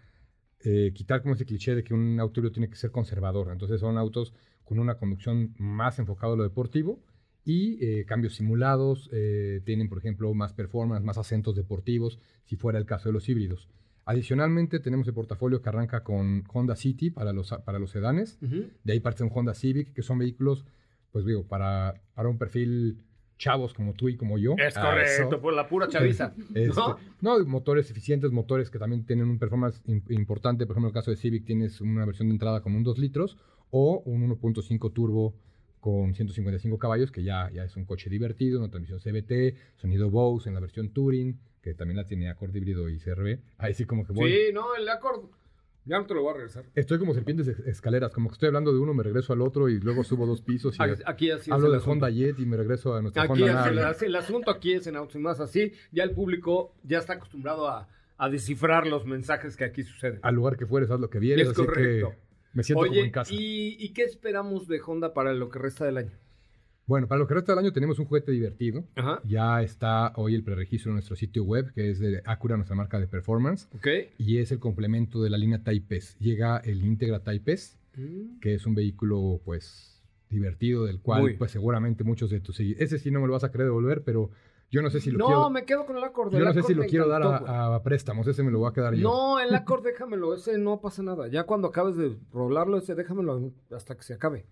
eh, 0.61 0.91
quitar 0.95 1.21
como 1.21 1.33
ese 1.35 1.45
cliché 1.45 1.75
de 1.75 1.83
que 1.83 1.93
un 1.93 2.19
auto 2.19 2.39
híbrido 2.39 2.53
tiene 2.53 2.69
que 2.69 2.77
ser 2.77 2.89
conservador. 2.91 3.51
Entonces 3.51 3.79
son 3.81 3.97
autos 3.97 4.33
con 4.63 4.79
una 4.79 4.97
conducción 4.97 5.53
más 5.59 5.99
enfocada 5.99 6.33
a 6.33 6.37
lo 6.37 6.43
deportivo 6.43 7.03
y 7.45 7.83
eh, 7.85 8.05
cambios 8.05 8.35
simulados. 8.35 9.09
eh, 9.11 9.61
tienen, 9.65 9.89
por 9.89 9.97
ejemplo, 9.97 10.33
más 10.33 10.53
performance, 10.53 11.03
más 11.03 11.17
acentos 11.17 11.55
deportivos, 11.55 12.19
si 12.45 12.55
fuera 12.55 12.79
el 12.79 12.85
caso 12.85 13.09
de 13.09 13.13
los 13.13 13.27
híbridos. 13.27 13.67
Adicionalmente, 14.05 14.79
tenemos 14.79 15.07
el 15.07 15.13
portafolio 15.13 15.61
que 15.61 15.69
arranca 15.69 16.03
con 16.03 16.43
Honda 16.53 16.75
City 16.75 17.09
para 17.09 17.31
los, 17.31 17.51
para 17.65 17.79
los 17.79 17.91
sedanes. 17.91 18.37
De 18.83 18.93
ahí 18.93 18.99
parte 18.99 19.23
un 19.23 19.31
Honda 19.33 19.53
Civic, 19.53 19.93
que 19.93 20.01
son 20.01 20.17
vehículos, 20.17 20.65
pues 21.11 21.25
digo, 21.25 21.43
para, 21.47 22.01
para 22.13 22.27
un 22.29 22.37
perfil 22.37 22.97
chavos 23.37 23.73
como 23.73 23.93
tú 23.93 24.09
y 24.09 24.17
como 24.17 24.37
yo. 24.37 24.55
Es 24.57 24.75
correcto, 24.75 25.23
eso. 25.29 25.41
por 25.41 25.53
la 25.53 25.67
pura 25.67 25.87
chaviza. 25.87 26.33
Este, 26.53 26.67
¿no? 26.67 26.97
¿no? 27.21 27.45
motores 27.45 27.89
eficientes, 27.91 28.31
motores 28.31 28.69
que 28.69 28.77
también 28.77 29.05
tienen 29.05 29.27
un 29.29 29.39
performance 29.39 29.81
im- 29.85 30.03
importante. 30.09 30.65
Por 30.65 30.73
ejemplo, 30.75 30.89
en 30.89 30.91
el 30.95 30.99
caso 31.01 31.11
de 31.11 31.17
Civic 31.17 31.45
tienes 31.45 31.79
una 31.81 32.05
versión 32.05 32.27
de 32.27 32.33
entrada 32.33 32.61
con 32.61 32.75
un 32.75 32.83
2 32.83 32.97
litros 32.99 33.37
o 33.71 34.01
un 34.05 34.29
1.5 34.29 34.91
turbo 34.93 35.33
con 35.83 36.13
155 36.15 36.77
caballos, 36.79 37.11
que 37.11 37.23
ya, 37.23 37.49
ya 37.51 37.65
es 37.65 37.75
un 37.75 37.83
coche 37.83 38.09
divertido, 38.09 38.59
una 38.59 38.69
transmisión 38.69 38.99
CVT, 39.01 39.55
sonido 39.75 40.09
Bose 40.09 40.47
en 40.47 40.55
la 40.55 40.61
versión 40.61 40.93
Touring, 40.93 41.37
que 41.61 41.73
también 41.73 41.97
la 41.97 42.05
tiene 42.05 42.29
Accord 42.29 42.55
híbrido 42.55 42.87
y 42.87 42.99
CRV. 42.99 43.37
Ahí 43.57 43.73
sí 43.73 43.83
como 43.83 44.05
que 44.07 44.13
voy. 44.13 44.31
Sí, 44.31 44.37
no, 44.53 44.75
el 44.75 44.87
Accord. 44.87 45.25
Ya 45.83 45.97
no 45.97 46.05
te 46.05 46.13
lo 46.13 46.21
voy 46.21 46.31
a 46.31 46.33
regresar. 46.35 46.63
Estoy 46.75 46.97
como 46.99 47.13
serpientes 47.13 47.45
es- 47.49 47.59
escaleras, 47.67 48.13
como 48.13 48.29
que 48.29 48.33
estoy 48.35 48.47
hablando 48.47 48.71
de 48.71 48.79
uno, 48.79 48.93
me 48.93 49.03
regreso 49.03 49.33
al 49.33 49.41
otro 49.41 49.67
y 49.67 49.81
luego 49.81 50.05
subo 50.05 50.25
dos 50.25 50.41
pisos 50.41 50.77
y 50.79 50.81
Aquí- 51.05 51.29
así 51.31 51.51
hablo 51.51 51.73
el 51.73 51.81
de. 51.81 51.85
Honda 51.91 52.09
Jet 52.09 52.39
y 52.39 52.45
me 52.45 52.55
regreso 52.55 52.95
a 52.95 53.01
nuestra 53.01 53.23
Aquí 53.23 53.41
Honda 53.43 53.67
el, 53.67 53.75
Navi. 53.75 54.05
el 54.05 54.15
asunto 54.15 54.49
aquí 54.51 54.71
es 54.71 54.87
en 54.87 54.95
Autos 54.95 55.15
y 55.17 55.19
más 55.19 55.41
así. 55.41 55.73
Ya 55.91 56.03
el 56.05 56.11
público 56.11 56.73
ya 56.83 56.99
está 56.99 57.13
acostumbrado 57.13 57.67
a, 57.67 57.89
a 58.17 58.29
descifrar 58.29 58.87
los 58.87 59.05
mensajes 59.05 59.57
que 59.57 59.65
aquí 59.65 59.83
suceden. 59.83 60.19
Al 60.21 60.35
lugar 60.35 60.55
que 60.55 60.65
fueres, 60.65 60.89
haz 60.89 61.01
lo 61.01 61.09
que 61.09 61.19
vieres, 61.19 61.47
Es 61.49 61.51
así 61.51 61.65
correcto. 61.65 62.11
que 62.11 62.15
me 62.53 62.63
siento 62.63 62.81
como 62.81 62.91
Oye, 62.91 63.01
en 63.03 63.11
casa. 63.11 63.33
¿y, 63.33 63.75
¿y 63.79 63.89
qué 63.93 64.03
esperamos 64.03 64.67
de 64.67 64.79
Honda 64.85 65.13
para 65.13 65.33
lo 65.33 65.49
que 65.49 65.59
resta 65.59 65.85
del 65.85 65.97
año? 65.97 66.11
Bueno, 66.85 67.07
para 67.07 67.19
lo 67.19 67.27
que 67.27 67.33
resta 67.33 67.53
del 67.53 67.59
año 67.59 67.71
tenemos 67.71 67.97
un 67.99 68.05
juguete 68.05 68.31
divertido. 68.33 68.83
Ajá. 68.95 69.21
Ya 69.23 69.61
está 69.63 70.11
hoy 70.17 70.35
el 70.35 70.43
preregistro 70.43 70.89
en 70.91 70.95
nuestro 70.95 71.15
sitio 71.15 71.43
web, 71.45 71.71
que 71.73 71.89
es 71.89 71.99
de 71.99 72.21
Acura, 72.25 72.57
nuestra 72.57 72.75
marca 72.75 72.99
de 72.99 73.07
performance, 73.07 73.69
Ok. 73.73 73.87
y 74.17 74.39
es 74.39 74.51
el 74.51 74.59
complemento 74.59 75.21
de 75.23 75.29
la 75.29 75.37
línea 75.37 75.63
Type 75.63 75.95
S. 75.95 76.17
Llega 76.19 76.57
el 76.57 76.83
Integra 76.83 77.19
Type 77.23 77.53
S, 77.53 77.77
Mm. 77.95 78.39
que 78.41 78.55
es 78.55 78.65
un 78.65 78.73
vehículo, 78.75 79.39
pues, 79.45 80.03
divertido, 80.29 80.85
del 80.85 80.99
cual, 80.99 81.21
Muy. 81.21 81.33
pues, 81.37 81.51
seguramente 81.51 82.03
muchos 82.03 82.29
de 82.31 82.39
tus 82.41 82.55
seguidores... 82.57 82.91
Ese 82.91 82.97
sí 82.99 83.11
no 83.11 83.21
me 83.21 83.27
lo 83.27 83.33
vas 83.33 83.43
a 83.43 83.51
querer 83.51 83.67
devolver, 83.67 84.01
pero 84.03 84.31
yo 84.73 84.81
no 84.81 84.89
sé 84.89 84.99
si 84.99 85.11
lo 85.11 85.19
No, 85.19 85.25
quiero... 85.27 85.49
me 85.51 85.65
quedo 85.65 85.85
con 85.85 85.95
el 85.97 86.03
Accord. 86.03 86.31
Yo 86.33 86.39
el 86.39 86.45
no 86.45 86.53
sé 86.53 86.63
si 86.63 86.73
lo 86.73 86.83
quiero 86.83 87.07
dar 87.07 87.21
encantó, 87.21 87.47
a, 87.51 87.75
a 87.75 87.83
préstamos, 87.83 88.25
ese 88.27 88.41
me 88.43 88.51
lo 88.51 88.57
voy 88.59 88.69
a 88.71 88.73
quedar 88.73 88.95
yo. 88.95 89.03
No, 89.07 89.39
el 89.39 89.53
Accord 89.55 89.83
déjamelo, 89.83 90.33
ese 90.33 90.57
no 90.57 90.81
pasa 90.81 91.03
nada. 91.03 91.27
Ya 91.27 91.43
cuando 91.43 91.67
acabes 91.67 91.95
de 91.95 92.17
rolarlo, 92.33 92.77
ese 92.77 92.95
déjamelo 92.95 93.51
hasta 93.71 93.95
que 93.95 94.01
se 94.03 94.15
acabe. 94.15 94.45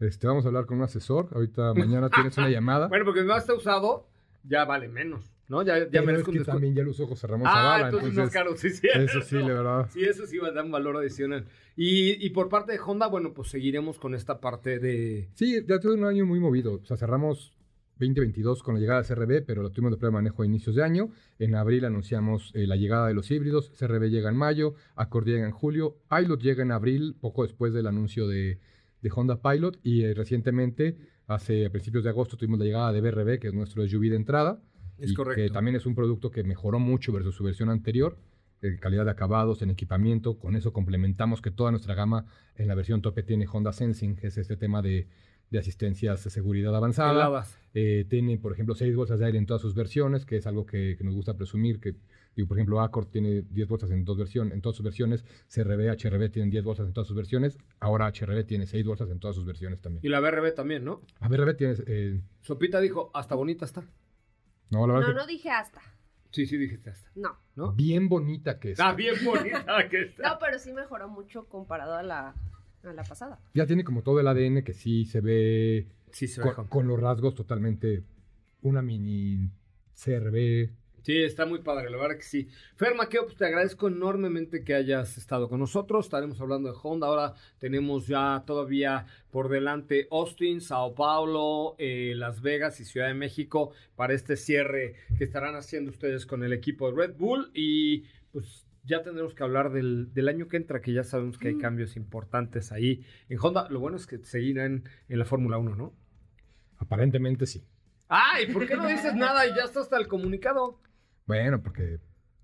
Este, 0.00 0.26
vamos 0.26 0.44
a 0.44 0.48
hablar 0.48 0.66
con 0.66 0.78
un 0.78 0.84
asesor. 0.84 1.28
Ahorita 1.32 1.72
mañana 1.74 2.08
tienes 2.10 2.36
una 2.38 2.48
llamada. 2.48 2.88
Bueno, 2.88 3.04
porque 3.04 3.22
no 3.22 3.36
está 3.36 3.54
usado, 3.54 4.06
ya 4.44 4.64
vale 4.64 4.88
menos, 4.88 5.30
¿no? 5.48 5.62
Ya, 5.62 5.78
ya 5.78 5.86
Pero 5.90 6.04
merezco 6.06 6.32
que 6.32 6.40
también 6.40 6.74
ya 6.74 6.82
lo 6.82 6.90
usó 6.90 7.06
José 7.06 7.26
Ramón 7.26 7.46
Ah, 7.46 7.52
Zavala. 7.54 7.86
entonces 7.88 8.14
más 8.14 8.30
caro, 8.30 8.56
sí, 8.56 8.70
sí. 8.70 8.88
Eso 8.94 9.20
sí, 9.22 9.36
la 9.36 9.46
verdad. 9.48 9.88
Sí, 9.90 10.04
eso 10.04 10.26
sí 10.26 10.38
va 10.38 10.48
a 10.48 10.52
dar 10.52 10.64
un 10.64 10.70
valor 10.72 10.96
adicional. 10.96 11.46
Y, 11.76 12.24
y 12.26 12.30
por 12.30 12.48
parte 12.48 12.72
de 12.72 12.78
Honda, 12.84 13.06
bueno, 13.08 13.32
pues 13.34 13.48
seguiremos 13.48 13.98
con 13.98 14.14
esta 14.14 14.40
parte 14.40 14.78
de... 14.78 15.28
Sí, 15.34 15.62
ya 15.66 15.78
tuve 15.80 15.94
un 15.94 16.04
año 16.04 16.24
muy 16.24 16.40
movido. 16.40 16.80
O 16.82 16.84
sea, 16.86 16.96
cerramos 16.96 17.55
2022 17.98 18.62
con 18.62 18.74
la 18.74 18.80
llegada 18.80 19.02
de 19.02 19.08
CRB, 19.08 19.44
pero 19.46 19.62
lo 19.62 19.70
tuvimos 19.70 19.92
de 19.92 19.96
prueba 19.96 20.18
de 20.18 20.22
manejo 20.22 20.42
a 20.42 20.46
inicios 20.46 20.76
de 20.76 20.82
año. 20.82 21.10
En 21.38 21.54
abril 21.54 21.84
anunciamos 21.86 22.52
eh, 22.54 22.66
la 22.66 22.76
llegada 22.76 23.08
de 23.08 23.14
los 23.14 23.30
híbridos. 23.30 23.70
CRB 23.70 24.10
llega 24.10 24.28
en 24.28 24.36
mayo, 24.36 24.74
Accord 24.96 25.26
llega 25.26 25.46
en 25.46 25.52
julio, 25.52 25.96
Pilot 26.10 26.40
llega 26.40 26.62
en 26.62 26.72
abril, 26.72 27.16
poco 27.18 27.42
después 27.42 27.72
del 27.72 27.86
anuncio 27.86 28.28
de, 28.28 28.58
de 29.00 29.10
Honda 29.14 29.40
Pilot. 29.40 29.78
Y 29.82 30.04
eh, 30.04 30.12
recientemente, 30.12 30.98
hace 31.26 31.64
a 31.64 31.70
principios 31.70 32.04
de 32.04 32.10
agosto, 32.10 32.36
tuvimos 32.36 32.58
la 32.58 32.66
llegada 32.66 32.92
de 32.92 33.00
BRB, 33.00 33.38
que 33.38 33.48
es 33.48 33.54
nuestro 33.54 33.86
SUV 33.88 34.10
de 34.10 34.16
entrada. 34.16 34.60
Es 34.98 35.12
y 35.12 35.14
correcto. 35.14 35.42
Que 35.42 35.50
también 35.50 35.76
es 35.76 35.86
un 35.86 35.94
producto 35.94 36.30
que 36.30 36.44
mejoró 36.44 36.78
mucho 36.78 37.12
versus 37.12 37.34
su 37.34 37.44
versión 37.44 37.70
anterior. 37.70 38.18
En 38.60 38.76
calidad 38.76 39.06
de 39.06 39.10
acabados, 39.10 39.62
en 39.62 39.70
equipamiento. 39.70 40.38
Con 40.38 40.54
eso 40.54 40.74
complementamos 40.74 41.40
que 41.40 41.50
toda 41.50 41.70
nuestra 41.70 41.94
gama 41.94 42.26
en 42.56 42.68
la 42.68 42.74
versión 42.74 43.00
tope 43.00 43.22
tiene 43.22 43.46
Honda 43.50 43.72
Sensing, 43.72 44.16
que 44.16 44.26
es 44.26 44.36
este 44.36 44.56
tema 44.56 44.82
de, 44.82 45.08
de 45.50 45.58
asistencias 45.58 46.24
de 46.24 46.30
seguridad 46.30 46.74
avanzada. 46.74 47.44
Eh, 47.74 48.06
tiene, 48.08 48.38
por 48.38 48.52
ejemplo, 48.52 48.74
6 48.74 48.96
bolsas 48.96 49.18
de 49.18 49.26
aire 49.26 49.38
en 49.38 49.46
todas 49.46 49.60
sus 49.62 49.74
versiones, 49.74 50.24
que 50.24 50.36
es 50.36 50.46
algo 50.46 50.64
que, 50.66 50.96
que 50.96 51.04
nos 51.04 51.14
gusta 51.14 51.34
presumir. 51.36 51.78
Que, 51.78 51.94
digo, 52.34 52.48
por 52.48 52.56
ejemplo, 52.56 52.80
Accord 52.80 53.08
tiene 53.08 53.42
10 53.42 53.68
bolsas 53.68 53.90
en, 53.90 54.04
dos 54.04 54.16
versiones, 54.16 54.54
en 54.54 54.60
todas 54.62 54.76
sus 54.76 54.84
versiones. 54.84 55.24
CRB, 55.54 55.90
HRB 55.90 56.30
tienen 56.30 56.50
10 56.50 56.64
bolsas 56.64 56.86
en 56.86 56.92
todas 56.94 57.06
sus 57.06 57.16
versiones. 57.16 57.58
Ahora 57.78 58.08
HRB 58.08 58.44
tiene 58.46 58.66
6 58.66 58.84
bolsas 58.86 59.10
en 59.10 59.18
todas 59.20 59.36
sus 59.36 59.44
versiones 59.44 59.80
también. 59.82 60.00
Y 60.04 60.08
la 60.08 60.20
BRB 60.20 60.54
también, 60.54 60.84
¿no? 60.84 61.02
A 61.20 61.28
BRB 61.28 61.54
tienes... 61.56 61.82
eh, 61.86 62.20
Sopita 62.40 62.80
dijo, 62.80 63.10
hasta 63.14 63.34
bonita 63.34 63.64
está. 63.66 63.84
no, 64.70 64.86
la 64.86 64.94
verdad 64.94 65.08
No, 65.08 65.14
no 65.14 65.26
dije 65.26 65.50
hasta. 65.50 65.80
Sí, 66.32 66.44
sí, 66.46 66.56
dijiste 66.56 66.90
hasta. 66.90 67.10
No. 67.14 67.38
¿No? 67.54 67.72
bien 67.72 68.08
bonita 68.08 68.58
que 68.58 68.72
está. 68.72 68.88
Ah, 68.88 68.92
bien 68.94 69.14
bonita 69.24 69.88
que 69.88 70.02
está. 70.02 70.30
No, 70.30 70.38
pero 70.38 70.58
sí 70.58 70.72
mejoró 70.72 71.08
mucho 71.08 71.46
comparado 71.46 71.94
a 71.94 72.02
la, 72.02 72.34
a 72.88 72.94
la 72.94 73.04
pasada. 73.04 73.38
Ya 73.54 73.66
tiene 73.66 73.84
como 73.84 74.02
todo 74.02 74.20
el 74.20 74.28
ADN 74.28 74.62
que 74.62 74.72
sí 74.72 75.04
se 75.04 75.20
ve 75.20 75.86
Sí, 76.12 76.28
se 76.28 76.40
ve 76.40 76.48
con, 76.48 76.58
Honda. 76.60 76.70
con 76.70 76.88
los 76.88 77.00
rasgos 77.00 77.34
totalmente 77.34 78.02
una 78.62 78.82
mini 78.82 79.50
CRB. 80.02 80.70
Sí, 81.02 81.22
está 81.22 81.46
muy 81.46 81.60
padre, 81.60 81.88
la 81.88 81.98
verdad 81.98 82.16
que 82.16 82.24
sí. 82.24 82.48
Fer 82.74 82.96
Maqueo, 82.96 83.26
pues 83.26 83.36
te 83.36 83.46
agradezco 83.46 83.86
enormemente 83.86 84.64
que 84.64 84.74
hayas 84.74 85.16
estado 85.18 85.48
con 85.48 85.60
nosotros. 85.60 86.06
Estaremos 86.06 86.40
hablando 86.40 86.68
de 86.68 86.76
Honda. 86.82 87.06
Ahora 87.06 87.34
tenemos 87.58 88.08
ya 88.08 88.42
todavía 88.44 89.06
por 89.30 89.48
delante 89.48 90.08
Austin, 90.10 90.60
Sao 90.60 90.96
Paulo, 90.96 91.76
eh, 91.78 92.14
Las 92.16 92.42
Vegas 92.42 92.80
y 92.80 92.84
Ciudad 92.84 93.06
de 93.06 93.14
México 93.14 93.70
para 93.94 94.14
este 94.14 94.36
cierre 94.36 94.96
que 95.16 95.22
estarán 95.22 95.54
haciendo 95.54 95.92
ustedes 95.92 96.26
con 96.26 96.42
el 96.42 96.52
equipo 96.52 96.90
de 96.90 96.96
Red 97.06 97.14
Bull. 97.16 97.52
Y 97.54 98.02
pues 98.32 98.65
ya 98.86 99.02
tendremos 99.02 99.34
que 99.34 99.42
hablar 99.42 99.70
del, 99.72 100.12
del 100.14 100.28
año 100.28 100.48
que 100.48 100.56
entra, 100.56 100.80
que 100.80 100.92
ya 100.92 101.04
sabemos 101.04 101.36
que 101.38 101.48
hay 101.48 101.58
cambios 101.58 101.96
importantes 101.96 102.72
ahí 102.72 103.04
en 103.28 103.38
Honda. 103.40 103.68
Lo 103.68 103.80
bueno 103.80 103.96
es 103.96 104.06
que 104.06 104.18
seguirán 104.18 104.84
en 105.08 105.18
la 105.18 105.24
Fórmula 105.24 105.58
1, 105.58 105.74
¿no? 105.76 105.92
Aparentemente 106.78 107.46
sí. 107.46 107.64
Ay, 108.08 108.52
¿por 108.52 108.66
qué 108.66 108.76
no 108.76 108.86
dices 108.86 109.14
nada 109.14 109.46
y 109.46 109.50
ya 109.56 109.64
está 109.64 109.80
hasta 109.80 109.96
el 109.98 110.06
comunicado? 110.06 110.80
Bueno, 111.26 111.62
porque 111.62 111.98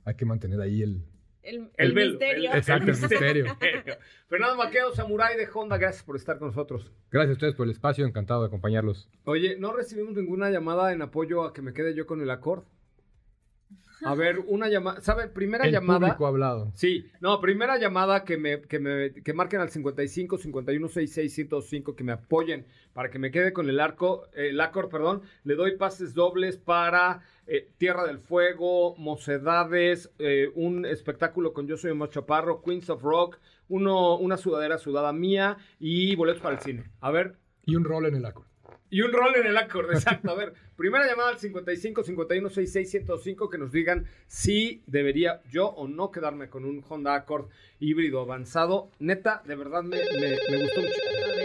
hay 0.05 0.15
que 0.15 0.25
mantener 0.25 0.61
ahí 0.61 0.83
el... 0.83 1.05
El, 1.45 1.57
El, 1.57 1.71
el 1.77 1.93
velo, 1.93 2.11
misterio. 2.13 2.51
el- 2.53 2.59
Exacto, 2.59 2.91
el 2.93 2.97
misterio. 2.99 3.47
Fernando 4.29 4.57
Maqueo, 4.57 4.93
Samurai 4.95 5.37
de 5.37 5.49
Honda, 5.53 5.77
gracias 5.77 6.05
por 6.05 6.15
estar 6.15 6.39
con 6.39 6.49
nosotros. 6.49 6.93
Gracias 7.11 7.31
a 7.31 7.33
ustedes 7.33 7.55
por 7.57 7.67
el 7.67 7.73
espacio, 7.73 8.07
encantado 8.07 8.43
de 8.43 8.47
acompañarlos. 8.47 9.09
Oye, 9.25 9.57
no 9.59 9.73
recibimos 9.73 10.15
ninguna 10.15 10.51
llamada 10.51 10.93
en 10.93 11.03
apoyo 11.03 11.43
a 11.45 11.53
que 11.53 11.61
me 11.63 11.73
quede 11.73 11.95
yo 11.97 12.07
con 12.07 12.21
el 12.23 12.31
Accord. 12.31 12.63
A 14.05 14.15
ver, 14.17 14.41
una 14.49 14.69
llamada, 14.69 15.01
¿sabe? 15.01 15.29
Primera 15.29 15.65
el 15.65 15.73
llamada. 15.73 16.01
público 16.01 16.27
ha 16.27 16.29
hablado. 16.29 16.73
Sí, 16.75 17.07
no, 17.21 17.41
primera 17.41 17.79
llamada 17.79 18.25
que 18.25 18.37
me, 18.37 18.61
que 18.63 18.81
me 18.81 19.13
que 19.13 19.33
marquen 19.33 19.61
al 19.61 19.71
55 19.71 20.39
51 20.39 20.89
66 20.89 21.33
105 21.33 21.95
que 21.95 22.03
me 22.03 22.13
apoyen 22.13 22.67
para 22.95 23.11
que 23.11 23.19
me 23.21 23.31
quede 23.31 23.53
con 23.53 23.69
el 23.69 23.79
arco, 23.79 24.27
el 24.35 24.61
Accord, 24.61 24.91
perdón. 24.91 25.23
Le 25.45 25.55
doy 25.55 25.77
pases 25.77 26.15
dobles 26.15 26.57
para 26.57 27.23
eh, 27.47 27.71
Tierra 27.79 28.05
del 28.05 28.19
Fuego, 28.19 28.97
Mocedades, 28.97 30.11
eh, 30.19 30.51
un 30.55 30.85
espectáculo 30.85 31.53
con 31.53 31.67
Yo 31.69 31.77
Soy 31.77 31.93
Omar 31.93 32.11
Chaparro, 32.11 32.61
Queens 32.63 32.91
of 32.91 33.03
Rock, 33.03 33.39
uno, 33.69 34.17
una 34.17 34.37
sudadera 34.37 34.79
sudada 34.79 35.13
mía 35.13 35.59
y 35.79 36.17
boletos 36.17 36.43
para 36.43 36.57
el 36.57 36.61
cine. 36.61 36.91
A 37.01 37.11
ver, 37.13 37.37
Y 37.65 37.77
un 37.77 37.85
rol 37.85 38.07
en 38.07 38.17
el 38.17 38.25
acorde. 38.27 38.52
Y 38.93 39.01
un 39.01 39.13
rol 39.13 39.35
en 39.37 39.47
el 39.47 39.57
Accord, 39.57 39.91
exacto. 39.91 40.31
A 40.31 40.35
ver, 40.35 40.53
primera 40.77 41.07
llamada 41.07 41.31
al 41.31 41.39
55 41.39 42.03
51 42.05 42.49
66 42.51 42.91
105 42.91 43.49
que 43.49 43.59
nos 43.59 43.73
digan 43.73 44.07
si 44.27 44.83
debería 44.87 45.41
yo 45.51 45.67
o 45.69 45.89
no 45.89 46.11
quedarme 46.11 46.49
con 46.51 46.65
un 46.65 46.85
Honda 46.89 47.15
Accord 47.15 47.49
híbrido 47.81 48.21
avanzado. 48.21 48.91
Neta, 49.01 49.43
de 49.47 49.57
verdad 49.57 49.83
me, 49.83 49.97
me- 49.97 50.39
me 50.51 50.63
gustó 50.63 50.81
mucho. 50.83 50.93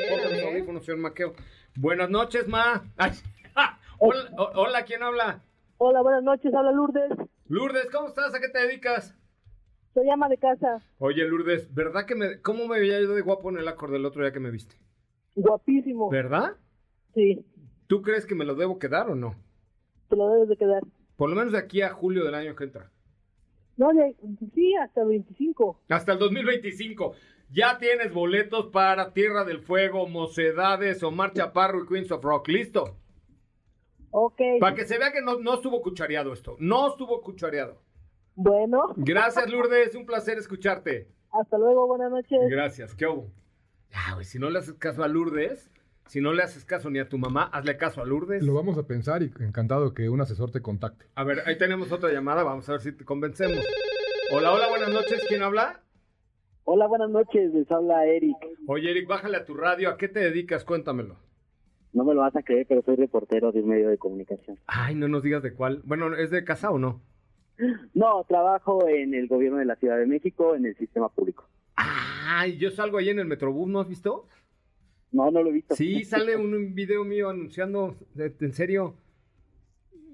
Ponte 0.10 0.26
a 0.26 0.30
los 0.30 0.32
ver. 0.32 0.48
audífonos, 0.48 0.86
señor 0.86 1.00
Maqueo. 1.00 1.34
Buenas 1.76 2.10
noches, 2.10 2.48
Ma. 2.48 2.84
Ay, 2.98 3.12
hola, 3.98 4.84
¿quién 4.86 5.04
habla? 5.04 5.42
Hola, 5.78 6.02
buenas 6.02 6.24
noches, 6.24 6.54
habla 6.54 6.72
Lourdes. 6.72 7.12
Lourdes, 7.48 7.88
¿cómo 7.92 8.08
estás? 8.10 8.34
¿A 8.36 8.40
qué 8.40 8.50
te 8.50 8.60
dedicas? 8.60 9.16
Soy 9.94 10.10
ama 10.10 10.28
de 10.30 10.38
casa. 10.38 10.82
Oye, 11.00 11.24
Lourdes, 11.26 11.74
¿verdad 11.74 12.06
que 12.06 12.16
me... 12.16 12.42
¿Cómo 12.42 12.68
me 12.68 12.80
veía 12.80 13.00
yo 13.00 13.16
de 13.16 13.22
guapo 13.22 13.50
en 13.50 13.58
el 13.58 13.68
Accord 13.68 13.94
del 13.94 14.06
otro 14.06 14.22
día 14.22 14.32
que 14.34 14.40
me 14.40 14.52
viste? 14.52 14.76
Guapísimo. 15.36 16.10
¿Verdad? 16.10 16.56
Sí, 17.13 17.46
¿Tú 17.88 18.02
crees 18.02 18.26
que 18.26 18.36
me 18.36 18.43
lo 18.46 18.56
debo 18.56 18.80
quedar 18.80 19.10
o 19.10 19.15
no? 19.15 19.36
te 20.10 20.15
lo 20.15 20.28
debes 20.30 20.50
de 20.50 20.58
quedar. 20.58 20.84
Por 21.15 21.30
lo 21.30 21.36
menos 21.36 21.52
de 21.54 21.60
aquí 21.60 21.82
a 21.82 21.89
julio 21.89 22.24
del 22.24 22.36
año 22.36 22.56
que 22.56 22.63
entra. 22.65 22.91
No, 23.76 23.93
de- 23.93 24.15
sí, 24.54 24.74
hasta 24.76 25.02
el 25.02 25.08
25. 25.10 25.82
Hasta 25.89 26.13
el 26.13 26.20
2025. 26.20 27.13
Ya 27.52 27.78
tienes 27.78 28.13
boletos 28.13 28.67
para 28.67 29.13
Tierra 29.13 29.43
del 29.46 29.60
Fuego, 29.60 30.08
Mocedades, 30.08 31.02
Omar 31.04 31.34
Chaparro 31.34 31.84
y 31.84 31.88
Queens 31.88 32.12
of 32.12 32.24
Rock. 32.24 32.48
¿Listo? 32.50 32.98
Ok. 34.12 34.41
Para 34.60 34.76
que 34.76 34.86
se 34.86 34.98
vea 34.98 35.12
que 35.12 35.22
no, 35.22 35.39
no 35.39 35.56
estuvo 35.56 35.82
cuchareado 35.82 36.34
esto. 36.34 36.56
No 36.60 36.88
estuvo 36.89 37.22
cuchareado. 37.22 37.82
Bueno, 38.36 38.93
Gracias, 38.98 39.50
Lourdes. 39.50 39.96
Un 39.96 40.06
placer 40.06 40.38
escucharte. 40.38 41.08
hasta 41.32 41.58
luego, 41.58 41.88
buenas 41.88 42.12
noches. 42.12 42.39
Gracias. 42.50 42.96
¿Qué 42.96 43.06
hubo? 43.08 43.30
Ya, 43.91 44.13
güey, 44.13 44.26
si 44.26 44.39
no 44.39 44.50
le 44.50 44.60
haces 44.60 44.74
caso 44.76 45.04
a 45.04 45.08
Lourdes, 45.08 45.70
si 46.08 46.22
no 46.22 46.34
le 46.34 46.43
haces 46.43 46.65
caso 46.65 46.89
ni 46.89 47.00
a 47.00 47.10
tu 47.10 47.17
mamá, 47.17 47.43
hazle 47.43 47.78
caso 47.78 48.02
a 48.02 48.06
Lourdes. 48.06 48.43
Lo 48.43 48.54
vamos 48.54 48.78
a 48.78 48.88
pensar 48.88 49.24
y 49.24 49.32
encantado 49.39 49.93
que 49.93 50.10
un 50.10 50.22
asesor 50.22 50.52
te 50.52 50.62
contacte. 50.62 51.06
A 51.15 51.23
ver, 51.23 51.44
ahí 51.46 51.58
tenemos 51.58 51.92
otra 51.92 52.12
llamada. 52.12 52.44
Vamos 52.44 52.67
a 52.69 52.73
ver 52.73 52.82
si 52.82 52.92
te 52.92 53.06
convencemos. 53.06 53.63
Hola, 54.32 54.54
hola, 54.54 54.69
buenas 54.69 54.90
noches. 54.90 55.23
¿Quién 55.27 55.44
habla? 55.44 55.82
Hola, 56.63 56.88
buenas 56.88 57.10
noches, 57.10 57.54
les 57.54 57.71
habla 57.71 58.06
Eric. 58.06 58.36
Oye, 58.67 58.92
Eric, 58.92 59.08
bájale 59.08 59.38
a 59.38 59.46
tu 59.46 59.54
radio. 59.54 59.90
¿A 59.90 59.98
qué 59.98 60.10
te 60.10 60.19
dedicas? 60.19 60.65
Cuéntamelo. 60.65 61.15
No 61.94 62.04
me 62.04 62.13
lo 62.13 62.21
vas 62.21 62.36
a 62.36 62.44
creer, 62.44 62.65
pero 62.67 62.82
soy 62.82 62.98
reportero 62.98 63.52
de 63.52 63.62
un 63.62 63.69
medio 63.69 63.90
de 63.90 63.98
comunicación. 63.98 64.60
Ay, 64.67 64.94
no 64.94 65.08
nos 65.08 65.23
digas 65.23 65.42
de 65.42 65.54
cuál. 65.54 65.82
Bueno, 65.86 66.13
¿es 66.15 66.29
de 66.29 66.44
casa 66.44 66.69
o 66.69 66.77
no? 66.77 67.02
No, 67.94 68.23
trabajo 68.27 68.88
en 68.88 69.13
el 69.13 69.27
gobierno 69.27 69.58
de 69.58 69.65
la 69.65 69.77
Ciudad 69.77 69.98
de 69.98 70.06
México, 70.06 70.56
en 70.56 70.65
el 70.65 70.75
sistema 70.75 71.10
público. 71.10 71.48
Ay, 71.75 72.58
yo 72.58 72.69
salgo 72.69 72.98
ahí 72.98 73.10
en 73.10 73.19
el 73.19 73.25
Metrobús, 73.25 73.69
¿no 73.69 73.79
has 73.79 73.88
visto? 73.88 74.27
No, 75.12 75.32
no 75.32 75.42
lo 75.42 75.50
he 75.50 75.54
visto. 75.54 75.76
Sí, 75.76 76.04
sale 76.04 76.36
un 76.36 76.76
video 76.76 77.04
mío 77.04 77.30
anunciando, 77.30 77.96
en 78.18 78.54
serio, 78.54 78.96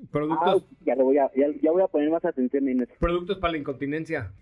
Ah, 0.04 0.08
productos, 0.12 0.66
ya, 0.86 0.96
lo 0.96 1.06
voy 1.06 1.18
a, 1.18 1.32
ya, 1.36 1.48
ya 1.62 1.72
voy 1.72 1.82
a 1.82 1.88
poner 1.88 2.10
más 2.10 2.26
atención 2.26 2.68
en 2.68 2.82
eso. 2.82 2.94
productos 3.00 3.38
para 3.38 3.54
la 3.54 3.58
incontinencia. 3.60 4.34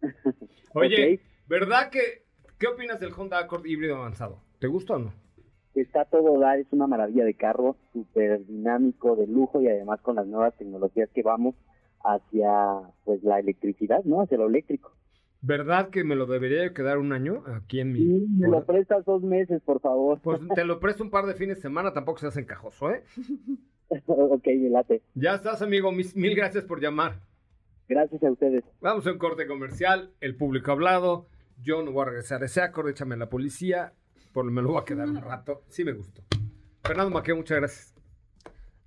Oye. 0.74 1.20
¿Verdad 1.48 1.90
que 1.90 2.22
qué 2.58 2.66
opinas 2.66 3.00
del 3.00 3.12
Honda 3.16 3.38
Accord 3.38 3.66
híbrido 3.66 3.96
avanzado? 3.96 4.40
¿Te 4.58 4.66
gusta 4.66 4.94
o 4.94 4.98
no? 4.98 5.12
Está 5.74 6.04
todo 6.04 6.38
dar, 6.38 6.58
es 6.58 6.66
una 6.72 6.86
maravilla 6.86 7.24
de 7.24 7.34
carro, 7.34 7.76
súper 7.92 8.44
dinámico, 8.46 9.16
de 9.16 9.26
lujo 9.26 9.60
y 9.62 9.68
además 9.68 10.00
con 10.02 10.16
las 10.16 10.26
nuevas 10.26 10.54
tecnologías 10.56 11.08
que 11.14 11.22
vamos 11.22 11.54
hacia 12.04 12.80
pues 13.04 13.22
la 13.22 13.38
electricidad, 13.38 14.04
¿no? 14.04 14.20
Hacia 14.22 14.38
lo 14.38 14.46
eléctrico. 14.46 14.92
¿Verdad 15.40 15.90
que 15.90 16.02
me 16.02 16.16
lo 16.16 16.26
debería 16.26 16.62
de 16.62 16.72
quedar 16.72 16.98
un 16.98 17.12
año 17.12 17.44
aquí 17.46 17.78
en 17.80 17.92
mi... 17.92 18.00
Sí, 18.00 18.26
me 18.38 18.48
lo 18.48 18.64
prestas 18.64 19.04
dos 19.04 19.22
meses, 19.22 19.62
por 19.62 19.80
favor. 19.80 20.18
Pues 20.20 20.40
te 20.54 20.64
lo 20.64 20.80
presto 20.80 21.04
un 21.04 21.10
par 21.10 21.26
de 21.26 21.34
fines 21.34 21.56
de 21.56 21.62
semana, 21.62 21.92
tampoco 21.92 22.18
se 22.18 22.26
hace 22.26 22.40
encajoso, 22.40 22.90
¿eh? 22.90 23.04
ok, 24.06 24.46
me 24.46 24.70
late. 24.70 25.02
Ya 25.14 25.34
estás, 25.34 25.62
amigo. 25.62 25.92
Mis- 25.92 26.16
mil 26.16 26.34
gracias 26.34 26.64
por 26.64 26.80
llamar. 26.80 27.20
Gracias 27.88 28.22
a 28.22 28.30
ustedes. 28.32 28.64
Vamos 28.80 29.06
a 29.06 29.12
un 29.12 29.18
corte 29.18 29.46
comercial. 29.46 30.10
El 30.20 30.36
público 30.36 30.70
ha 30.70 30.74
hablado. 30.74 31.26
Yo 31.62 31.82
no 31.82 31.92
voy 31.92 32.02
a 32.02 32.06
regresar 32.06 32.42
a 32.42 32.46
ese 32.46 32.60
acorde. 32.60 32.90
Échame 32.90 33.14
a 33.14 33.18
la 33.18 33.28
policía. 33.30 33.92
Por 34.32 34.44
lo 34.44 34.50
menos 34.52 34.70
voy 34.72 34.80
a 34.80 34.84
quedar 34.84 35.08
un 35.08 35.22
rato. 35.22 35.62
Sí 35.68 35.84
me 35.84 35.92
gustó. 35.92 36.22
Fernando 36.84 37.10
Maqueo, 37.12 37.36
muchas 37.36 37.58
gracias. 37.58 37.94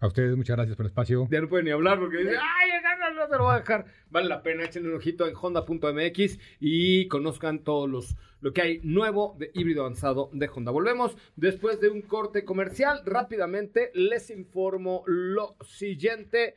A 0.02 0.08
ustedes, 0.08 0.36
muchas 0.36 0.56
gracias 0.56 0.76
por 0.76 0.88
el 0.88 0.90
espacio. 0.90 1.28
Ya 1.30 1.42
no 1.42 1.48
puede 1.48 1.64
ni 1.64 1.70
hablar 1.70 2.00
porque 2.00 2.18
dice, 2.18 2.36
ay, 2.36 2.70
no, 2.82 3.10
no, 3.10 3.14
no 3.22 3.28
se 3.28 3.38
lo 3.38 3.44
voy 3.44 3.54
a 3.54 3.60
dejar. 3.60 3.86
Vale 4.10 4.28
la 4.28 4.42
pena, 4.42 4.64
échenle 4.64 4.90
un 4.90 4.96
ojito 4.96 5.28
en 5.28 5.36
honda.mx 5.40 6.40
y 6.60 7.08
conozcan 7.08 7.64
todos 7.64 7.88
los 7.88 8.16
lo 8.40 8.52
que 8.52 8.64
hay 8.64 8.80
nuevo 8.82 9.36
de 9.38 9.52
híbrido 9.54 9.82
avanzado 9.82 10.32
de 10.34 10.50
Honda. 10.50 10.72
Volvemos 10.72 11.16
después 11.36 11.80
de 11.80 11.90
un 11.90 12.02
corte 12.02 12.44
comercial. 12.44 13.04
Rápidamente 13.06 13.92
les 13.94 14.32
informo 14.32 15.04
lo 15.06 15.56
siguiente. 15.62 16.56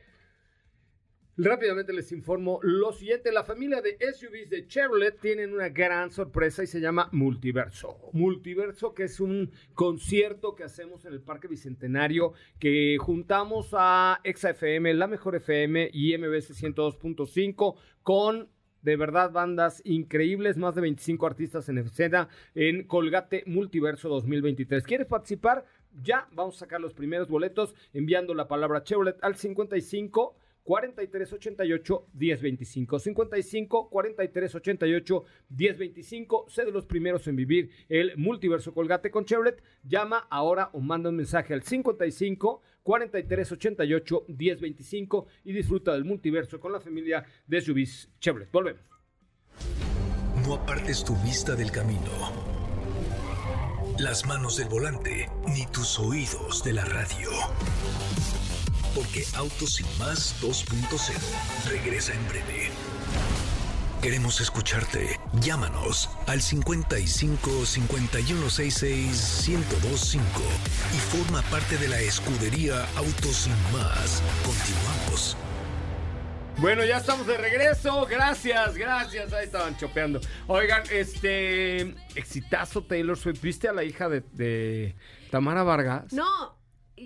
Rápidamente 1.37 1.91
les 1.91 2.13
informo 2.13 2.59
lo 2.61 2.93
siguiente. 2.93 3.29
La 3.29 3.43
familia 3.43 3.81
de 3.81 3.97
SUVs 3.99 4.49
de 4.49 4.67
Chevrolet 4.67 5.19
tienen 5.19 5.53
una 5.53 5.67
gran 5.67 6.09
sorpresa 6.09 6.63
y 6.63 6.67
se 6.67 6.79
llama 6.79 7.09
Multiverso. 7.11 7.97
Multiverso 8.13 8.93
que 8.93 9.03
es 9.03 9.19
un 9.19 9.51
concierto 9.73 10.55
que 10.55 10.63
hacemos 10.63 11.03
en 11.03 11.11
el 11.11 11.19
Parque 11.19 11.49
Bicentenario 11.49 12.31
que 12.57 12.95
juntamos 13.01 13.71
a 13.73 14.21
ExaFM, 14.23 14.93
La 14.93 15.07
Mejor 15.07 15.35
FM 15.35 15.89
y 15.91 16.17
MBS 16.17 16.51
102.5 16.63 17.75
con 18.01 18.47
de 18.81 18.95
verdad 18.95 19.31
bandas 19.31 19.81
increíbles, 19.83 20.55
más 20.55 20.75
de 20.75 20.81
25 20.81 21.27
artistas 21.27 21.67
en 21.67 21.79
escena 21.79 22.29
en 22.53 22.87
Colgate 22.87 23.43
Multiverso 23.45 24.07
2023. 24.07 24.85
¿Quieres 24.85 25.07
participar? 25.07 25.65
Ya 26.01 26.29
vamos 26.31 26.55
a 26.55 26.59
sacar 26.59 26.79
los 26.79 26.93
primeros 26.93 27.27
boletos 27.27 27.75
enviando 27.93 28.33
la 28.33 28.47
palabra 28.47 28.83
Chevrolet 28.83 29.17
al 29.21 29.35
55 29.35 30.37
43 30.65 31.33
88 31.33 32.07
10 32.11 32.41
25 32.41 32.99
55 32.99 33.89
43 33.89 34.55
88 34.55 35.23
10 35.47 35.77
25 35.77 36.45
sé 36.49 36.65
de 36.65 36.71
los 36.71 36.85
primeros 36.87 37.27
en 37.27 37.35
vivir 37.35 37.69
el 37.87 38.17
multiverso 38.17 38.73
colgate 38.73 39.11
con 39.11 39.25
Chevrolet. 39.25 39.61
Llama 39.83 40.27
ahora 40.29 40.71
o 40.73 40.81
manda 40.81 41.09
un 41.09 41.17
mensaje 41.17 41.53
al 41.53 41.61
55 41.61 42.61
43 42.81 43.51
88 43.51 44.25
10 44.27 44.61
25 44.61 45.27
y 45.45 45.53
disfruta 45.53 45.93
del 45.93 46.03
multiverso 46.03 46.59
con 46.59 46.71
la 46.71 46.79
familia 46.79 47.23
de 47.45 47.61
SUVs 47.61 48.09
Chevrolet. 48.19 48.51
Volvemos. 48.51 48.81
No 50.45 50.55
apartes 50.55 51.03
tu 51.03 51.15
vista 51.23 51.55
del 51.55 51.71
camino, 51.71 52.11
las 53.99 54.25
manos 54.25 54.57
del 54.57 54.67
volante, 54.67 55.29
ni 55.47 55.65
tus 55.67 55.99
oídos 55.99 56.63
de 56.63 56.73
la 56.73 56.85
radio. 56.85 57.29
Porque 58.95 59.25
Autos 59.35 59.75
Sin 59.75 59.85
Más 59.99 60.41
2.0 60.41 61.69
regresa 61.69 62.13
en 62.13 62.27
breve. 62.29 62.71
Queremos 64.01 64.39
escucharte. 64.39 65.19
Llámanos 65.41 66.09
al 66.27 66.41
55 66.41 67.65
5166 67.65 69.47
1025 69.47 70.23
y 70.93 70.97
forma 70.97 71.41
parte 71.49 71.77
de 71.77 71.89
la 71.89 71.99
escudería 71.99 72.85
Autos 72.95 73.35
Sin 73.35 73.53
Más. 73.73 74.23
Continuamos. 74.45 75.35
Bueno, 76.57 76.85
ya 76.85 76.97
estamos 76.97 77.27
de 77.27 77.35
regreso. 77.35 78.05
Gracias, 78.05 78.77
gracias. 78.77 79.33
Ahí 79.33 79.45
estaban 79.45 79.75
chopeando. 79.75 80.21
Oigan, 80.47 80.83
este. 80.89 81.95
Exitazo 82.15 82.83
Taylor 82.83 83.17
Swift. 83.17 83.41
¿Viste 83.41 83.67
a 83.67 83.73
la 83.73 83.83
hija 83.83 84.07
de, 84.07 84.23
de 84.31 84.95
Tamara 85.31 85.63
Vargas? 85.63 86.13
No, 86.13 86.54
y 86.54 86.54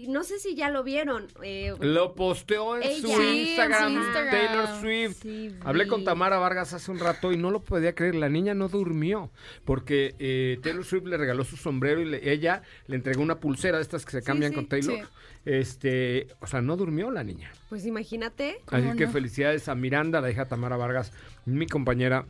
no 0.07 0.23
sé 0.23 0.39
si 0.39 0.55
ya 0.55 0.69
lo 0.69 0.83
vieron. 0.83 1.27
eh, 1.43 1.73
Lo 1.79 2.13
posteó 2.15 2.77
en 2.77 2.83
Ella. 2.83 3.01
su 3.01 3.07
Sí, 3.21 3.49
Instagram, 3.49 3.87
en 3.87 3.93
su 3.93 4.03
Instagram. 4.05 4.31
Taylor 4.31 4.67
Swift. 4.79 5.17
Sí, 5.21 5.55
Hablé 5.65 5.87
con 5.87 6.03
Tamara 6.03 6.37
Vargas 6.37 6.73
hace 6.73 6.89
un 6.91 6.99
rato 6.99 7.31
y 7.31 7.37
no 7.37 7.51
lo 7.51 7.61
podía 7.61 7.93
creer. 7.95 8.15
La 8.15 8.29
niña 8.29 8.53
no 8.53 8.69
durmió 8.69 9.31
porque 9.65 10.15
eh, 10.19 10.59
Taylor 10.63 10.85
Swift 10.85 11.05
le 11.05 11.17
regaló 11.17 11.43
su 11.43 11.57
sombrero 11.57 11.99
y 12.01 12.05
le- 12.05 12.31
ella 12.31 12.61
le 12.87 12.95
entregó 12.95 13.21
una 13.21 13.39
pulsera 13.39 13.77
de 13.77 13.83
estas 13.83 14.05
que 14.05 14.11
se 14.11 14.21
cambian 14.23 14.51
sí, 14.51 14.55
con 14.55 14.67
Taylor. 14.67 14.95
sí. 14.95 15.01
Este, 15.45 16.27
o 16.41 16.47
sea, 16.47 16.61
no 16.61 16.77
durmió 16.77 17.09
la 17.11 17.23
niña. 17.23 17.51
Pues 17.69 17.85
imagínate. 17.85 18.61
Así 18.67 18.97
que 18.97 19.07
felicidades 19.07 19.67
a 19.69 19.75
Miranda, 19.75 20.21
la 20.21 20.29
hija 20.29 20.43
de 20.43 20.49
Tamara 20.49 20.77
Vargas, 20.77 21.11
mi 21.45 21.65
compañera, 21.65 22.25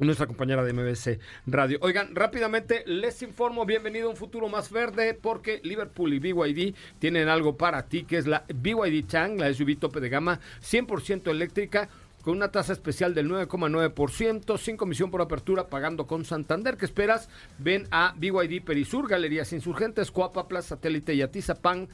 nuestra 0.00 0.26
compañera 0.26 0.64
de 0.64 0.72
MBC 0.72 1.20
Radio. 1.46 1.78
Oigan, 1.80 2.14
rápidamente 2.14 2.82
les 2.86 3.22
informo, 3.22 3.64
bienvenido 3.64 4.08
a 4.08 4.10
un 4.10 4.16
futuro 4.16 4.48
más 4.48 4.70
verde, 4.70 5.14
porque 5.14 5.60
Liverpool 5.62 6.14
y 6.14 6.18
BYD 6.18 6.74
tienen 6.98 7.28
algo 7.28 7.56
para 7.56 7.86
ti, 7.86 8.04
que 8.04 8.18
es 8.18 8.26
la 8.26 8.44
BYD 8.52 9.06
Chang, 9.06 9.38
la 9.38 9.52
SUV 9.52 9.78
tope 9.78 10.00
de 10.00 10.08
gama, 10.08 10.40
100% 10.62 11.30
eléctrica, 11.30 11.88
con 12.22 12.36
una 12.36 12.50
tasa 12.50 12.72
especial 12.72 13.14
del 13.14 13.30
9,9%, 13.30 14.58
sin 14.58 14.76
comisión 14.76 15.10
por 15.10 15.20
apertura, 15.20 15.68
pagando 15.68 16.06
con 16.06 16.24
Santander. 16.24 16.78
¿Qué 16.78 16.86
esperas? 16.86 17.28
Ven 17.58 17.86
a 17.90 18.14
BYD 18.16 18.64
Perisur, 18.64 19.08
Galerías 19.08 19.52
Insurgentes, 19.52 20.10
Coapa, 20.10 20.48
Plaza 20.48 20.70
Satélite 20.70 21.14
y 21.14 21.20
Atizapán 21.20 21.88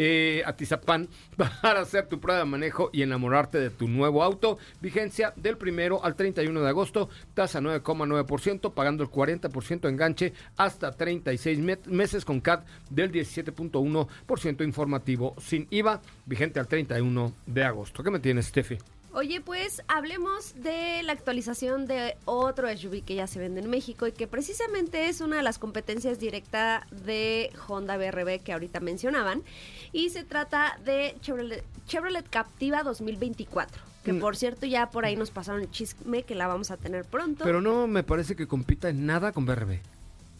eh, 0.00 0.42
Atizapán 0.46 1.08
para 1.36 1.80
hacer 1.80 2.06
tu 2.06 2.20
prueba 2.20 2.38
de 2.38 2.44
manejo 2.46 2.88
y 2.92 3.02
enamorarte 3.02 3.58
de 3.58 3.70
tu 3.70 3.88
nuevo 3.88 4.22
auto. 4.22 4.56
Vigencia 4.80 5.32
del 5.36 5.58
primero 5.58 6.04
al 6.04 6.14
31 6.14 6.60
de 6.62 6.68
agosto, 6.68 7.08
tasa 7.34 7.60
9,9%, 7.60 8.72
pagando 8.72 9.02
el 9.02 9.10
40% 9.10 9.88
enganche 9.88 10.32
hasta 10.56 10.92
36 10.92 11.58
me- 11.58 11.78
meses 11.86 12.24
con 12.24 12.40
CAT 12.40 12.64
del 12.90 13.10
17.1% 13.12 14.64
informativo 14.64 15.34
sin 15.38 15.66
IVA, 15.70 16.00
vigente 16.26 16.60
al 16.60 16.68
31 16.68 17.32
de 17.46 17.64
agosto. 17.64 18.02
¿Qué 18.04 18.10
me 18.12 18.20
tienes, 18.20 18.46
Steffi? 18.46 18.78
Oye, 19.18 19.40
pues 19.40 19.82
hablemos 19.88 20.54
de 20.62 21.02
la 21.02 21.10
actualización 21.12 21.86
de 21.86 22.16
otro 22.24 22.68
SUV 22.68 23.02
que 23.02 23.16
ya 23.16 23.26
se 23.26 23.40
vende 23.40 23.60
en 23.60 23.68
México 23.68 24.06
y 24.06 24.12
que 24.12 24.28
precisamente 24.28 25.08
es 25.08 25.20
una 25.20 25.38
de 25.38 25.42
las 25.42 25.58
competencias 25.58 26.20
directa 26.20 26.86
de 26.92 27.50
Honda 27.66 27.96
BRB 27.96 28.38
que 28.44 28.52
ahorita 28.52 28.78
mencionaban. 28.78 29.42
Y 29.90 30.10
se 30.10 30.22
trata 30.22 30.78
de 30.84 31.16
Chevrolet, 31.20 31.64
Chevrolet 31.88 32.30
Captiva 32.30 32.84
2024. 32.84 33.82
Que 34.04 34.12
Mm. 34.12 34.20
por 34.20 34.36
cierto 34.36 34.66
ya 34.66 34.88
por 34.88 35.04
ahí 35.04 35.16
nos 35.16 35.32
pasaron 35.32 35.62
el 35.62 35.70
chisme 35.72 36.22
que 36.22 36.36
la 36.36 36.46
vamos 36.46 36.70
a 36.70 36.76
tener 36.76 37.04
pronto. 37.04 37.42
Pero 37.42 37.60
no 37.60 37.88
me 37.88 38.04
parece 38.04 38.36
que 38.36 38.46
compita 38.46 38.88
en 38.88 39.04
nada 39.04 39.32
con 39.32 39.46
BRB. 39.46 39.80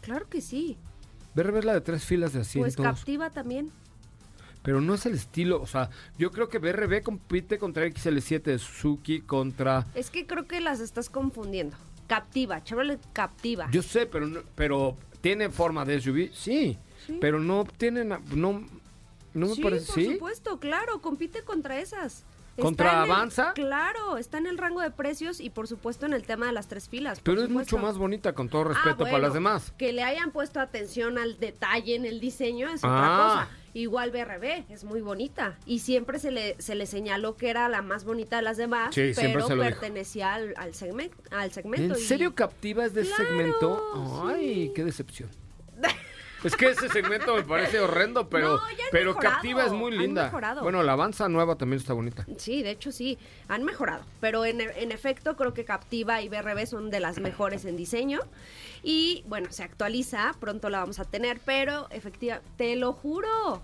Claro 0.02 0.28
que 0.28 0.40
sí. 0.40 0.76
BRB 1.34 1.58
es 1.58 1.64
la 1.64 1.74
de 1.74 1.80
tres 1.80 2.04
filas 2.04 2.32
de 2.32 2.38
Pues 2.38 2.48
asientos. 2.48 2.76
Captiva 2.76 3.30
también. 3.30 3.72
Pero 4.62 4.80
no 4.80 4.94
es 4.94 5.06
el 5.06 5.14
estilo, 5.14 5.60
o 5.62 5.66
sea, 5.66 5.88
yo 6.18 6.30
creo 6.30 6.48
que 6.48 6.58
BRB 6.58 7.02
compite 7.02 7.58
contra 7.58 7.86
XL7 7.86 8.42
de 8.42 8.58
Suzuki, 8.58 9.20
contra... 9.20 9.86
Es 9.94 10.10
que 10.10 10.26
creo 10.26 10.46
que 10.46 10.60
las 10.60 10.80
estás 10.80 11.08
confundiendo. 11.08 11.76
Captiva, 12.06 12.62
Chevrolet 12.64 13.00
Captiva. 13.12 13.68
Yo 13.70 13.82
sé, 13.82 14.06
pero 14.06 14.26
no- 14.26 14.40
pero 14.54 14.96
tiene 15.20 15.50
forma 15.50 15.84
de 15.84 16.00
SUV, 16.00 16.30
sí, 16.34 16.76
Sí. 17.06 17.18
pero 17.20 17.38
no 17.38 17.64
tiene, 17.76 18.04
na- 18.04 18.20
no, 18.34 18.64
no 19.34 19.46
me 19.46 19.54
sí, 19.54 19.62
parece, 19.62 19.86
por 19.86 19.94
¿sí? 19.94 20.12
supuesto, 20.14 20.58
claro, 20.58 21.00
compite 21.00 21.42
contra 21.42 21.78
esas. 21.78 22.24
¿Contra 22.62 23.02
Avanza? 23.02 23.52
claro, 23.54 24.16
está 24.18 24.38
en 24.38 24.46
el 24.46 24.58
rango 24.58 24.80
de 24.80 24.90
precios 24.90 25.40
y 25.40 25.50
por 25.50 25.68
supuesto 25.68 26.06
en 26.06 26.12
el 26.12 26.24
tema 26.24 26.46
de 26.46 26.52
las 26.52 26.68
tres 26.68 26.88
filas. 26.88 27.20
Pero 27.22 27.42
es 27.42 27.48
mucho 27.50 27.78
más 27.78 27.98
bonita, 27.98 28.32
con 28.34 28.48
todo 28.48 28.62
Ah, 28.62 28.68
respeto 28.74 29.04
para 29.04 29.18
las 29.18 29.34
demás. 29.34 29.72
Que 29.78 29.92
le 29.92 30.02
hayan 30.02 30.30
puesto 30.32 30.60
atención 30.60 31.18
al 31.18 31.38
detalle 31.38 31.94
en 31.94 32.04
el 32.04 32.20
diseño 32.20 32.68
es 32.68 32.80
Ah. 32.84 32.88
otra 32.88 33.08
cosa. 33.24 33.48
Igual 33.74 34.10
BRB, 34.10 34.64
es 34.70 34.82
muy 34.84 35.02
bonita. 35.02 35.56
Y 35.66 35.80
siempre 35.80 36.18
se 36.18 36.30
le, 36.32 36.60
se 36.60 36.74
le 36.74 36.86
señaló 36.86 37.36
que 37.36 37.50
era 37.50 37.68
la 37.68 37.82
más 37.82 38.04
bonita 38.04 38.36
de 38.36 38.42
las 38.42 38.56
demás, 38.56 38.94
Sí, 38.94 39.12
pero 39.14 39.46
pertenecía 39.46 40.34
al, 40.34 40.54
al, 40.56 40.72
segmen- 40.72 41.12
al 41.30 41.52
segmento. 41.52 41.94
¿En 41.94 42.00
y- 42.00 42.04
serio 42.04 42.34
Captiva 42.34 42.84
es 42.86 42.94
de 42.94 43.02
ese 43.02 43.14
segmento? 43.14 43.80
Ay, 44.26 44.72
qué 44.74 44.84
decepción. 44.84 45.28
Es 46.44 46.54
que 46.54 46.66
ese 46.68 46.88
segmento 46.88 47.34
me 47.34 47.42
parece 47.42 47.80
horrendo, 47.80 48.28
pero, 48.28 48.56
No, 48.58 48.70
ya 48.70 48.84
han 48.84 48.90
pero 48.92 49.10
mejorado, 49.10 49.34
Captiva 49.34 49.64
es 49.66 49.72
muy 49.72 49.92
han 49.92 49.98
linda. 49.98 50.24
mejorado. 50.24 50.62
Bueno, 50.62 50.82
la 50.84 50.92
Avanza 50.92 51.28
nueva 51.28 51.56
también 51.56 51.80
está 51.80 51.94
bonita. 51.94 52.26
Sí, 52.36 52.62
de 52.62 52.70
hecho 52.70 52.92
sí, 52.92 53.18
han 53.48 53.64
mejorado. 53.64 54.04
Pero 54.20 54.44
en, 54.44 54.60
en 54.60 54.92
efecto 54.92 55.36
creo 55.36 55.52
que 55.52 55.64
Captiva 55.64 56.22
y 56.22 56.28
BRB 56.28 56.66
son 56.66 56.90
de 56.90 57.00
las 57.00 57.18
mejores 57.18 57.64
en 57.64 57.76
diseño. 57.76 58.20
Y 58.84 59.24
bueno, 59.26 59.48
se 59.50 59.64
actualiza, 59.64 60.32
pronto 60.38 60.68
la 60.70 60.78
vamos 60.80 61.00
a 61.00 61.04
tener, 61.04 61.40
pero 61.44 61.88
efectiva, 61.90 62.40
te 62.56 62.76
lo 62.76 62.92
juro. 62.92 63.60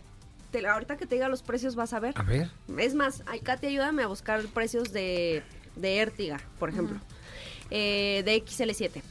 Te, 0.50 0.60
lo- 0.62 0.70
ahorita 0.72 0.96
que 0.96 1.06
te 1.06 1.14
diga 1.14 1.28
los 1.28 1.42
precios 1.42 1.76
vas 1.76 1.92
a 1.92 2.00
ver. 2.00 2.14
A 2.16 2.22
ver. 2.22 2.50
Es 2.78 2.94
más, 2.94 3.22
ay, 3.26 3.38
Katy, 3.40 3.68
ayúdame 3.68 4.02
a 4.02 4.08
buscar 4.08 4.40
precios 4.46 4.92
de, 4.92 5.42
de 5.76 5.98
Ertiga, 5.98 6.40
por 6.58 6.70
ejemplo. 6.70 6.98
Eh, 7.70 8.22
de 8.24 8.44
XL7. 8.44 9.02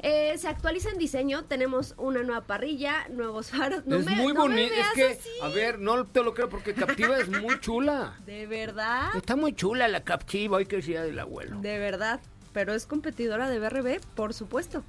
Eh, 0.00 0.36
se 0.38 0.46
actualiza 0.48 0.90
en 0.90 0.98
diseño, 0.98 1.44
tenemos 1.44 1.94
una 1.98 2.22
nueva 2.22 2.42
parrilla, 2.42 3.08
nuevos 3.08 3.50
faros. 3.50 3.84
No 3.86 3.96
es 3.96 4.06
me- 4.06 4.14
muy 4.16 4.32
no 4.32 4.42
bonito. 4.42 4.72
Es 4.74 4.86
que, 4.94 5.04
así. 5.18 5.28
a 5.42 5.48
ver, 5.48 5.78
no 5.80 6.06
te 6.06 6.22
lo 6.22 6.34
creo 6.34 6.48
porque 6.48 6.72
Captiva 6.74 7.18
es 7.18 7.28
muy 7.28 7.58
chula. 7.60 8.16
De 8.26 8.46
verdad, 8.46 9.08
Está 9.16 9.34
muy 9.36 9.54
chula 9.54 9.88
la 9.88 10.04
Captiva, 10.04 10.58
hoy 10.58 10.66
que 10.66 10.76
decía 10.76 11.02
del 11.02 11.18
abuelo. 11.18 11.60
de 11.60 11.78
verdad. 11.78 12.20
Pero 12.52 12.72
es 12.74 12.86
competidora 12.86 13.50
de 13.50 13.58
BRB, 13.58 14.00
por 14.14 14.32
supuesto. 14.34 14.82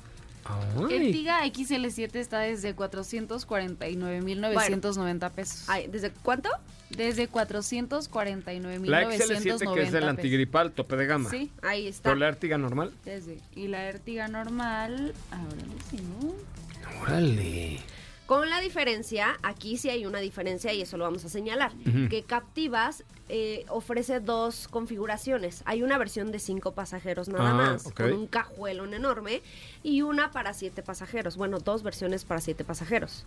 El 0.89 1.01
Ay. 1.01 1.11
Tiga 1.11 1.45
XL7 1.45 2.15
está 2.15 2.39
desde 2.39 2.75
449.990 2.75 5.31
pesos. 5.31 5.65
Ay, 5.67 5.87
¿Desde 5.87 6.11
cuánto? 6.11 6.49
Desde 6.89 7.29
449.990 7.29 8.85
La 8.85 9.03
XL7 9.09 9.73
que 9.73 9.81
es 9.83 9.93
el 9.93 10.07
antigripal, 10.09 10.71
tope 10.71 10.95
de 10.95 11.05
gama. 11.05 11.29
Sí, 11.29 11.51
Ahí 11.61 11.87
está. 11.87 12.09
Pero 12.09 12.15
la 12.15 12.29
Ertiga 12.29 12.57
normal. 12.57 12.91
desde. 13.05 13.37
Y 13.55 13.67
la 13.67 13.87
Ertiga 13.89 14.27
normal, 14.27 15.13
ahora 15.31 15.55
sí, 15.89 15.97
¿no? 15.97 16.33
Órale. 17.03 17.79
Con 18.25 18.49
la 18.49 18.59
diferencia, 18.61 19.37
aquí 19.43 19.77
sí 19.77 19.89
hay 19.89 20.05
una 20.05 20.19
diferencia 20.19 20.71
y 20.73 20.81
eso 20.81 20.97
lo 20.97 21.03
vamos 21.03 21.25
a 21.25 21.29
señalar, 21.29 21.71
Ujú. 21.87 22.09
que 22.09 22.23
Captivas 22.23 23.03
eh, 23.29 23.65
ofrece 23.69 24.19
dos 24.19 24.67
configuraciones. 24.67 25.61
Hay 25.65 25.83
una 25.83 25.97
versión 25.97 26.31
de 26.31 26.39
cinco 26.39 26.73
pasajeros 26.73 27.29
nada 27.29 27.51
Ah, 27.51 27.53
más, 27.53 27.83
con 27.93 28.11
un 28.11 28.27
cajuelón 28.27 28.93
enorme, 28.93 29.41
y 29.83 30.01
una 30.01 30.31
para 30.31 30.53
siete 30.53 30.81
pasajeros. 30.83 31.37
Bueno, 31.37 31.59
dos 31.59 31.83
versiones 31.83 32.25
para 32.25 32.41
siete 32.41 32.63
pasajeros. 32.63 33.25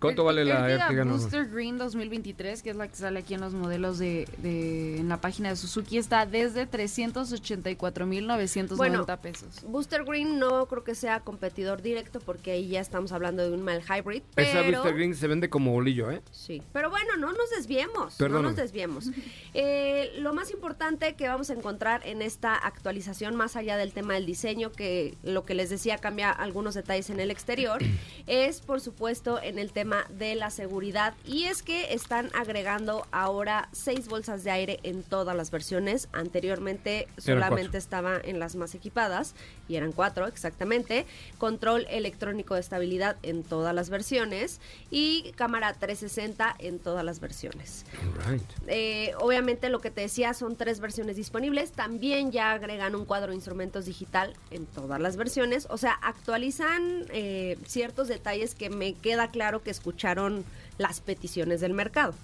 ¿Cuánto 0.00 0.24
vale 0.24 0.44
la 0.44 0.70
Ertiga 0.70 1.04
normal? 1.04 1.18
Booster 1.18 1.46
Green 1.48 1.78
2023, 1.78 2.62
que 2.62 2.70
es 2.70 2.76
la 2.76 2.88
que 2.88 2.96
sale 2.96 3.20
aquí 3.20 3.34
en 3.34 3.40
los 3.40 3.54
modelos 3.54 3.98
de, 3.98 4.28
de- 4.38 4.98
en 4.98 5.08
la 5.08 5.20
página 5.20 5.50
de 5.50 5.56
Suzuki, 5.56 5.98
está 5.98 6.26
desde 6.26 6.68
384.990 6.68 8.76
Bueno, 8.76 9.06
pesos. 9.20 9.62
Booster 9.66 10.04
Green 10.04 10.38
no 10.38 10.66
creo 10.66 10.84
que 10.84 10.94
sea 10.94 11.20
competidor 11.20 11.82
directo 11.82 12.20
porque 12.20 12.52
ahí 12.52 12.68
ya 12.68 12.80
estamos 12.80 13.12
hablando 13.12 13.42
de 13.42 13.52
un 13.52 13.62
mal 13.62 13.82
hybrid, 13.82 14.22
Esa 14.36 14.60
pero... 14.60 14.78
Booster 14.78 14.94
Green 14.94 15.14
se 15.14 15.26
vende 15.28 15.48
como 15.48 15.72
bolillo, 15.72 16.10
¿eh? 16.10 16.20
Sí, 16.30 16.62
pero 16.72 16.90
bueno, 16.90 17.16
no 17.16 17.32
nos 17.32 17.50
desviemos, 17.56 18.12
no 18.12 18.18
Perdóname. 18.18 18.48
nos 18.48 18.56
desviemos. 18.56 19.10
Eh, 19.58 20.12
lo 20.18 20.34
más 20.34 20.50
importante 20.50 21.14
que 21.14 21.28
vamos 21.28 21.48
a 21.48 21.54
encontrar 21.54 22.06
en 22.06 22.20
esta 22.20 22.54
actualización, 22.54 23.36
más 23.36 23.56
allá 23.56 23.78
del 23.78 23.92
tema 23.92 24.12
del 24.12 24.26
diseño, 24.26 24.70
que 24.70 25.14
lo 25.22 25.46
que 25.46 25.54
les 25.54 25.70
decía 25.70 25.96
cambia 25.96 26.30
algunos 26.30 26.74
detalles 26.74 27.08
en 27.08 27.20
el 27.20 27.30
exterior, 27.30 27.80
es 28.26 28.60
por 28.60 28.82
supuesto 28.82 29.40
en 29.42 29.58
el 29.58 29.72
tema 29.72 29.85
de 30.10 30.34
la 30.34 30.50
seguridad 30.50 31.14
y 31.24 31.44
es 31.44 31.62
que 31.62 31.94
están 31.94 32.30
agregando 32.34 33.06
ahora 33.12 33.68
seis 33.72 34.08
bolsas 34.08 34.42
de 34.42 34.50
aire 34.50 34.80
en 34.82 35.02
todas 35.02 35.36
las 35.36 35.50
versiones. 35.50 36.08
Anteriormente 36.12 37.08
solamente 37.18 37.78
estaba 37.78 38.18
en 38.22 38.38
las 38.38 38.56
más 38.56 38.74
equipadas 38.74 39.34
y 39.68 39.76
eran 39.76 39.92
cuatro 39.92 40.26
exactamente. 40.26 41.06
Control 41.38 41.86
electrónico 41.88 42.54
de 42.54 42.60
estabilidad 42.60 43.16
en 43.22 43.44
todas 43.44 43.74
las 43.74 43.90
versiones 43.90 44.60
y 44.90 45.32
cámara 45.36 45.72
360 45.72 46.56
en 46.58 46.78
todas 46.78 47.04
las 47.04 47.20
versiones. 47.20 47.84
Right. 48.28 48.42
Eh, 48.66 49.12
obviamente 49.20 49.68
lo 49.68 49.80
que 49.80 49.90
te 49.90 50.00
decía 50.00 50.34
son 50.34 50.56
tres 50.56 50.80
versiones 50.80 51.16
disponibles. 51.16 51.72
También 51.72 52.32
ya 52.32 52.52
agregan 52.52 52.94
un 52.94 53.04
cuadro 53.04 53.28
de 53.28 53.36
instrumentos 53.36 53.84
digital 53.84 54.34
en 54.50 54.66
todas 54.66 55.00
las 55.00 55.16
versiones. 55.16 55.66
O 55.70 55.78
sea, 55.78 55.92
actualizan 56.02 57.06
eh, 57.10 57.56
ciertos 57.66 58.08
detalles 58.08 58.54
que 58.54 58.70
me 58.70 58.94
queda 58.94 59.30
claro 59.30 59.62
que 59.62 59.70
escucharon 59.76 60.44
las 60.78 61.00
peticiones 61.00 61.60
del 61.60 61.72
mercado. 61.72 62.14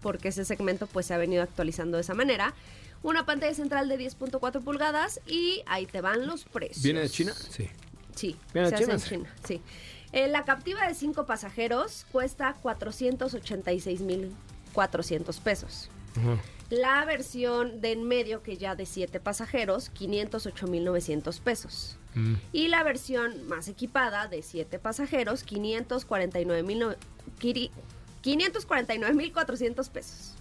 Porque 0.00 0.28
ese 0.28 0.44
segmento 0.44 0.86
pues 0.86 1.06
se 1.06 1.14
ha 1.14 1.18
venido 1.18 1.42
actualizando 1.42 1.96
de 1.96 2.02
esa 2.02 2.14
manera. 2.14 2.54
Una 3.02 3.26
pantalla 3.26 3.54
central 3.54 3.88
de 3.88 3.98
10.4 3.98 4.62
pulgadas 4.62 5.20
y 5.26 5.64
ahí 5.66 5.86
te 5.86 6.00
van 6.00 6.24
los 6.26 6.44
precios. 6.44 6.82
¿Viene 6.82 7.00
de 7.00 7.10
China? 7.10 7.34
Sí. 7.34 7.68
Sí, 8.14 8.36
Viene 8.52 8.68
se 8.68 8.76
de 8.76 8.82
hace 8.82 8.92
en 8.92 8.98
China, 8.98 9.08
China, 9.08 9.34
sí. 9.44 9.62
Eh, 10.12 10.28
la 10.28 10.44
captiva 10.44 10.86
de 10.86 10.94
cinco 10.94 11.24
pasajeros 11.24 12.04
cuesta 12.12 12.54
486.400 12.62 15.40
pesos. 15.40 15.88
Ajá. 16.16 16.38
La 16.72 17.04
versión 17.04 17.82
de 17.82 17.92
en 17.92 18.04
medio, 18.04 18.42
que 18.42 18.56
ya 18.56 18.74
de 18.74 18.86
siete 18.86 19.20
pasajeros, 19.20 19.92
508.900 19.92 21.38
pesos. 21.40 21.98
Mm. 22.14 22.34
Y 22.52 22.68
la 22.68 22.82
versión 22.82 23.46
más 23.48 23.68
equipada 23.68 24.28
de 24.28 24.42
siete 24.42 24.78
pasajeros, 24.78 25.44
549.000 25.46 26.96
quiri- 27.40 27.70
549.400 28.22 29.88
pesos. 29.90 30.34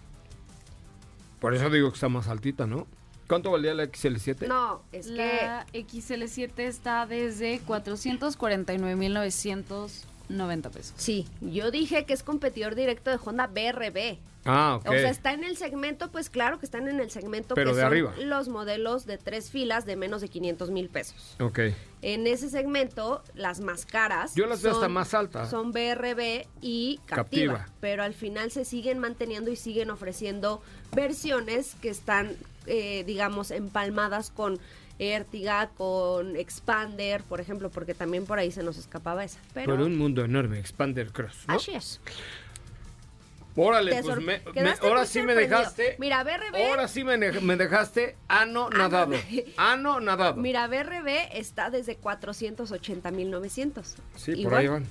Por 1.39 1.55
eso 1.55 1.69
digo 1.69 1.89
que 1.89 1.95
está 1.95 2.09
más 2.09 2.27
altita, 2.27 2.67
¿no? 2.67 2.87
¿Cuánto 3.27 3.49
valía 3.51 3.73
la 3.73 3.85
XL7? 3.85 4.47
No, 4.47 4.83
es 4.91 5.07
La 5.07 5.65
XL7 5.73 6.51
está 6.59 7.05
desde 7.05 7.59
449.990 10.31 10.69
pesos. 10.71 10.93
Sí, 10.97 11.27
yo 11.41 11.71
dije 11.71 12.05
que 12.05 12.13
es 12.13 12.23
competidor 12.23 12.75
directo 12.75 13.09
de 13.11 13.19
Honda 13.23 13.47
BRB. 13.47 14.17
Ah, 14.43 14.77
ok. 14.79 14.87
O 14.89 14.91
sea, 14.93 15.09
está 15.11 15.33
en 15.33 15.43
el 15.43 15.55
segmento, 15.55 16.09
pues 16.11 16.31
claro 16.31 16.57
que 16.57 16.65
están 16.65 16.87
en 16.87 16.99
el 16.99 17.11
segmento 17.11 17.53
Pero 17.53 17.71
que 17.71 17.75
de 17.75 17.81
son 17.83 17.87
arriba. 17.91 18.13
los 18.17 18.47
modelos 18.49 19.05
de 19.05 19.19
tres 19.19 19.51
filas 19.51 19.85
de 19.85 19.95
menos 19.95 20.21
de 20.21 20.29
500 20.29 20.71
mil 20.71 20.89
pesos. 20.89 21.35
Ok. 21.39 21.59
En 22.01 22.25
ese 22.25 22.49
segmento, 22.49 23.23
las 23.35 23.59
más 23.59 23.85
caras. 23.85 24.33
Yo 24.33 24.47
las 24.47 24.63
veo 24.63 24.73
hasta 24.73 24.87
más 24.89 25.13
altas. 25.13 25.51
Son 25.51 25.71
BRB 25.71 26.47
y 26.59 26.99
Captiva. 27.05 27.53
Captiva, 27.59 27.67
Pero 27.81 28.01
al 28.03 28.15
final 28.15 28.49
se 28.49 28.65
siguen 28.65 28.97
manteniendo 28.97 29.51
y 29.51 29.55
siguen 29.55 29.91
ofreciendo 29.91 30.63
versiones 30.95 31.75
que 31.79 31.89
están, 31.89 32.35
eh, 32.67 33.03
digamos, 33.05 33.51
empalmadas 33.51 34.31
con 34.31 34.59
Ertiga, 34.99 35.69
con 35.75 36.35
Expander, 36.35 37.23
por 37.23 37.41
ejemplo, 37.41 37.69
porque 37.69 37.93
también 37.93 38.25
por 38.25 38.37
ahí 38.39 38.51
se 38.51 38.61
nos 38.63 38.77
escapaba 38.77 39.23
esa. 39.23 39.39
Pero 39.53 39.75
Por 39.75 39.81
un 39.85 39.97
mundo 39.97 40.23
enorme, 40.23 40.59
Expander 40.59 41.11
Cross, 41.11 41.45
¿no? 41.47 41.55
así 41.55 41.71
es. 41.71 41.99
Órale, 43.55 44.01
pues 44.01 44.15
me- 44.17 44.41
me- 44.55 44.73
ahora 44.81 45.05
sí 45.05 45.21
me 45.23 45.35
dejaste. 45.35 45.97
Mira, 45.99 46.23
BRB. 46.23 46.69
Ahora 46.69 46.87
sí 46.87 47.03
me, 47.03 47.17
me 47.17 47.57
dejaste 47.57 48.15
ano 48.29 48.69
nadado. 48.69 49.15
Ano 49.57 49.99
nadado. 49.99 50.35
Mira, 50.35 50.67
BRB 50.67 51.09
está 51.33 51.69
desde 51.69 51.97
480.900. 51.99 53.95
sí, 54.15 54.43
por 54.43 54.53
ahí 54.55 54.67
van. 54.67 54.85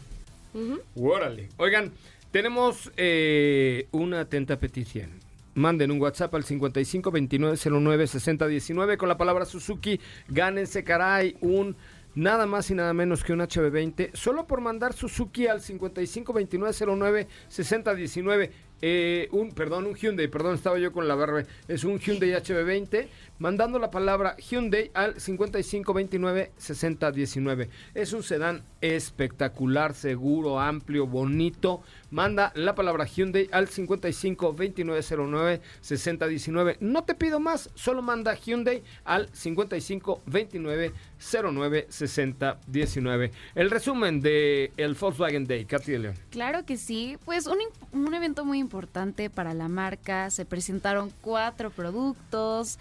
Órale. 0.95 1.49
Oigan, 1.57 1.93
tenemos 2.33 2.91
eh, 2.99 3.87
una 3.93 4.21
atenta 4.21 4.59
petición. 4.59 5.11
Manden 5.55 5.91
un 5.91 6.01
WhatsApp 6.01 6.35
al 6.35 6.45
55 6.45 7.11
29 7.11 7.57
09 7.57 8.07
60 8.07 8.47
19 8.47 8.97
con 8.97 9.09
la 9.09 9.17
palabra 9.17 9.45
Suzuki. 9.45 10.01
Gánense, 10.29 10.85
caray, 10.85 11.37
un 11.41 11.77
nada 12.15 12.47
más 12.47 12.71
y 12.71 12.75
nada 12.75 12.93
menos 12.93 13.25
que 13.25 13.33
un 13.33 13.41
HB20. 13.41 14.15
Solo 14.15 14.47
por 14.47 14.61
mandar 14.61 14.93
Suzuki 14.93 15.47
al 15.47 15.61
55 15.61 16.33
29 16.33 16.75
09 16.97 17.29
60 17.49 17.95
19. 17.95 18.51
Eh, 18.83 19.29
un, 19.33 19.53
perdón, 19.53 19.87
un 19.87 19.95
Hyundai, 19.95 20.29
perdón, 20.29 20.55
estaba 20.55 20.79
yo 20.79 20.93
con 20.93 21.07
la 21.07 21.15
barba. 21.15 21.43
Es 21.69 21.85
un 21.85 21.99
Hyundai 21.99 22.31
HB20. 22.31 23.09
Mandando 23.41 23.79
la 23.79 23.91
palabra 23.91 24.37
Hyundai 24.37 24.91
al 24.93 25.19
55 25.19 25.95
29 25.95 26.53
60 26.59 27.11
19. 27.11 27.71
Es 27.95 28.13
un 28.13 28.23
sedán 28.23 28.63
espectacular, 28.83 29.95
seguro, 29.95 30.61
amplio, 30.61 31.07
bonito. 31.07 31.81
Manda 32.11 32.53
la 32.55 32.75
palabra 32.75 33.07
Hyundai 33.07 33.49
al 33.51 33.69
55 33.69 34.53
29 34.53 35.01
09 35.17 35.61
60 35.81 36.27
19. 36.27 36.77
No 36.81 37.05
te 37.05 37.15
pido 37.15 37.41
más, 37.41 37.71
solo 37.75 38.03
manda 38.03 38.35
Hyundai 38.35 38.83
al 39.05 39.31
55 39.33 40.21
29 40.27 40.93
09 41.19 41.87
60 41.89 42.59
19. 42.67 43.31
El 43.55 43.71
resumen 43.71 44.21
de 44.21 44.73
el 44.77 44.95
Volkswagen 44.95 45.47
Day, 45.47 45.65
Katy 45.65 45.97
León. 45.97 46.15
Claro 46.29 46.67
que 46.67 46.77
sí, 46.77 47.17
pues 47.25 47.47
un, 47.47 47.57
un 47.93 48.13
evento 48.13 48.45
muy 48.45 48.59
importante 48.59 49.31
para 49.31 49.55
la 49.55 49.69
marca. 49.69 50.29
Se 50.29 50.45
presentaron 50.45 51.11
cuatro 51.23 51.71
productos, 51.71 52.79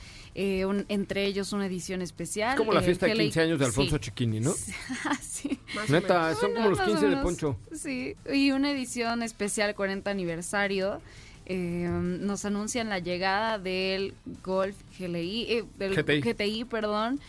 un- 0.65 0.85
entre 0.89 1.25
ellos 1.25 1.53
una 1.53 1.65
edición 1.65 2.01
especial. 2.01 2.51
Es 2.51 2.57
como 2.57 2.73
la 2.73 2.81
eh, 2.81 2.83
fiesta 2.83 3.05
de 3.05 3.13
GLA 3.13 3.23
15 3.23 3.41
años 3.41 3.59
de 3.59 3.65
Alfonso 3.65 3.95
sí. 3.95 4.01
Chiquini, 4.01 4.39
¿no? 4.39 4.53
sí. 5.21 5.59
Más 5.75 5.89
o 5.89 5.93
Neta, 5.93 6.35
son 6.35 6.53
como 6.53 6.69
los 6.69 6.79
Más 6.79 6.87
o 6.87 6.91
15 6.91 7.07
de 7.09 7.17
Poncho. 7.17 7.55
Sí, 7.73 8.15
y 8.31 8.51
una 8.51 8.71
edición 8.71 9.23
especial 9.23 9.75
40 9.75 10.09
aniversario. 10.11 11.01
Eh, 11.45 11.87
nos 11.89 12.45
anuncian 12.45 12.89
la 12.89 12.99
llegada 12.99 13.57
del 13.57 14.13
Golf 14.43 14.75
GLI, 14.99 15.45
eh, 15.49 15.65
del 15.79 15.95
GTI. 15.95 16.21
GTI, 16.21 16.65
perdón. 16.65 17.19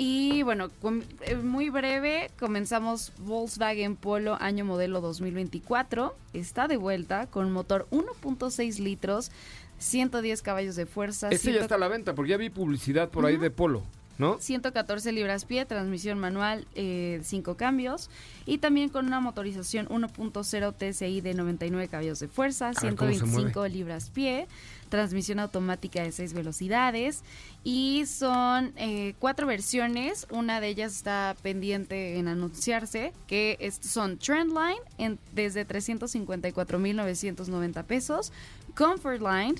Y 0.00 0.42
bueno, 0.44 0.68
com- 0.80 1.02
eh, 1.22 1.34
muy 1.36 1.70
breve, 1.70 2.30
comenzamos 2.38 3.12
Volkswagen 3.18 3.96
Polo 3.96 4.36
año 4.40 4.64
modelo 4.64 5.00
2024. 5.00 6.16
Está 6.34 6.68
de 6.68 6.76
vuelta 6.76 7.26
con 7.26 7.50
motor 7.52 7.88
1.6 7.90 8.78
litros, 8.78 9.30
110 9.78 10.42
caballos 10.42 10.76
de 10.76 10.86
fuerza. 10.86 11.28
Este 11.30 11.48
ya 11.48 11.52
100 11.54 11.62
está 11.62 11.74
a 11.76 11.78
la 11.78 11.88
venta, 11.88 12.14
porque 12.14 12.30
ya 12.30 12.36
vi 12.36 12.50
publicidad 12.50 13.08
por 13.10 13.26
ahí 13.26 13.36
de 13.36 13.50
Polo. 13.50 13.82
¿no? 14.18 14.38
114 14.40 15.12
libras 15.12 15.44
pie, 15.44 15.64
transmisión 15.64 16.18
manual, 16.18 16.66
5 16.74 17.56
cambios 17.56 18.10
y 18.46 18.58
también 18.58 18.88
con 18.88 19.06
una 19.06 19.20
motorización 19.20 19.86
1.0 19.88 20.74
TSI 20.76 21.20
de 21.20 21.34
99 21.34 21.86
caballos 21.86 22.18
de 22.18 22.26
fuerza, 22.26 22.72
¿cómo 22.72 22.80
se 22.80 22.88
125 23.20 23.60
mueve? 23.60 23.68
libras 23.72 24.10
pie, 24.10 24.48
transmisión 24.88 25.38
automática 25.38 26.02
de 26.02 26.10
6 26.10 26.32
velocidades 26.32 27.22
y 27.62 28.06
son 28.06 28.72
eh, 28.74 29.14
cuatro 29.20 29.46
versiones, 29.46 30.26
una 30.30 30.60
de 30.60 30.66
ellas 30.66 30.96
está 30.96 31.36
pendiente 31.42 32.18
en 32.18 32.26
anunciarse, 32.26 33.12
que 33.28 33.56
es- 33.60 33.78
son 33.80 34.18
Trendline 34.18 34.80
en, 34.98 35.20
desde 35.32 35.64
354.990 35.64 37.84
pesos, 37.84 38.32
Comfortline 38.78 39.56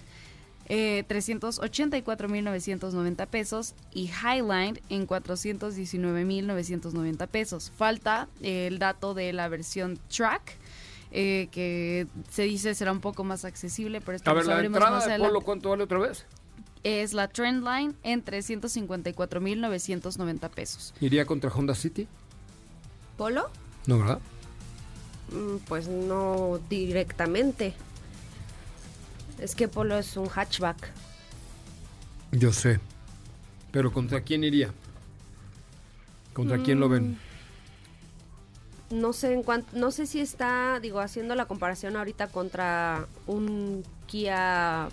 eh, 0.68 1.04
384.990 1.08 3.26
pesos 3.26 3.74
y 3.92 4.08
Highline 4.08 4.80
en 4.90 5.08
419.990 5.08 7.26
pesos. 7.26 7.72
Falta 7.76 8.28
eh, 8.42 8.68
el 8.68 8.78
dato 8.78 9.14
de 9.14 9.32
la 9.32 9.48
versión 9.48 9.98
Track, 10.14 10.56
eh, 11.10 11.48
que 11.50 12.06
se 12.30 12.42
dice 12.42 12.76
será 12.76 12.92
un 12.92 13.00
poco 13.00 13.24
más 13.24 13.44
accesible, 13.44 14.00
pero 14.00 14.14
esto 14.16 14.30
A 14.30 14.34
ver, 14.34 14.46
la 14.46 14.60
entrada 14.62 14.92
más 14.92 15.06
de 15.06 15.10
adelante. 15.12 15.32
Polo, 15.32 15.44
¿cuánto 15.44 15.70
vale 15.70 15.82
otra 15.82 15.98
vez? 15.98 16.24
Es 16.84 17.12
la 17.12 17.26
Trendline 17.26 17.96
en 18.04 18.24
354.990 18.24 20.48
pesos. 20.50 20.94
¿Iría 21.00 21.26
contra 21.26 21.50
Honda 21.50 21.74
City? 21.74 22.06
¿Polo? 23.16 23.50
No, 23.86 23.98
¿verdad? 23.98 24.20
Mm, 25.32 25.56
Pues 25.66 25.88
no 25.88 26.60
directamente. 26.68 27.74
Es 29.38 29.54
que 29.54 29.68
Polo 29.68 29.96
es 29.98 30.16
un 30.16 30.28
hatchback. 30.28 30.90
Yo 32.32 32.52
sé. 32.52 32.80
Pero 33.70 33.92
¿contra 33.92 34.20
quién 34.22 34.44
iría? 34.44 34.70
¿Contra 36.32 36.58
quién 36.62 36.80
lo 36.80 36.88
ven? 36.88 37.18
No 38.90 39.12
sé 39.12 39.34
en 39.34 39.42
cuanto, 39.42 39.76
no 39.76 39.90
sé 39.90 40.06
si 40.06 40.20
está, 40.20 40.80
digo, 40.80 41.00
haciendo 41.00 41.34
la 41.34 41.46
comparación 41.46 41.96
ahorita 41.96 42.28
contra 42.28 43.06
un 43.26 43.84
Kia. 44.06 44.88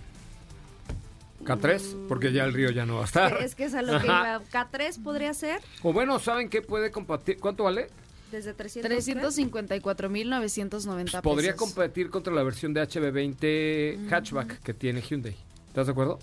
¿K3? 1.44 2.08
Porque 2.08 2.34
ya 2.34 2.44
el 2.44 2.54
río 2.54 2.72
ya 2.72 2.86
no 2.86 2.96
va 2.96 3.02
a 3.04 3.06
estar. 3.06 3.38
Es 3.42 3.56
que 3.56 3.66
es 3.66 3.74
a 3.76 3.82
lo 3.82 4.00
que 4.02 4.10
Ajá. 4.10 4.42
iba. 4.42 4.70
K3 4.72 5.02
podría 5.04 5.34
ser 5.34 5.62
O 5.84 5.94
bueno, 5.94 6.20
¿saben 6.20 6.50
qué 6.50 6.62
puede 6.62 6.92
competir? 6.92 7.40
¿Cuánto 7.40 7.64
vale? 7.64 7.90
Desde 8.32 8.54
300. 8.54 8.92
354.990 8.92 11.06
pesos. 11.06 11.22
Podría 11.22 11.56
competir 11.56 12.10
contra 12.10 12.34
la 12.34 12.44
versión 12.44 12.74
de 12.74 12.82
HB20 12.82 14.10
hatchback 14.10 14.60
que 14.62 14.74
tiene 14.74 15.02
Hyundai. 15.02 15.36
¿Estás 15.68 15.88
de 15.88 15.92
acuerdo? 15.92 16.20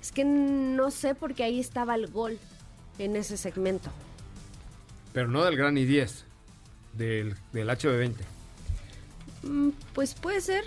Es 0.00 0.12
que 0.12 0.24
no 0.24 0.90
sé 0.90 1.14
porque 1.14 1.44
ahí 1.44 1.60
estaba 1.60 1.94
el 1.94 2.06
gol 2.08 2.38
en 2.98 3.16
ese 3.16 3.36
segmento. 3.36 3.90
Pero 5.12 5.28
no 5.28 5.44
del 5.44 5.56
Gran 5.56 5.76
i10, 5.76 6.22
del, 6.94 7.34
del 7.52 7.68
HB20. 7.68 8.14
Mm, 9.42 9.68
Pues 9.94 10.14
puede 10.14 10.40
ser. 10.40 10.64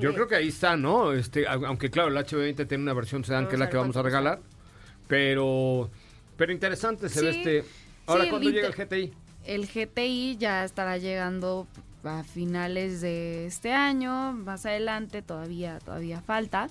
Yo 0.00 0.12
creo 0.12 0.28
que 0.28 0.34
ahí 0.34 0.48
está, 0.48 0.76
¿no? 0.76 1.14
Este, 1.14 1.46
au- 1.48 1.66
aunque 1.66 1.90
claro, 1.90 2.10
el 2.10 2.16
HB20 2.16 2.68
tiene 2.68 2.82
una 2.82 2.92
versión 2.92 3.24
sedán 3.24 3.48
que 3.48 3.54
es 3.54 3.58
la 3.58 3.70
que 3.70 3.78
vamos 3.78 3.96
a 3.96 4.02
regalar. 4.02 4.40
Pero, 5.06 5.90
pero 6.36 6.52
interesante 6.52 7.08
se 7.08 7.22
ve 7.22 7.30
este. 7.30 7.64
Ahora, 8.08 8.24
sí, 8.24 8.30
¿cuándo 8.30 8.50
llega 8.50 8.68
el 8.68 8.74
GTI? 8.74 9.12
El 9.44 9.66
GTI 9.66 10.36
ya 10.38 10.64
estará 10.64 10.98
llegando 10.98 11.66
a 12.04 12.24
finales 12.24 13.00
de 13.00 13.46
este 13.46 13.72
año, 13.72 14.32
más 14.32 14.66
adelante 14.66 15.22
todavía 15.22 15.78
todavía 15.80 16.20
falta, 16.20 16.68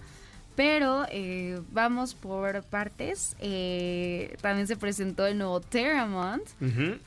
pero 0.56 1.06
eh, 1.12 1.62
vamos 1.72 2.16
por 2.16 2.64
partes. 2.64 3.36
Eh, 3.40 4.36
también 4.42 4.68
se 4.68 4.76
presentó 4.76 5.28
el 5.28 5.38
nuevo 5.38 5.62
Terramont, 5.62 6.44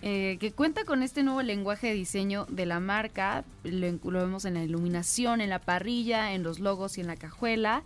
eh, 0.02 0.36
que 0.38 0.52
cuenta 0.52 0.84
con 0.84 1.02
este 1.02 1.24
nuevo 1.24 1.42
lenguaje 1.42 1.88
de 1.88 1.94
diseño 1.94 2.46
de 2.48 2.66
la 2.66 2.78
marca. 2.78 3.44
Lo, 3.64 3.90
lo 4.10 4.20
vemos 4.20 4.44
en 4.44 4.54
la 4.54 4.62
iluminación, 4.62 5.40
en 5.40 5.50
la 5.50 5.58
parrilla, 5.58 6.32
en 6.32 6.44
los 6.44 6.60
logos 6.60 6.96
y 6.96 7.00
en 7.00 7.08
la 7.08 7.16
cajuela. 7.16 7.82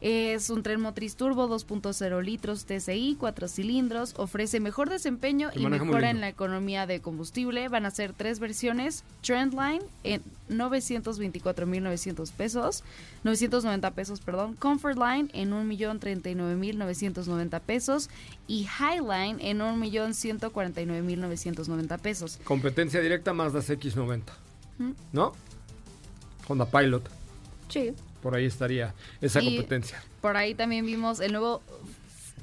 Es 0.00 0.48
un 0.50 0.62
tren 0.62 0.80
motriz 0.80 1.16
turbo 1.16 1.48
2.0 1.48 2.22
litros 2.22 2.66
TSI, 2.66 3.16
4 3.18 3.48
cilindros, 3.48 4.14
ofrece 4.16 4.60
mejor 4.60 4.90
desempeño 4.90 5.50
Se 5.52 5.58
y 5.58 5.66
mejora 5.66 6.10
en 6.10 6.20
la 6.20 6.28
economía 6.28 6.86
de 6.86 7.00
combustible. 7.00 7.68
Van 7.68 7.84
a 7.84 7.90
ser 7.90 8.12
tres 8.12 8.38
versiones, 8.38 9.02
Trendline 9.22 9.82
en 10.04 10.22
924.900 10.50 12.30
pesos, 12.32 12.84
990 13.24 13.90
pesos, 13.90 14.20
perdón, 14.20 14.54
Comfortline 14.54 15.30
en 15.32 15.50
1.039.990 15.50 17.60
pesos 17.60 18.08
y 18.46 18.68
Highline 18.78 19.40
en 19.40 19.58
1.149.990 19.58 21.98
pesos. 21.98 22.38
Competencia 22.44 23.00
directa 23.00 23.32
Mazda 23.32 23.58
CX90. 23.58 24.22
Ujú. 24.78 24.94
¿No? 25.12 25.32
Honda 26.46 26.66
Pilot. 26.66 27.10
Sí. 27.68 27.94
Por 28.22 28.34
ahí 28.34 28.46
estaría 28.46 28.94
esa 29.20 29.40
Y 29.42 29.56
competencia. 29.56 30.02
Por 30.20 30.36
ahí 30.36 30.54
también 30.54 30.84
vimos 30.86 31.20
el 31.20 31.32
nuevo 31.32 31.62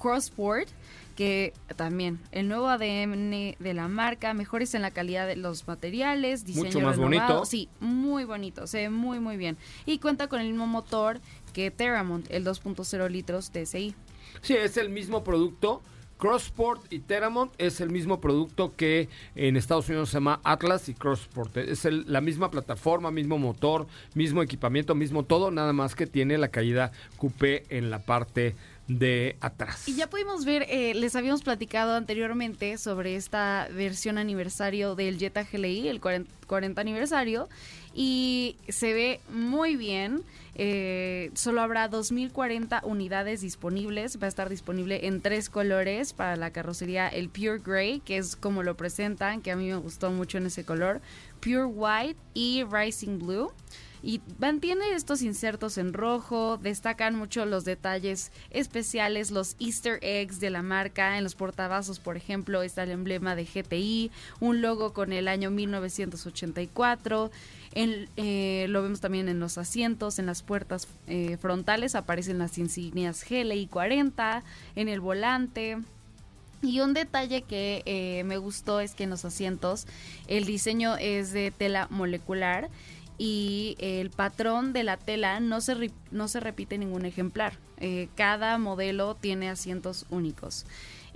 Crossport, 0.02 0.68
que 1.16 1.54
también 1.76 2.20
el 2.32 2.48
nuevo 2.48 2.68
ADN 2.68 3.56
de 3.58 3.74
la 3.74 3.88
marca, 3.88 4.34
mejores 4.34 4.74
en 4.76 4.82
la 4.82 4.92
calidad 4.92 5.28
de 5.28 5.36
los 5.38 5.68
materiales, 5.68 6.46
diseño 6.46 6.66
Mucho 6.66 6.80
más 6.82 6.98
renovado. 6.98 7.28
bonito. 7.36 7.46
Sí, 7.46 7.70
muy 7.80 8.26
bonito, 8.26 8.68
se 8.68 8.80
ve 8.80 8.90
muy 8.90 9.20
muy 9.20 9.38
bien. 9.38 9.58
Y 9.86 10.00
cuenta 10.00 10.28
con 10.28 10.42
el 10.42 10.48
mismo 10.48 10.68
motor 10.68 11.20
que 11.54 11.72
Terramont, 11.72 12.30
el 12.32 12.44
2.0 12.46 13.10
litros 13.10 13.52
TSI. 13.52 13.96
Sí, 14.42 14.54
es 14.56 14.76
el 14.78 14.90
mismo 14.90 15.24
producto. 15.24 15.82
Crossport 16.18 16.92
y 16.94 17.00
Teramont 17.00 17.52
es 17.58 17.82
el 17.82 17.90
mismo 17.90 18.22
producto 18.22 18.74
que 18.76 19.10
en 19.36 19.58
Estados 19.58 19.90
Unidos 19.90 20.10
se 20.10 20.16
llama 20.16 20.40
Atlas 20.44 20.88
y 20.90 20.94
Crossport. 20.94 21.58
Es 21.58 21.86
el- 21.86 22.06
la 22.08 22.22
misma 22.22 22.50
plataforma, 22.52 23.12
mismo 23.12 23.38
motor, 23.38 23.88
mismo 24.14 24.42
equipamiento, 24.42 24.96
mismo 24.96 25.24
todo, 25.24 25.52
nada 25.52 25.74
más 25.74 25.94
que 25.96 26.08
tiene 26.08 26.38
la 26.38 26.48
caída 26.48 26.92
coupé 27.18 27.66
en 27.70 27.90
la 27.90 28.00
parte 28.00 28.56
de 28.88 29.36
atrás. 29.42 29.88
Y 29.88 29.96
ya 29.96 30.08
pudimos 30.08 30.46
ver, 30.46 30.64
eh, 30.70 30.94
les 30.94 31.16
habíamos 31.16 31.42
platicado 31.42 31.96
anteriormente 31.96 32.78
sobre 32.78 33.16
esta 33.16 33.68
versión 33.74 34.20
aniversario 34.20 34.94
del 34.96 35.18
Jetta 35.18 35.44
GLI, 35.44 35.88
el 35.88 36.00
40, 36.00 36.32
40 36.46 36.82
aniversario, 36.82 37.50
y 37.96 38.58
se 38.68 38.94
ve 38.94 39.22
muy 39.30 39.78
bien. 39.78 40.22
Eh, 40.58 41.32
solo 41.34 41.62
habrá 41.62 41.90
2.040 41.90 42.82
unidades 42.84 43.42
disponibles. 43.42 44.20
Va 44.22 44.26
a 44.26 44.30
estar 44.30 44.50
disponible 44.50 45.08
en 45.08 45.22
tres 45.22 45.50
colores 45.50 46.14
para 46.14 46.36
la 46.36 46.52
carrocería: 46.52 47.08
el 47.08 47.30
Pure 47.30 47.60
Gray, 47.60 48.02
que 48.02 48.18
es 48.18 48.36
como 48.36 48.64
lo 48.64 48.76
presentan, 48.76 49.42
que 49.42 49.52
a 49.52 49.56
mí 49.56 49.68
me 49.68 49.78
gustó 49.78 50.12
mucho 50.12 50.38
en 50.38 50.48
ese 50.48 50.66
color, 50.66 51.02
Pure 51.40 51.66
White 51.66 52.20
y 52.34 52.64
Rising 52.64 53.20
Blue. 53.20 53.52
Y 54.06 54.22
mantiene 54.38 54.94
estos 54.94 55.24
insertos 55.24 55.80
en 55.80 55.92
rojo, 55.92 56.60
destacan 56.62 57.16
mucho 57.16 57.44
los 57.48 57.66
detalles 57.66 58.32
especiales, 58.52 59.32
los 59.32 59.56
easter 59.60 59.98
eggs 60.04 60.40
de 60.40 60.52
la 60.52 60.62
marca. 60.62 61.18
En 61.18 61.24
los 61.24 61.34
portavasos, 61.34 62.00
por 62.00 62.16
ejemplo, 62.16 62.62
está 62.62 62.84
el 62.84 62.92
emblema 62.92 63.36
de 63.36 63.46
GTI, 63.46 64.12
un 64.40 64.62
logo 64.62 64.94
con 64.94 65.12
el 65.12 65.28
año 65.28 65.50
1984. 65.50 67.32
En- 67.76 68.10
eh, 68.18 68.66
lo 68.70 68.82
vemos 68.82 69.02
también 69.02 69.28
en 69.30 69.40
los 69.40 69.58
asientos, 69.58 70.18
en 70.18 70.26
las 70.26 70.42
puertas 70.42 70.88
eh, 71.08 71.38
frontales 71.42 71.94
aparecen 71.96 72.38
las 72.40 72.58
insignias 72.58 73.24
GLI 73.30 73.68
40, 73.68 74.44
en 74.76 74.88
el 74.90 75.02
volante. 75.02 75.78
Y 76.62 76.80
un 76.80 76.94
detalle 76.94 77.42
que 77.44 77.84
eh, 77.86 78.24
me 78.24 78.38
gustó 78.38 78.80
es 78.80 78.96
que 78.96 79.04
en 79.04 79.10
los 79.12 79.26
asientos 79.26 79.86
el 80.28 80.46
diseño 80.46 80.96
es 80.98 81.32
de 81.32 81.52
tela 81.52 81.88
molecular 81.92 82.70
y 83.18 83.76
el 83.80 84.10
patrón 84.10 84.74
de 84.74 84.84
la 84.84 84.98
tela 84.98 85.40
no 85.40 85.62
se, 85.62 85.92
no 86.12 86.28
se 86.28 86.40
repite 86.40 86.78
ningún 86.78 87.06
ejemplar. 87.06 87.58
Eh, 87.78 88.08
cada 88.16 88.58
modelo 88.58 89.16
tiene 89.16 89.50
asientos 89.50 90.06
únicos. 90.10 90.66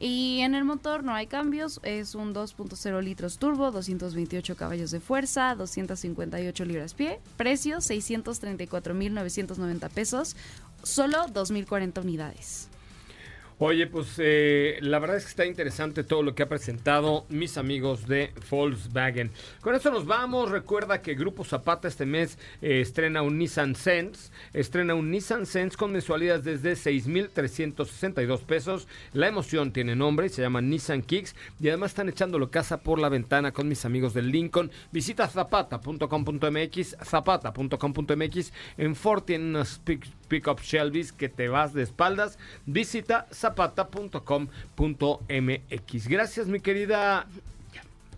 Y 0.02 0.40
en 0.40 0.56
el 0.56 0.64
motor 0.64 1.04
no 1.04 1.14
hay 1.14 1.28
cambios, 1.28 1.82
es 1.84 2.16
un 2.16 2.34
2.0 2.34 3.04
litros 3.04 3.38
turbo, 3.38 3.70
228 3.72 4.56
caballos 4.56 4.92
de 4.92 5.02
fuerza, 5.02 5.56
258 5.56 6.64
libras 6.64 6.94
pie, 6.94 7.20
precio 7.36 7.80
634.990 7.80 9.90
pesos, 9.90 10.38
solo 10.84 11.26
2.040 11.26 12.02
unidades. 12.02 12.69
Oye, 13.62 13.88
pues 13.88 14.14
eh, 14.20 14.78
la 14.80 15.00
verdad 15.00 15.18
es 15.18 15.24
que 15.24 15.32
está 15.32 15.46
interesante 15.46 16.06
todo 16.06 16.24
lo 16.24 16.34
que 16.34 16.44
ha 16.44 16.48
presentado 16.48 17.26
mis 17.28 17.58
amigos 17.58 18.08
de 18.08 18.32
Volkswagen. 18.50 19.32
Con 19.60 19.76
eso 19.76 19.92
nos 19.92 20.06
vamos. 20.06 20.50
Recuerda 20.50 21.02
que 21.02 21.14
Grupo 21.14 21.44
Zapata 21.44 21.90
este 21.90 22.06
mes 22.06 22.40
eh, 22.62 22.80
estrena 22.80 23.22
un 23.22 23.38
Nissan 23.38 23.76
Sense. 23.76 24.32
Estrena 24.54 24.96
un 24.96 25.12
Nissan 25.12 25.46
Sense 25.46 25.76
con 25.76 25.92
mensualidades 25.92 26.46
desde 26.46 26.78
6,362 26.78 28.42
pesos. 28.44 28.88
La 29.12 29.28
emoción 29.28 29.74
tiene 29.74 29.94
nombre 29.94 30.28
y 30.28 30.30
se 30.30 30.42
llama 30.42 30.62
Nissan 30.62 31.02
Kicks. 31.02 31.36
Y 31.60 31.68
además 31.68 31.92
están 31.92 32.08
echándolo 32.08 32.52
casa 32.52 32.78
por 32.78 32.98
la 32.98 33.10
ventana 33.10 33.52
con 33.52 33.68
mis 33.68 33.84
amigos 33.84 34.14
del 34.14 34.32
Lincoln. 34.32 34.72
Visita 34.94 35.28
zapata.com.mx, 35.28 36.96
zapata.com.mx. 37.04 38.54
En 38.78 38.96
Ford 38.96 39.24
tienen 39.24 39.50
unas 39.50 39.82
Pickup 40.30 40.62
Shelby's 40.62 41.12
que 41.12 41.28
te 41.28 41.50
vas 41.50 41.74
de 41.74 41.84
espaldas. 41.84 42.40
Visita 42.66 43.28
zapata.com.mx. 43.34 46.08
Gracias, 46.08 46.48
mi 46.48 46.62
querida. 46.62 47.28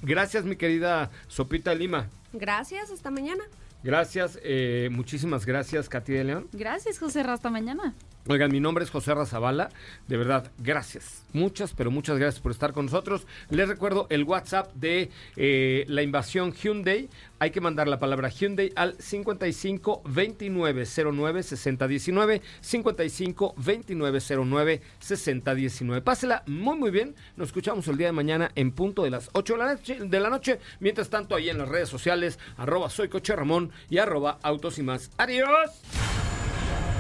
Gracias, 0.04 0.46
mi 0.46 0.56
querida 0.56 1.10
Sopita 1.28 1.74
Lima. 1.74 2.08
Gracias, 2.34 2.92
hasta 2.92 3.10
mañana. 3.10 3.44
Gracias, 3.84 4.40
eh, 4.44 4.90
muchísimas 4.92 5.46
gracias, 5.46 5.90
Katy 5.90 6.14
de 6.14 6.24
León. 6.24 6.48
Gracias, 6.52 7.00
José 7.00 7.24
Ra, 7.24 7.34
hasta 7.34 7.50
mañana. 7.50 7.96
Oigan, 8.28 8.52
mi 8.52 8.60
nombre 8.60 8.84
es 8.84 8.92
José 8.92 9.16
Razabala. 9.16 9.70
De 10.08 10.16
verdad, 10.16 10.52
gracias. 10.60 11.24
Muchas, 11.34 11.74
pero 11.74 11.90
muchas 11.90 12.20
gracias 12.20 12.40
por 12.40 12.52
estar 12.52 12.72
con 12.72 12.86
nosotros. 12.86 13.26
Les 13.50 13.68
recuerdo 13.68 14.06
el 14.10 14.24
WhatsApp 14.24 14.72
de 14.76 15.10
eh, 15.38 15.86
la 15.88 16.04
invasión 16.04 16.54
Hyundai. 16.54 17.10
Hay 17.40 17.50
que 17.50 17.62
mandar 17.62 17.88
la 17.88 17.98
palabra 17.98 18.30
Hyundai 18.30 18.72
al 18.76 18.96
55 19.00 20.04
29 20.06 20.86
09 20.86 21.44
60 21.44 21.88
19. 21.88 22.42
55 22.62 23.54
29 23.58 24.20
09 24.46 24.82
60 25.00 25.56
19. 25.56 26.02
Pásela 26.02 26.44
muy, 26.46 26.78
muy 26.78 26.92
bien. 26.92 27.16
Nos 27.38 27.48
escuchamos 27.50 27.88
el 27.88 27.98
día 27.98 28.08
de 28.08 28.14
mañana 28.14 28.52
en 28.54 28.72
punto 28.72 29.04
de 29.04 29.10
las 29.10 29.32
8 29.34 29.54
de 29.54 29.60
la 29.60 29.74
noche. 29.74 29.98
De 30.00 30.20
la 30.20 30.30
noche. 30.30 30.60
Mientras 30.80 31.10
tanto, 31.10 31.36
ahí 31.36 31.50
en 31.50 31.58
las 31.58 31.70
redes 31.70 31.90
sociales, 31.90 32.38
arroba 32.58 32.92
soy 32.92 33.10
coche 33.10 33.36
Ramón 33.36 33.72
y 33.90 33.98
arroba 33.98 34.38
autos 34.44 34.78
y 34.78 34.84
más. 34.84 35.10
Adiós. 35.18 35.82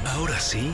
Ahora 0.05 0.39
sí, 0.39 0.73